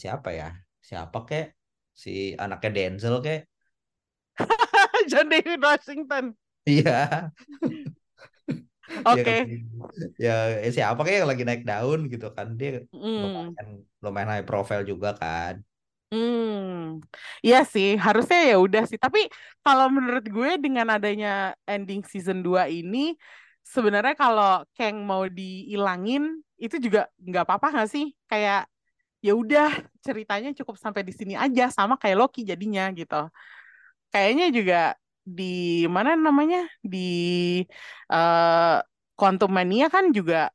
siapa 0.00 0.32
ya? 0.32 0.56
Siapa 0.80 1.28
kek? 1.28 1.52
Si 1.92 2.32
anaknya 2.40 2.70
Denzel 2.72 3.20
kek? 3.20 3.44
John 5.12 5.28
David 5.28 5.60
Washington. 5.60 6.32
Iya. 6.68 7.32
Oke. 9.08 9.20
Okay. 9.20 9.40
Ya, 10.20 10.36
ya 10.64 10.70
siapa 10.72 11.00
kayak 11.04 11.24
yang 11.24 11.30
lagi 11.30 11.44
naik 11.44 11.64
daun 11.64 12.08
gitu 12.12 12.28
kan 12.32 12.56
dia 12.56 12.84
mm. 12.92 13.20
lumayan 13.20 13.68
lumayan 14.00 14.30
high 14.32 14.46
profile 14.48 14.84
juga 14.84 15.16
kan. 15.16 15.60
Hmm, 16.08 17.04
iya 17.44 17.68
sih, 17.68 18.00
harusnya 18.00 18.40
ya 18.48 18.56
udah 18.56 18.88
sih. 18.88 18.96
Tapi 18.96 19.28
kalau 19.60 19.92
menurut 19.92 20.24
gue 20.24 20.56
dengan 20.56 20.88
adanya 20.96 21.52
ending 21.68 22.00
season 22.00 22.40
2 22.40 22.64
ini, 22.64 23.12
sebenarnya 23.60 24.16
kalau 24.16 24.64
Kang 24.72 25.04
mau 25.04 25.28
dihilangin, 25.28 26.40
itu 26.56 26.80
juga 26.80 27.12
nggak 27.20 27.44
apa-apa 27.44 27.66
nggak 27.76 27.90
sih? 27.92 28.16
Kayak 28.24 28.72
ya 29.20 29.36
udah 29.36 29.68
ceritanya 30.00 30.56
cukup 30.56 30.80
sampai 30.80 31.04
di 31.04 31.12
sini 31.12 31.36
aja, 31.36 31.68
sama 31.68 32.00
kayak 32.00 32.16
Loki 32.16 32.40
jadinya 32.48 32.88
gitu. 32.96 33.28
Kayaknya 34.08 34.46
juga 34.48 34.80
di 35.28 35.84
mana 35.92 36.16
namanya 36.16 36.64
di 36.80 37.60
uh, 38.08 38.80
Quantum 39.18 39.52
Mania 39.52 39.92
kan 39.92 40.08
juga 40.14 40.48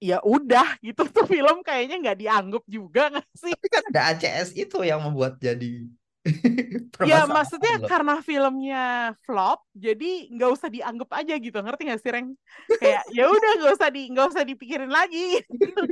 ya 0.00 0.16
udah 0.24 0.80
gitu 0.80 1.04
tuh 1.12 1.28
film 1.28 1.60
kayaknya 1.60 2.00
nggak 2.00 2.18
dianggap 2.24 2.64
juga 2.64 3.02
nggak 3.12 3.28
sih? 3.36 3.52
Tapi 3.52 3.68
kan 3.68 3.82
ada 3.92 4.02
ACS 4.16 4.56
itu 4.56 4.80
yang 4.80 5.04
membuat 5.04 5.36
jadi 5.36 5.84
Ya 7.10 7.24
maksudnya 7.24 7.80
loh. 7.80 7.88
karena 7.88 8.14
filmnya 8.20 8.84
flop, 9.24 9.64
jadi 9.72 10.28
nggak 10.28 10.50
usah 10.52 10.68
dianggap 10.68 11.10
aja 11.16 11.34
gitu, 11.40 11.56
ngerti 11.56 11.82
nggak 11.88 12.00
sih 12.00 12.12
Reng? 12.12 12.28
Kayak 12.76 13.02
ya 13.16 13.24
udah 13.28 13.52
nggak 13.56 13.72
usah 13.80 13.88
di 13.88 14.02
nggak 14.12 14.26
usah 14.28 14.44
dipikirin 14.44 14.92
lagi. 14.92 15.40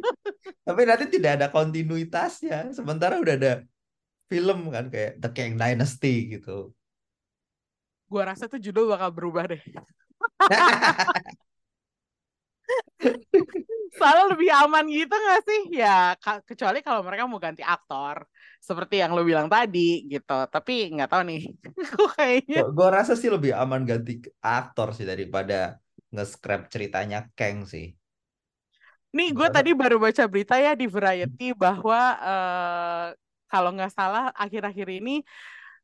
Tapi 0.68 0.80
nanti 0.84 1.04
tidak 1.08 1.40
ada 1.40 1.46
kontinuitasnya. 1.48 2.76
Sementara 2.76 3.16
udah 3.16 3.34
ada 3.40 3.52
film 4.28 4.68
kan 4.68 4.92
kayak 4.92 5.16
The 5.16 5.30
Kang 5.32 5.56
Dynasty 5.56 6.36
gitu. 6.36 6.76
Gua 8.08 8.22
rasa 8.32 8.48
tuh 8.48 8.60
judul 8.60 8.88
bakal 8.88 9.12
berubah 9.12 9.44
deh. 9.52 9.62
Soalnya 13.98 14.24
lebih 14.36 14.50
aman 14.52 14.84
gitu 14.90 15.14
gak 15.14 15.40
sih? 15.48 15.60
Ya 15.80 16.14
kecuali 16.44 16.84
kalau 16.84 17.00
mereka 17.02 17.24
mau 17.24 17.40
ganti 17.40 17.64
aktor, 17.64 18.26
seperti 18.60 19.00
yang 19.00 19.16
lo 19.16 19.24
bilang 19.24 19.48
tadi 19.48 20.06
gitu. 20.06 20.38
Tapi 20.48 20.92
nggak 20.92 21.08
tahu 21.08 21.22
nih, 21.26 21.40
Kok 21.94 22.10
kayaknya. 22.14 22.60
Gue 22.68 22.88
rasa 22.88 23.12
sih 23.16 23.30
lebih 23.32 23.52
aman 23.56 23.82
ganti 23.88 24.20
aktor 24.42 24.92
sih 24.92 25.06
daripada 25.08 25.80
nge-scrap 26.12 26.68
ceritanya 26.72 27.28
Kang 27.36 27.64
sih. 27.64 27.92
Nih 29.08 29.32
gue 29.32 29.48
tadi 29.48 29.72
baru 29.72 29.96
baca 29.96 30.24
berita 30.28 30.60
ya 30.60 30.76
di 30.76 30.84
Variety 30.84 31.56
bahwa 31.56 32.00
eh, 32.20 33.06
kalau 33.48 33.72
nggak 33.72 33.92
salah 33.96 34.28
akhir-akhir 34.36 34.88
ini 35.00 35.24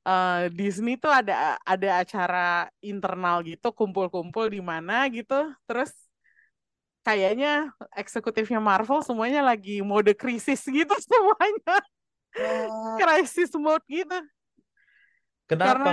eh, 0.04 0.52
Disney 0.52 1.00
tuh 1.00 1.10
ada 1.10 1.56
ada 1.64 1.88
acara 2.04 2.68
internal 2.84 3.40
gitu, 3.44 3.72
kumpul-kumpul 3.72 4.52
di 4.52 4.60
mana 4.60 5.08
gitu. 5.08 5.52
Terus 5.64 5.90
kayaknya 7.04 7.68
eksekutifnya 7.92 8.60
Marvel 8.60 9.04
semuanya 9.04 9.44
lagi 9.44 9.84
mode 9.84 10.16
krisis 10.16 10.64
gitu 10.64 10.94
semuanya, 11.08 11.76
krisis 13.00 13.52
mode 13.56 13.84
gitu. 13.88 14.18
Kenapa? 15.44 15.68
Karena 15.76 15.90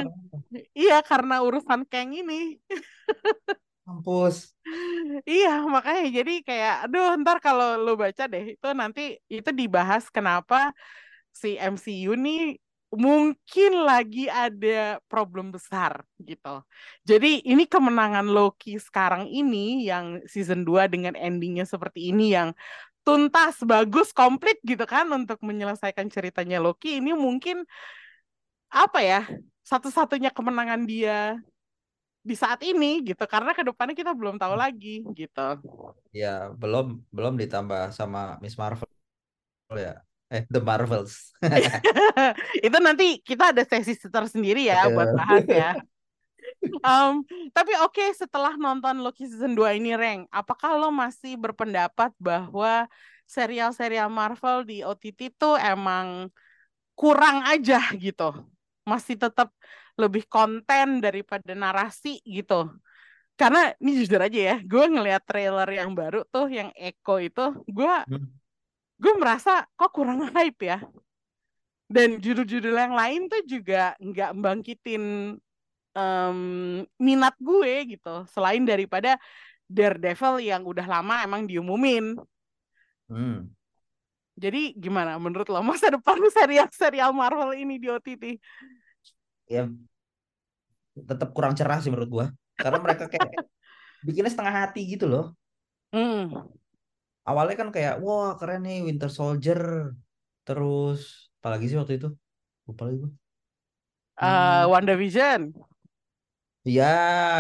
iya 0.72 1.04
karena 1.04 1.44
urusan 1.44 1.84
Kang 1.84 2.16
ini. 2.16 2.56
Kampus. 3.84 4.56
Iya, 5.28 5.68
makanya 5.68 6.08
jadi 6.24 6.34
kayak 6.48 6.76
aduh 6.88 7.20
ntar 7.20 7.44
kalau 7.44 7.76
lu 7.76 8.00
baca 8.00 8.24
deh 8.32 8.56
itu 8.56 8.68
nanti 8.72 9.20
itu 9.28 9.50
dibahas 9.52 10.08
kenapa 10.08 10.72
si 11.36 11.60
MCU 11.60 12.16
nih 12.16 12.56
mungkin 12.92 13.88
lagi 13.88 14.28
ada 14.28 15.00
problem 15.08 15.56
besar 15.56 16.04
gitu. 16.20 16.60
Jadi 17.08 17.40
ini 17.48 17.64
kemenangan 17.64 18.28
Loki 18.28 18.76
sekarang 18.76 19.32
ini 19.32 19.88
yang 19.88 20.20
season 20.28 20.68
2 20.68 20.92
dengan 20.92 21.16
endingnya 21.16 21.64
seperti 21.64 22.12
ini 22.12 22.36
yang 22.36 22.52
tuntas, 23.08 23.64
bagus, 23.64 24.12
komplit 24.12 24.60
gitu 24.62 24.84
kan 24.84 25.08
untuk 25.10 25.40
menyelesaikan 25.40 26.12
ceritanya 26.12 26.60
Loki 26.60 27.00
ini 27.00 27.16
mungkin 27.16 27.64
apa 28.72 29.00
ya 29.04 29.28
satu-satunya 29.64 30.32
kemenangan 30.32 30.84
dia 30.88 31.36
di 32.22 32.38
saat 32.38 32.62
ini 32.62 33.02
gitu 33.02 33.26
karena 33.26 33.56
ke 33.58 33.66
depannya 33.66 33.98
kita 33.98 34.14
belum 34.14 34.38
tahu 34.38 34.54
lagi 34.54 35.02
gitu. 35.18 35.48
Ya, 36.14 36.54
belum 36.54 37.02
belum 37.10 37.34
ditambah 37.40 37.96
sama 37.96 38.38
Miss 38.44 38.60
Marvel 38.60 38.86
ya. 39.74 40.04
Eh, 40.32 40.48
The 40.48 40.64
Marvels. 40.64 41.36
itu 42.68 42.78
nanti 42.80 43.20
kita 43.20 43.52
ada 43.52 43.68
sesi 43.68 44.00
tersendiri 44.00 44.72
ya 44.72 44.88
buat 44.88 45.12
bahas 45.12 45.44
ya. 45.44 45.72
Um, 46.82 47.28
tapi 47.52 47.76
oke 47.84 48.02
setelah 48.16 48.56
nonton 48.56 49.04
Loki 49.04 49.28
season 49.28 49.54
2 49.54 49.76
ini 49.76 49.92
Reng, 49.92 50.26
apakah 50.32 50.80
lo 50.80 50.88
masih 50.88 51.36
berpendapat 51.36 52.16
bahwa 52.16 52.88
serial-serial 53.28 54.08
Marvel 54.08 54.64
di 54.64 54.82
OTT 54.88 55.36
tuh 55.36 55.60
emang 55.60 56.32
kurang 56.96 57.44
aja 57.44 57.84
gitu? 58.00 58.32
Masih 58.88 59.20
tetap 59.20 59.52
lebih 60.00 60.24
konten 60.32 61.04
daripada 61.04 61.52
narasi 61.52 62.24
gitu. 62.24 62.72
Karena 63.36 63.74
ini 63.84 64.00
jujur 64.00 64.22
aja 64.22 64.40
ya, 64.54 64.56
gue 64.64 64.86
ngeliat 64.88 65.28
trailer 65.28 65.68
yang 65.70 65.92
baru 65.92 66.24
tuh 66.30 66.48
yang 66.48 66.72
Echo 66.78 67.20
itu, 67.20 67.52
gue 67.68 67.94
Hmm. 68.08 68.41
Gue 69.02 69.14
merasa 69.18 69.66
kok 69.74 69.90
kurang 69.90 70.22
hype 70.38 70.62
ya. 70.62 70.80
Dan 71.92 72.24
judul-judul 72.24 72.72
yang 72.72 72.96
lain 72.96 73.28
tuh 73.28 73.44
juga 73.44 74.00
nggak 74.00 74.32
membangkitin 74.32 75.36
em, 75.92 76.40
minat 76.96 77.36
gue 77.42 77.98
gitu. 77.98 78.24
Selain 78.32 78.64
daripada 78.64 79.20
Daredevil 79.68 80.40
yang 80.40 80.64
udah 80.64 80.88
lama 80.88 81.26
emang 81.26 81.44
diumumin. 81.50 82.16
Hmm. 83.12 83.52
Jadi 84.40 84.72
gimana 84.80 85.20
menurut 85.20 85.52
lo 85.52 85.60
masa 85.60 85.92
depan 85.92 86.16
serial-serial 86.38 87.12
Marvel 87.12 87.52
ini 87.60 87.76
di 87.76 87.92
OTT? 87.92 88.40
Ya 89.52 89.68
tetap 90.96 91.32
kurang 91.32 91.56
cerah 91.56 91.80
sih 91.80 91.92
menurut 91.92 92.10
gua. 92.12 92.26
Karena 92.56 92.80
mereka 92.80 93.08
kayak 93.08 93.32
bikinnya 94.06 94.32
setengah 94.32 94.56
hati 94.68 94.82
gitu 94.88 95.08
loh. 95.08 95.36
Hmm. 95.92 96.32
Awalnya 97.30 97.56
kan 97.62 97.70
kayak 97.76 97.94
wah 98.06 98.28
keren 98.40 98.60
nih 98.66 98.78
Winter 98.88 99.10
Soldier. 99.18 99.62
Terus 100.46 101.00
apalagi 101.38 101.66
sih 101.70 101.78
waktu 101.80 101.94
itu? 102.00 102.08
Lupa 102.68 102.82
lagi 102.88 102.98
gua. 103.04 103.12
Eh, 104.22 104.64
Hmm. 104.64 104.70
WandaVision, 104.72 105.54
Iya, 106.68 106.84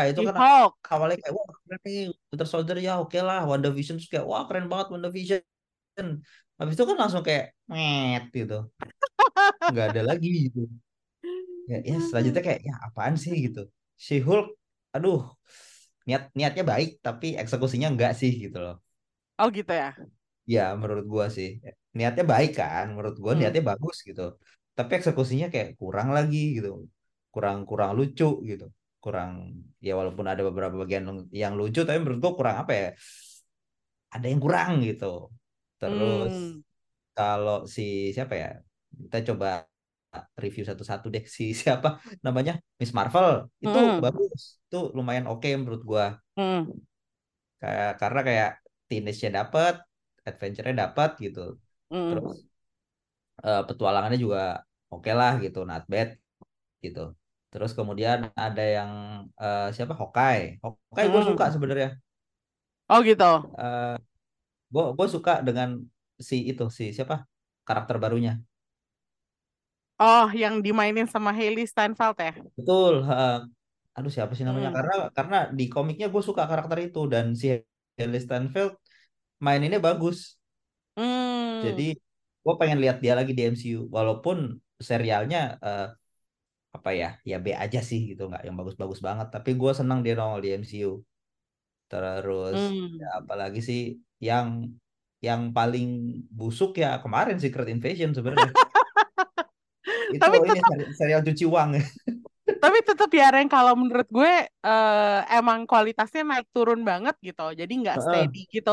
itu 0.10 0.20
kan 0.28 0.36
She-Hulk. 0.36 0.74
awalnya 0.94 1.16
kayak 1.22 1.34
wah 1.38 1.48
keren 1.64 1.80
nih 1.88 1.98
Winter 2.30 2.48
Soldier 2.52 2.78
ya 2.86 2.92
oke 3.02 3.18
lah 3.28 3.38
WandaVision 3.50 3.96
terus 3.98 4.10
kayak 4.14 4.26
wah 4.32 4.42
keren 4.48 4.66
banget 4.72 4.88
WandaVision 4.94 5.42
habis 6.60 6.74
itu 6.76 6.86
kan 6.90 6.98
langsung 7.02 7.24
kayak 7.28 7.46
met 7.72 8.24
gitu 8.38 8.56
nggak 9.70 9.86
ada 9.90 10.02
lagi 10.10 10.28
gitu 10.46 10.60
ya, 11.72 11.78
ya 11.90 11.96
selanjutnya 12.08 12.42
kayak 12.48 12.62
ya 12.68 12.74
apaan 12.88 13.16
sih 13.24 13.34
gitu 13.46 13.60
She-Hulk 14.06 14.46
aduh 14.96 15.18
niat 16.08 16.24
niatnya 16.38 16.64
baik 16.72 16.90
tapi 17.06 17.28
eksekusinya 17.42 17.88
enggak 17.94 18.12
sih 18.20 18.32
gitu 18.44 18.58
loh 18.66 18.76
Oh 19.42 19.50
gitu 19.58 19.74
ya. 19.82 19.90
ya 20.54 20.62
menurut 20.82 21.06
gua 21.14 21.26
sih. 21.38 21.48
Niatnya 21.98 22.24
baik 22.34 22.50
kan 22.60 22.84
menurut 22.96 23.16
gua 23.24 23.32
Hmm. 23.34 23.40
niatnya 23.40 23.64
bagus 23.72 23.98
gitu. 24.08 24.22
Tapi 24.78 24.92
eksekusinya 25.00 25.48
kayak 25.54 25.70
kurang 25.82 26.08
lagi 26.18 26.38
gitu. 26.58 26.70
Kurang 27.34 27.58
kurang 27.70 27.92
lucu 28.00 28.26
gitu. 28.50 28.66
Kurang 29.04 29.30
ya 29.86 29.92
walaupun 30.00 30.26
ada 30.32 30.42
beberapa 30.48 30.76
bagian 30.82 31.04
yang 31.42 31.54
lucu 31.60 31.80
tapi 31.88 31.98
menurut 32.02 32.20
gua 32.24 32.34
kurang 32.40 32.56
apa 32.64 32.72
ya? 32.82 32.88
Ada 34.16 34.26
yang 34.32 34.42
kurang 34.46 34.72
gitu. 34.88 35.06
Terus 35.80 36.34
Hmm. 36.34 36.62
kalau 37.18 37.58
si 37.76 37.84
siapa 38.16 38.34
ya? 38.44 38.50
Kita 39.04 39.18
coba 39.34 39.48
review 40.44 40.64
satu-satu 40.70 41.08
deh 41.16 41.24
si 41.36 41.44
siapa 41.62 41.88
namanya? 42.26 42.54
Miss 42.80 42.94
Marvel. 42.98 43.30
Itu 43.66 43.78
Hmm. 43.78 44.02
bagus. 44.04 44.42
Itu 44.68 44.78
lumayan 44.98 45.26
oke 45.32 45.48
menurut 45.60 45.82
gua. 45.92 46.06
Hmm. 46.38 46.72
kayak 47.62 47.92
karena 48.02 48.20
kayak 48.28 48.50
teenage-nya 48.92 49.32
dapet 49.40 49.74
adventure-nya 50.30 50.76
dapet 50.84 51.10
gitu 51.26 51.40
Hmm. 51.90 52.22
terus 52.22 52.38
eh, 53.46 53.62
petualangannya 53.68 54.20
juga 54.26 54.40
oke 54.94 55.10
lah 55.20 55.32
gitu 55.44 55.60
not 55.70 55.84
bad 55.94 56.10
gitu 56.86 57.00
terus 57.52 57.72
kemudian 57.80 58.20
ada 58.46 58.64
yang 58.78 58.92
eh, 59.44 59.62
siapa 59.76 59.94
Hawkeye 60.00 60.42
Hawkeye 60.64 61.08
gue 61.14 61.22
Hmm. 61.22 61.32
suka 61.32 61.46
sebenarnya 61.56 61.90
Oh 62.90 63.02
gitu. 63.08 63.26
Eh 63.60 63.96
gue 64.74 64.84
gue 64.98 65.08
suka 65.16 65.32
dengan 65.48 65.70
si 66.30 66.36
itu 66.52 66.64
si 66.78 66.86
siapa 66.98 67.16
karakter 67.68 67.98
barunya 68.04 68.34
Oh 70.06 70.28
yang 70.42 70.56
dimainin 70.66 71.08
sama 71.08 71.32
Hailey 71.38 71.64
Steinfeld 71.72 72.18
ya. 72.20 72.34
betul 72.58 72.94
eh, 73.12 73.34
aduh 73.98 74.12
siapa 74.16 74.34
sih 74.38 74.46
namanya 74.50 74.70
Hmm. 74.70 74.76
karena 74.78 74.94
karena 75.18 75.36
di 75.60 75.64
komiknya 75.74 76.08
gue 76.14 76.22
suka 76.30 76.44
karakter 76.52 76.78
itu 76.88 77.00
dan 77.14 77.26
si 77.42 77.48
Hailey 78.02 78.22
Steinfeld 78.26 78.74
maininnya 79.46 79.80
bagus 79.88 80.18
Hmm. 80.98 81.62
jadi 81.66 81.84
gue 82.44 82.54
pengen 82.62 82.78
lihat 82.84 82.98
dia 83.04 83.14
lagi 83.20 83.32
di 83.38 83.42
MCU 83.54 83.80
walaupun 83.98 84.38
serialnya 84.90 85.38
eh, 85.66 85.84
apa 86.78 86.90
ya 87.02 87.08
ya 87.32 87.36
B 87.46 87.48
aja 87.64 87.80
sih 87.90 88.00
gitu 88.12 88.22
nggak 88.30 88.44
yang 88.48 88.56
bagus-bagus 88.60 89.00
banget 89.08 89.28
tapi 89.36 89.50
gue 89.62 89.72
senang 89.80 90.00
dia 90.06 90.14
nongol 90.20 90.42
di 90.46 90.50
MCU 90.62 90.92
terus 91.92 92.60
Hmm. 92.72 93.02
ya 93.02 93.08
apalagi 93.22 93.60
sih 93.70 93.80
yang 94.28 94.48
yang 95.28 95.42
paling 95.58 95.86
busuk 96.40 96.72
ya 96.84 96.88
kemarin 97.04 97.38
Secret 97.44 97.68
Invasion 97.76 98.12
sebenarnya 98.18 98.52
Itu 100.16 100.30
Tapi 100.32 100.38
ini 100.50 100.60
seri- 100.68 100.90
serial 100.98 101.22
cuci 101.26 101.44
uang. 101.48 101.70
Tapi 102.62 102.78
tetap 102.88 103.10
ya 103.20 103.26
Ren 103.34 103.48
kalau 103.50 103.74
menurut 103.82 104.08
gue 104.18 104.32
eh, 104.48 105.20
emang 105.38 105.60
kualitasnya 105.70 106.22
naik 106.30 106.48
turun 106.56 106.82
banget 106.90 107.16
gitu. 107.28 107.42
Jadi 107.60 107.72
nggak 107.82 107.98
steady 108.06 108.40
gitu. 108.56 108.72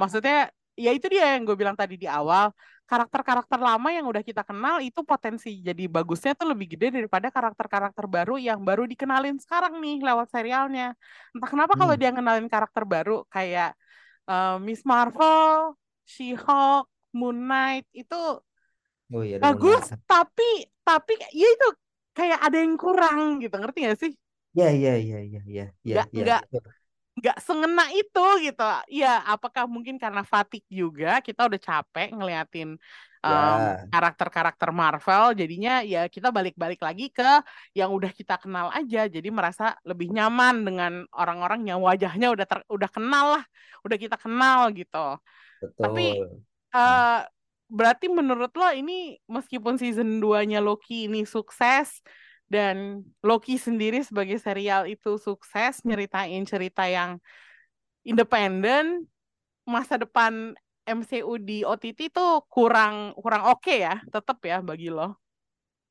Maksudnya 0.00 0.50
ya 0.74 0.90
itu 0.96 1.06
dia 1.12 1.24
yang 1.38 1.42
gue 1.46 1.56
bilang 1.60 1.76
tadi 1.78 1.94
di 2.02 2.08
awal. 2.10 2.50
Karakter-karakter 2.90 3.62
lama 3.62 3.88
yang 3.94 4.02
udah 4.10 4.18
kita 4.18 4.42
kenal 4.42 4.82
itu 4.82 5.06
potensi 5.06 5.62
jadi 5.62 5.86
bagusnya 5.86 6.34
tuh 6.34 6.50
lebih 6.50 6.74
gede 6.74 6.86
daripada 6.98 7.30
karakter-karakter 7.30 8.04
baru 8.10 8.34
yang 8.34 8.58
baru 8.66 8.82
dikenalin 8.82 9.38
sekarang 9.38 9.78
nih 9.78 10.02
lewat 10.02 10.26
serialnya. 10.34 10.98
Entah 11.30 11.48
kenapa 11.52 11.78
kalau 11.78 11.94
Hmm. 11.94 12.02
dia 12.02 12.10
ngenalin 12.10 12.50
karakter 12.50 12.82
baru 12.82 13.22
kayak 13.30 13.78
eh, 14.30 14.54
Miss 14.66 14.82
Marvel, 14.86 15.78
She-Hulk, 16.06 16.86
Moon 17.14 17.36
Knight 17.46 17.86
itu 17.94 18.16
Oh 19.12 19.22
iya, 19.26 19.38
bagus 19.42 19.84
tapi 20.06 20.66
tapi 20.86 21.12
ya 21.34 21.46
itu 21.54 21.66
kayak 22.16 22.38
ada 22.46 22.56
yang 22.64 22.74
kurang 22.82 23.18
gitu 23.42 23.54
ngerti 23.60 23.78
gak 23.88 23.98
sih 24.02 24.12
Ya, 24.54 24.70
ya, 24.82 24.96
ya, 24.98 25.18
ya, 25.32 25.40
ya, 25.46 25.64
ya, 25.84 25.96
nggak 25.96 26.06
ya. 26.12 26.22
nggak 26.22 26.40
betul. 26.40 26.62
nggak 27.18 27.36
sengena 27.46 27.84
itu 27.98 28.20
gitu 28.46 28.62
ya 29.00 29.08
apakah 29.32 29.64
mungkin 29.74 29.96
karena 30.04 30.22
fatigue 30.34 30.66
juga 30.82 31.08
kita 31.26 31.40
udah 31.48 31.60
capek 31.68 32.08
ngeliatin 32.18 32.70
Ya, 33.24 33.36
karakter-karakter 33.92 34.70
Marvel 34.80 35.24
jadinya 35.40 35.72
ya 35.92 35.98
kita 36.14 36.28
balik-balik 36.36 36.80
lagi 36.86 37.04
ke 37.16 37.24
yang 37.78 37.90
udah 37.98 38.10
kita 38.18 38.34
kenal 38.42 38.66
aja 38.78 38.98
jadi 39.14 39.28
merasa 39.38 39.64
lebih 39.88 40.08
nyaman 40.16 40.54
dengan 40.66 40.92
orang-orang 41.20 41.60
yang 41.70 41.80
wajahnya 41.88 42.26
udah 42.34 42.46
ter- 42.50 42.68
udah 42.76 42.90
kenal 42.96 43.26
lah 43.38 43.44
udah 43.86 43.98
kita 44.04 44.16
kenal 44.24 44.60
gitu 44.78 44.96
tapi 45.82 46.02
betul. 46.70 47.20
Berarti 47.70 48.10
menurut 48.10 48.50
lo 48.58 48.68
ini 48.74 49.16
meskipun 49.30 49.78
season 49.78 50.18
2-nya 50.18 50.58
Loki 50.58 51.06
ini 51.06 51.22
sukses 51.22 52.02
dan 52.50 53.06
Loki 53.22 53.56
sendiri 53.56 54.02
sebagai 54.02 54.36
serial 54.42 54.90
itu 54.90 55.16
sukses 55.22 55.86
nyeritain 55.86 56.42
cerita 56.42 56.84
yang 56.90 57.22
independen, 58.02 59.06
masa 59.62 60.02
depan 60.02 60.58
MCU 60.82 61.38
di 61.38 61.62
OTT 61.62 62.10
itu 62.10 62.26
kurang 62.50 63.14
kurang 63.14 63.46
oke 63.54 63.70
ya, 63.70 64.02
tetap 64.10 64.42
ya 64.42 64.58
bagi 64.58 64.90
lo. 64.90 65.14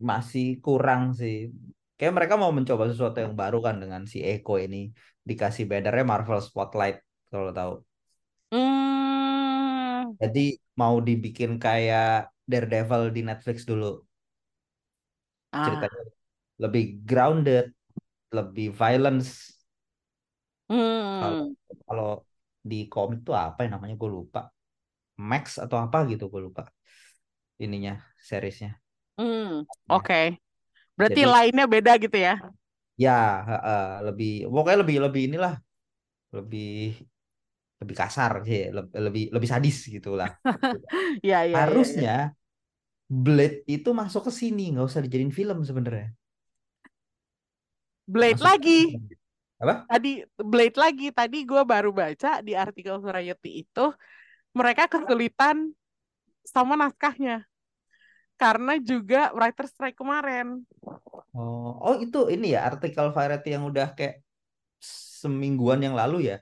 Masih 0.04 0.60
kurang 0.60 1.16
sih. 1.16 1.48
Kayak 1.96 2.16
mereka 2.16 2.36
mau 2.40 2.52
mencoba 2.52 2.92
sesuatu 2.92 3.20
yang 3.24 3.36
baru 3.36 3.60
kan 3.64 3.80
dengan 3.80 4.04
si 4.04 4.20
Echo 4.24 4.60
ini. 4.60 4.92
Dikasih 5.24 5.68
bannernya 5.68 6.04
Marvel 6.08 6.40
Spotlight, 6.44 7.04
kalau 7.32 7.52
tahu. 7.52 7.74
Hmm, 8.52 8.79
Jadi 10.22 10.40
mau 10.82 10.96
dibikin 11.08 11.52
kayak 11.66 12.32
Daredevil 12.52 13.04
di 13.16 13.22
Netflix 13.30 13.58
dulu. 13.70 13.86
ah, 15.52 15.90
Ceritanya 15.90 16.02
lebih 16.64 16.84
grounded, 17.10 17.66
lebih 18.38 18.68
violence. 18.82 19.30
Kalau 21.20 21.36
hmm, 21.38 21.56
kalau 21.88 22.10
di 22.70 22.76
komik 22.94 23.20
tuh 23.28 23.36
apa 23.48 23.60
ya 23.66 23.70
namanya 23.76 23.96
gue 24.02 24.10
lupa. 24.18 24.40
Max 25.32 25.46
atau 25.64 25.78
apa 25.86 25.98
gitu 26.12 26.24
gue 26.34 26.42
lupa. 26.48 26.64
Ininya 27.66 27.94
seriesnya. 28.28 28.72
hmm, 29.18 29.66
Ya. 29.88 29.96
oke. 29.96 30.22
Berarti 30.98 31.22
Jadi 31.22 31.28
lainnya 31.34 31.66
beda 31.74 31.94
gitu 32.04 32.18
ya? 32.28 32.34
ya 33.04 33.12
heeh, 33.50 33.80
lebih 34.08 34.28
pokoknya 34.54 34.78
lebih 34.84 34.98
lebih 35.06 35.22
inilah 35.28 35.54
lebih 36.38 36.66
lebih 37.80 37.96
kasar 37.96 38.44
sih, 38.44 38.68
lebih 38.70 38.92
lebih, 39.00 39.24
lebih 39.32 39.50
sadis 39.50 39.88
gitu 39.88 40.16
lah. 40.20 40.36
Ya, 41.24 41.44
ya, 41.44 41.48
ya, 41.48 41.48
ya. 41.48 41.58
Harusnya 41.64 42.16
Blade 43.10 43.66
itu 43.66 43.90
masuk 43.90 44.30
ke 44.30 44.32
sini, 44.32 44.70
nggak 44.76 44.86
usah 44.86 45.02
dijadiin 45.02 45.34
film 45.34 45.66
sebenarnya. 45.66 46.14
Blade 48.06 48.38
Masuk 48.38 48.46
lagi. 48.46 48.80
apa? 49.62 49.76
Tadi 49.90 50.12
Blade 50.38 50.78
lagi. 50.78 51.08
Tadi 51.10 51.38
gue 51.46 51.62
baru 51.62 51.90
baca 51.90 52.42
di 52.42 52.54
artikel 52.54 52.98
Variety 53.02 53.66
itu 53.66 53.86
mereka 54.54 54.90
kesulitan 54.90 55.74
sama 56.42 56.74
naskahnya 56.74 57.46
karena 58.40 58.82
juga 58.82 59.30
writer 59.36 59.66
strike 59.70 59.98
kemarin. 60.00 60.66
Oh, 61.34 61.78
oh 61.82 61.96
itu 62.02 62.30
ini 62.34 62.58
ya 62.58 62.66
artikel 62.66 63.14
Variety 63.14 63.54
yang 63.54 63.70
udah 63.70 63.94
kayak 63.94 64.26
semingguan 64.82 65.84
yang 65.84 65.94
lalu 65.94 66.34
ya? 66.34 66.38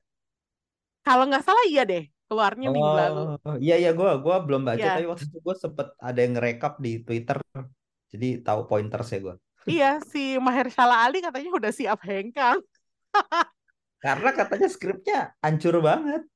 Kalau 1.08 1.24
nggak 1.24 1.44
salah 1.48 1.64
iya 1.72 1.88
deh, 1.88 2.04
keluarnya 2.28 2.68
minggu 2.68 2.94
lalu. 3.00 3.22
Oh, 3.48 3.56
iya 3.56 3.80
iya 3.80 3.96
gue 3.96 4.12
gua 4.20 4.44
belum 4.44 4.68
baca 4.68 4.76
Iya, 4.76 5.00
tapi 5.00 5.08
waktu 5.08 5.32
itu 5.32 5.40
gue 5.40 5.56
sempet 5.56 5.88
ada 5.96 6.20
yang 6.20 6.36
ngerekap 6.36 6.84
di 6.84 7.00
Twitter, 7.00 7.40
jadi 8.12 8.44
tahu 8.44 8.68
pointers 8.68 9.08
ya 9.16 9.20
gue. 9.24 9.36
iya 9.68 10.00
si 10.00 10.40
Mahershala 10.40 11.08
Ali 11.08 11.24
katanya 11.24 11.52
udah 11.56 11.72
siap 11.72 12.04
hengkang. 12.04 12.60
Karena 14.04 14.30
katanya 14.36 14.68
skripnya 14.68 15.20
hancur 15.40 15.80
banget. 15.80 16.28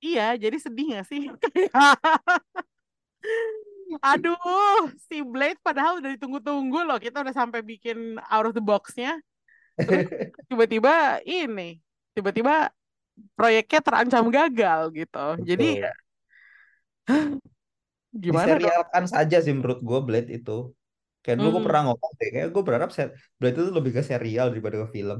Iya, 0.00 0.32
jadi 0.40 0.56
sedih 0.56 0.96
nggak 0.96 1.06
sih? 1.08 1.28
Aduh, 4.00 4.88
si 5.10 5.20
Blade 5.20 5.60
padahal 5.60 6.00
udah 6.00 6.16
ditunggu-tunggu 6.16 6.88
loh. 6.88 6.96
Kita 6.96 7.20
udah 7.20 7.34
sampai 7.36 7.60
bikin 7.60 8.16
out 8.30 8.48
of 8.48 8.56
the 8.56 8.64
box-nya. 8.64 9.20
Terus 9.76 9.76
tiba-tiba 10.48 11.20
ini, 11.26 11.82
tiba-tiba 12.16 12.72
proyeknya 13.36 13.80
terancam 13.86 14.24
gagal 14.36 14.80
gitu. 14.98 15.18
Jadi 15.48 15.64
Betul. 15.64 15.76
ya, 15.84 15.90
gimana 18.22 18.58
dong? 18.60 18.74
Diserialkan 18.74 19.04
saja 19.14 19.36
sih 19.44 19.52
menurut 19.56 19.80
gue 19.88 19.98
Blade 20.06 20.30
itu. 20.36 20.52
Kayak 21.22 21.36
dulu 21.40 21.48
gue 21.56 21.62
Hmm. 21.62 21.66
pernah 21.66 21.82
ngomong 21.86 22.12
deh, 22.20 22.28
kayak 22.34 22.48
gue 22.54 22.62
berharap 22.66 22.90
ser- 22.96 23.14
Blade 23.38 23.56
itu 23.58 23.72
lebih 23.78 23.92
ke 23.96 24.02
serial 24.10 24.46
daripada 24.52 24.76
ke 24.82 24.88
film. 24.96 25.18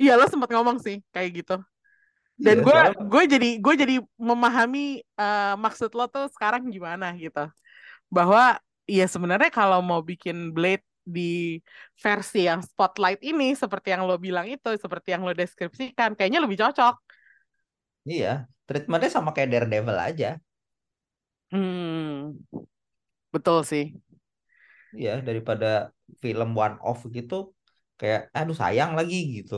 Iya 0.00 0.12
lo 0.18 0.24
sempat 0.32 0.50
ngomong 0.54 0.78
sih 0.86 0.96
kayak 1.14 1.30
gitu. 1.42 1.52
Dan 2.46 2.56
Iya, 2.56 2.62
gue 2.66 2.72
soalnya 2.72 2.92
gue 3.12 3.22
jadi 3.34 3.48
gue 3.64 3.74
jadi 3.82 3.94
memahami 4.30 4.80
eh, 5.20 5.54
maksud 5.64 5.90
lo 5.98 6.04
tuh 6.14 6.24
sekarang 6.34 6.62
gimana 6.74 7.06
gitu. 7.22 7.40
Bahwa 8.16 8.42
ya 8.88 9.04
sebenarnya 9.14 9.50
kalau 9.54 9.80
mau 9.84 10.00
bikin 10.10 10.52
Blade 10.56 10.84
di 11.06 11.58
versi 12.04 12.38
yang 12.50 12.60
spotlight 12.64 13.20
ini 13.24 13.54
seperti 13.58 13.88
yang 13.94 14.04
lo 14.08 14.16
bilang 14.20 14.46
itu, 14.48 14.68
seperti 14.84 15.08
yang 15.14 15.22
lo 15.26 15.32
deskripsikan, 15.36 16.10
kayaknya 16.18 16.40
lebih 16.44 16.58
cocok. 16.62 16.94
Iya, 18.06 18.28
treatmentnya 18.66 19.10
sama 19.16 19.30
kayak 19.34 19.50
Daredevil 19.52 19.98
aja. 20.08 20.26
Hmm, 21.50 22.36
betul 23.32 23.64
sih. 23.64 23.84
Iya, 24.96 25.10
daripada 25.26 25.66
film 26.22 26.48
one 26.56 26.76
off 26.88 27.00
gitu, 27.16 27.34
kayak 28.00 28.20
aduh 28.38 28.56
sayang 28.62 28.90
lagi 28.98 29.16
gitu. 29.36 29.54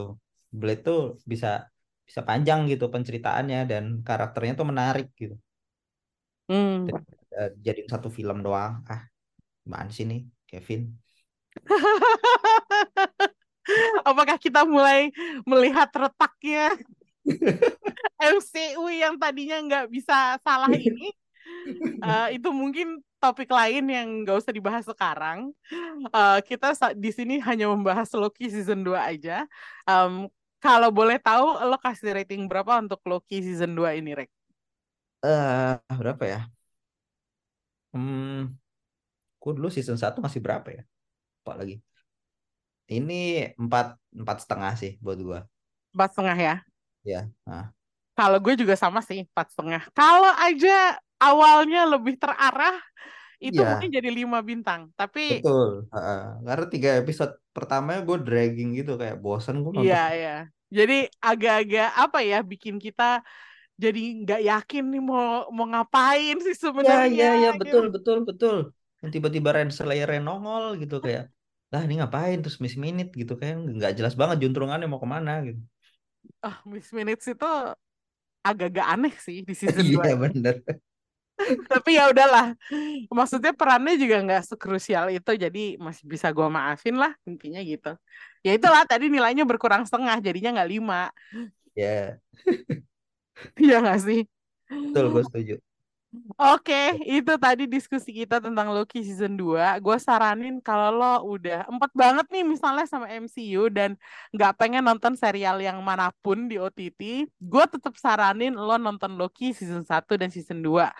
Blade 0.59 0.81
tuh 0.87 0.99
bisa 1.31 1.49
bisa 2.09 2.21
panjang 2.29 2.61
gitu 2.71 2.85
penceritaannya 2.95 3.59
dan 3.71 3.85
karakternya 4.07 4.53
tuh 4.59 4.67
menarik 4.71 5.07
gitu. 5.21 5.35
Hmm. 6.51 6.91
Daripada 6.91 7.39
Jadiin 7.65 7.89
satu 7.95 8.09
film 8.11 8.37
doang. 8.47 8.83
Ah, 8.91 9.03
gimana 9.63 9.91
sih 9.97 10.05
nih, 10.11 10.21
Kevin? 10.51 10.81
Apakah 14.09 14.37
kita 14.41 14.67
mulai 14.67 15.13
melihat 15.47 15.89
retaknya 15.95 16.75
MCU 18.21 18.85
yang 18.93 19.17
tadinya 19.17 19.57
nggak 19.65 19.87
bisa 19.89 20.37
salah 20.45 20.71
ini? 20.73 21.13
Eh, 22.01 22.41
itu 22.41 22.49
mungkin 22.53 23.01
topik 23.21 23.53
lain 23.53 23.85
yang 23.89 24.09
nggak 24.25 24.37
usah 24.41 24.53
dibahas 24.55 24.85
sekarang. 24.87 25.53
Eh, 26.11 26.39
kita 26.47 26.73
di 26.97 27.11
sini 27.13 27.37
hanya 27.41 27.69
membahas 27.69 28.09
Loki 28.17 28.49
season 28.49 28.81
2 28.85 29.01
aja. 29.13 29.45
Em, 29.85 30.29
kalau 30.61 30.93
boleh 30.93 31.17
tahu, 31.17 31.57
lo 31.65 31.77
kasih 31.81 32.21
rating 32.21 32.45
berapa 32.49 32.81
untuk 32.81 33.01
Loki 33.09 33.41
season 33.41 33.73
2 33.73 33.97
ini, 33.97 34.13
Rek? 34.13 34.31
Eh, 35.25 35.75
berapa 35.97 36.25
ya? 36.25 36.41
Hmm, 37.93 38.55
gue 39.41 39.53
dulu 39.57 39.69
season 39.69 39.99
1 39.99 40.23
masih 40.23 40.41
berapa 40.41 40.69
ya? 40.71 40.83
Apa 41.45 41.61
lagi? 41.61 41.81
Ini 42.91 43.55
empat 43.55 43.95
empat 44.11 44.37
setengah 44.43 44.73
sih 44.75 44.99
buat 44.99 45.19
gua. 45.23 45.41
Empat 45.95 46.11
setengah 46.11 46.37
ya? 46.39 46.55
Ya, 47.05 47.31
nah, 47.47 47.73
Kalau 48.17 48.37
gue 48.45 48.55
juga 48.61 48.75
sama 48.77 49.01
sih, 49.09 49.19
empat 49.27 49.47
setengah. 49.55 49.83
Kalau 49.97 50.33
aja 50.45 50.71
awalnya 51.25 51.79
lebih 51.93 52.15
terarah, 52.21 52.75
itu 53.47 53.61
iya 53.61 53.71
mungkin 53.71 53.91
jadi 53.97 54.11
lima 54.19 54.39
bintang. 54.49 54.81
Tapi 55.01 55.21
betul. 55.29 55.69
Heeh. 55.95 56.19
Karena 56.47 56.65
tiga 56.75 56.91
episode 57.01 57.33
pertamanya 57.55 58.01
gue 58.09 58.17
dragging 58.27 58.69
gitu 58.79 58.91
kayak 59.01 59.17
bosan 59.25 59.57
gue 59.65 59.73
iya, 59.77 59.97
nonton. 59.97 60.01
ya. 60.23 60.29
Jadi 60.77 60.95
agak-agak 61.27 61.87
apa 62.03 62.19
ya, 62.31 62.37
bikin 62.51 62.77
kita 62.85 63.03
jadi 63.83 64.01
nggak 64.23 64.41
yakin 64.51 64.83
nih 64.93 65.01
mau 65.11 65.23
mau 65.57 65.67
ngapain 65.73 66.37
sih 66.47 66.57
Ya, 66.87 66.93
sebenarnya 66.93 67.19
ya, 67.19 67.27
ya, 67.43 67.49
gitu. 67.55 67.61
betul, 67.61 67.85
betul, 67.95 68.17
betul. 68.29 68.57
Yang 69.01 69.11
tiba-tiba 69.17 69.51
Renslayer 69.57 70.09
nongol 70.27 70.65
gitu 70.83 70.95
kayak, 71.05 71.23
lah 71.73 71.81
ini 71.87 71.95
ngapain 72.01 72.37
terus 72.43 72.59
Miss 72.63 72.77
Minute 72.85 73.11
gitu 73.21 73.33
kan 73.43 73.55
nggak 73.77 73.91
jelas 73.99 74.15
banget 74.21 74.37
juntrungannya 74.43 74.87
mau 74.91 75.01
ke 75.05 75.09
mana 75.17 75.31
gitu. 75.47 75.61
Ah, 76.43 76.57
Miss 76.65 76.89
Minutes 76.93 77.27
itu 77.29 77.47
agak-agak 78.41 78.87
aneh 78.89 79.15
sih 79.21 79.45
di 79.45 79.53
season 79.53 79.87
2 79.93 80.05
Iya 80.09 80.15
bener. 80.17 80.55
Tapi 81.73 81.91
ya 81.97 82.13
udahlah. 82.13 82.53
Maksudnya 83.09 83.53
perannya 83.57 83.97
juga 83.97 84.17
nggak 84.25 84.43
sekrusial 84.55 85.09
itu, 85.13 85.31
jadi 85.35 85.81
masih 85.81 86.05
bisa 86.05 86.29
gua 86.37 86.49
maafin 86.53 86.97
lah 87.01 87.13
intinya 87.25 87.61
gitu. 87.65 87.97
Ya 88.45 88.53
itulah 88.57 88.85
tadi 88.85 89.09
nilainya 89.09 89.45
berkurang 89.49 89.83
setengah, 89.89 90.21
jadinya 90.21 90.61
nggak 90.61 90.71
lima. 90.71 91.01
Ya, 91.77 92.21
Iya 93.63 93.75
nggak 93.83 93.99
sih? 94.07 94.19
betul 94.71 95.05
gue 95.13 95.23
setuju. 95.27 95.55
Oke, 96.43 96.99
itu 97.07 97.33
tadi 97.39 97.71
diskusi 97.71 98.11
kita 98.11 98.43
tentang 98.43 98.75
Loki 98.75 98.99
season 99.07 99.39
2. 99.39 99.79
Gue 99.79 99.95
saranin 100.03 100.59
kalau 100.59 100.91
lo 100.91 101.39
udah 101.39 101.71
empat 101.71 101.91
banget 101.95 102.27
nih 102.35 102.43
misalnya 102.43 102.83
sama 102.83 103.07
MCU 103.15 103.71
dan 103.71 103.95
nggak 104.35 104.59
pengen 104.59 104.83
nonton 104.83 105.15
serial 105.15 105.63
yang 105.63 105.79
mana 105.87 106.11
pun 106.19 106.51
di 106.51 106.59
OTT, 106.59 107.31
gue 107.31 107.65
tetap 107.71 107.95
saranin 107.95 108.59
lo 108.59 108.75
nonton 108.75 109.15
Loki 109.15 109.55
season 109.55 109.87
1 109.87 110.19
dan 110.19 110.35
season 110.35 110.59
2. 110.67 110.91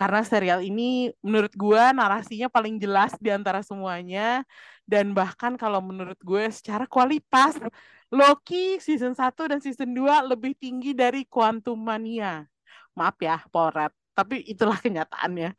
Karena 0.00 0.24
serial 0.24 0.64
ini 0.64 1.12
menurut 1.20 1.52
gue 1.52 1.82
narasinya 1.92 2.48
paling 2.48 2.80
jelas 2.80 3.12
di 3.20 3.28
antara 3.28 3.60
semuanya 3.60 4.48
dan 4.88 5.12
bahkan 5.12 5.60
kalau 5.60 5.84
menurut 5.84 6.16
gue 6.24 6.48
secara 6.48 6.88
kualitas 6.88 7.60
Loki 8.08 8.80
season 8.80 9.12
1 9.12 9.44
dan 9.44 9.60
season 9.60 9.92
2 9.92 10.24
lebih 10.24 10.56
tinggi 10.56 10.96
dari 10.96 11.28
Quantum 11.28 11.76
Mania. 11.76 12.48
Maaf 12.96 13.20
ya, 13.20 13.44
Polret. 13.52 14.03
Tapi 14.14 14.46
itulah 14.46 14.78
kenyataannya. 14.84 15.52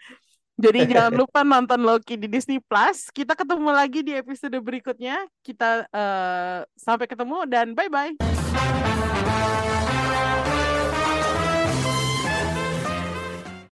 Jadi 0.55 0.79
jangan 0.87 1.13
lupa 1.21 1.43
nonton 1.43 1.83
Loki 1.83 2.15
di 2.15 2.31
Disney 2.31 2.63
Plus. 2.63 3.11
Kita 3.11 3.35
ketemu 3.35 3.69
lagi 3.75 4.01
di 4.01 4.15
episode 4.15 4.55
berikutnya. 4.63 5.27
Kita 5.43 5.83
eh, 5.91 6.59
sampai 6.79 7.05
ketemu 7.05 7.43
dan 7.45 7.75
bye 7.75 7.91
bye. 7.91 8.15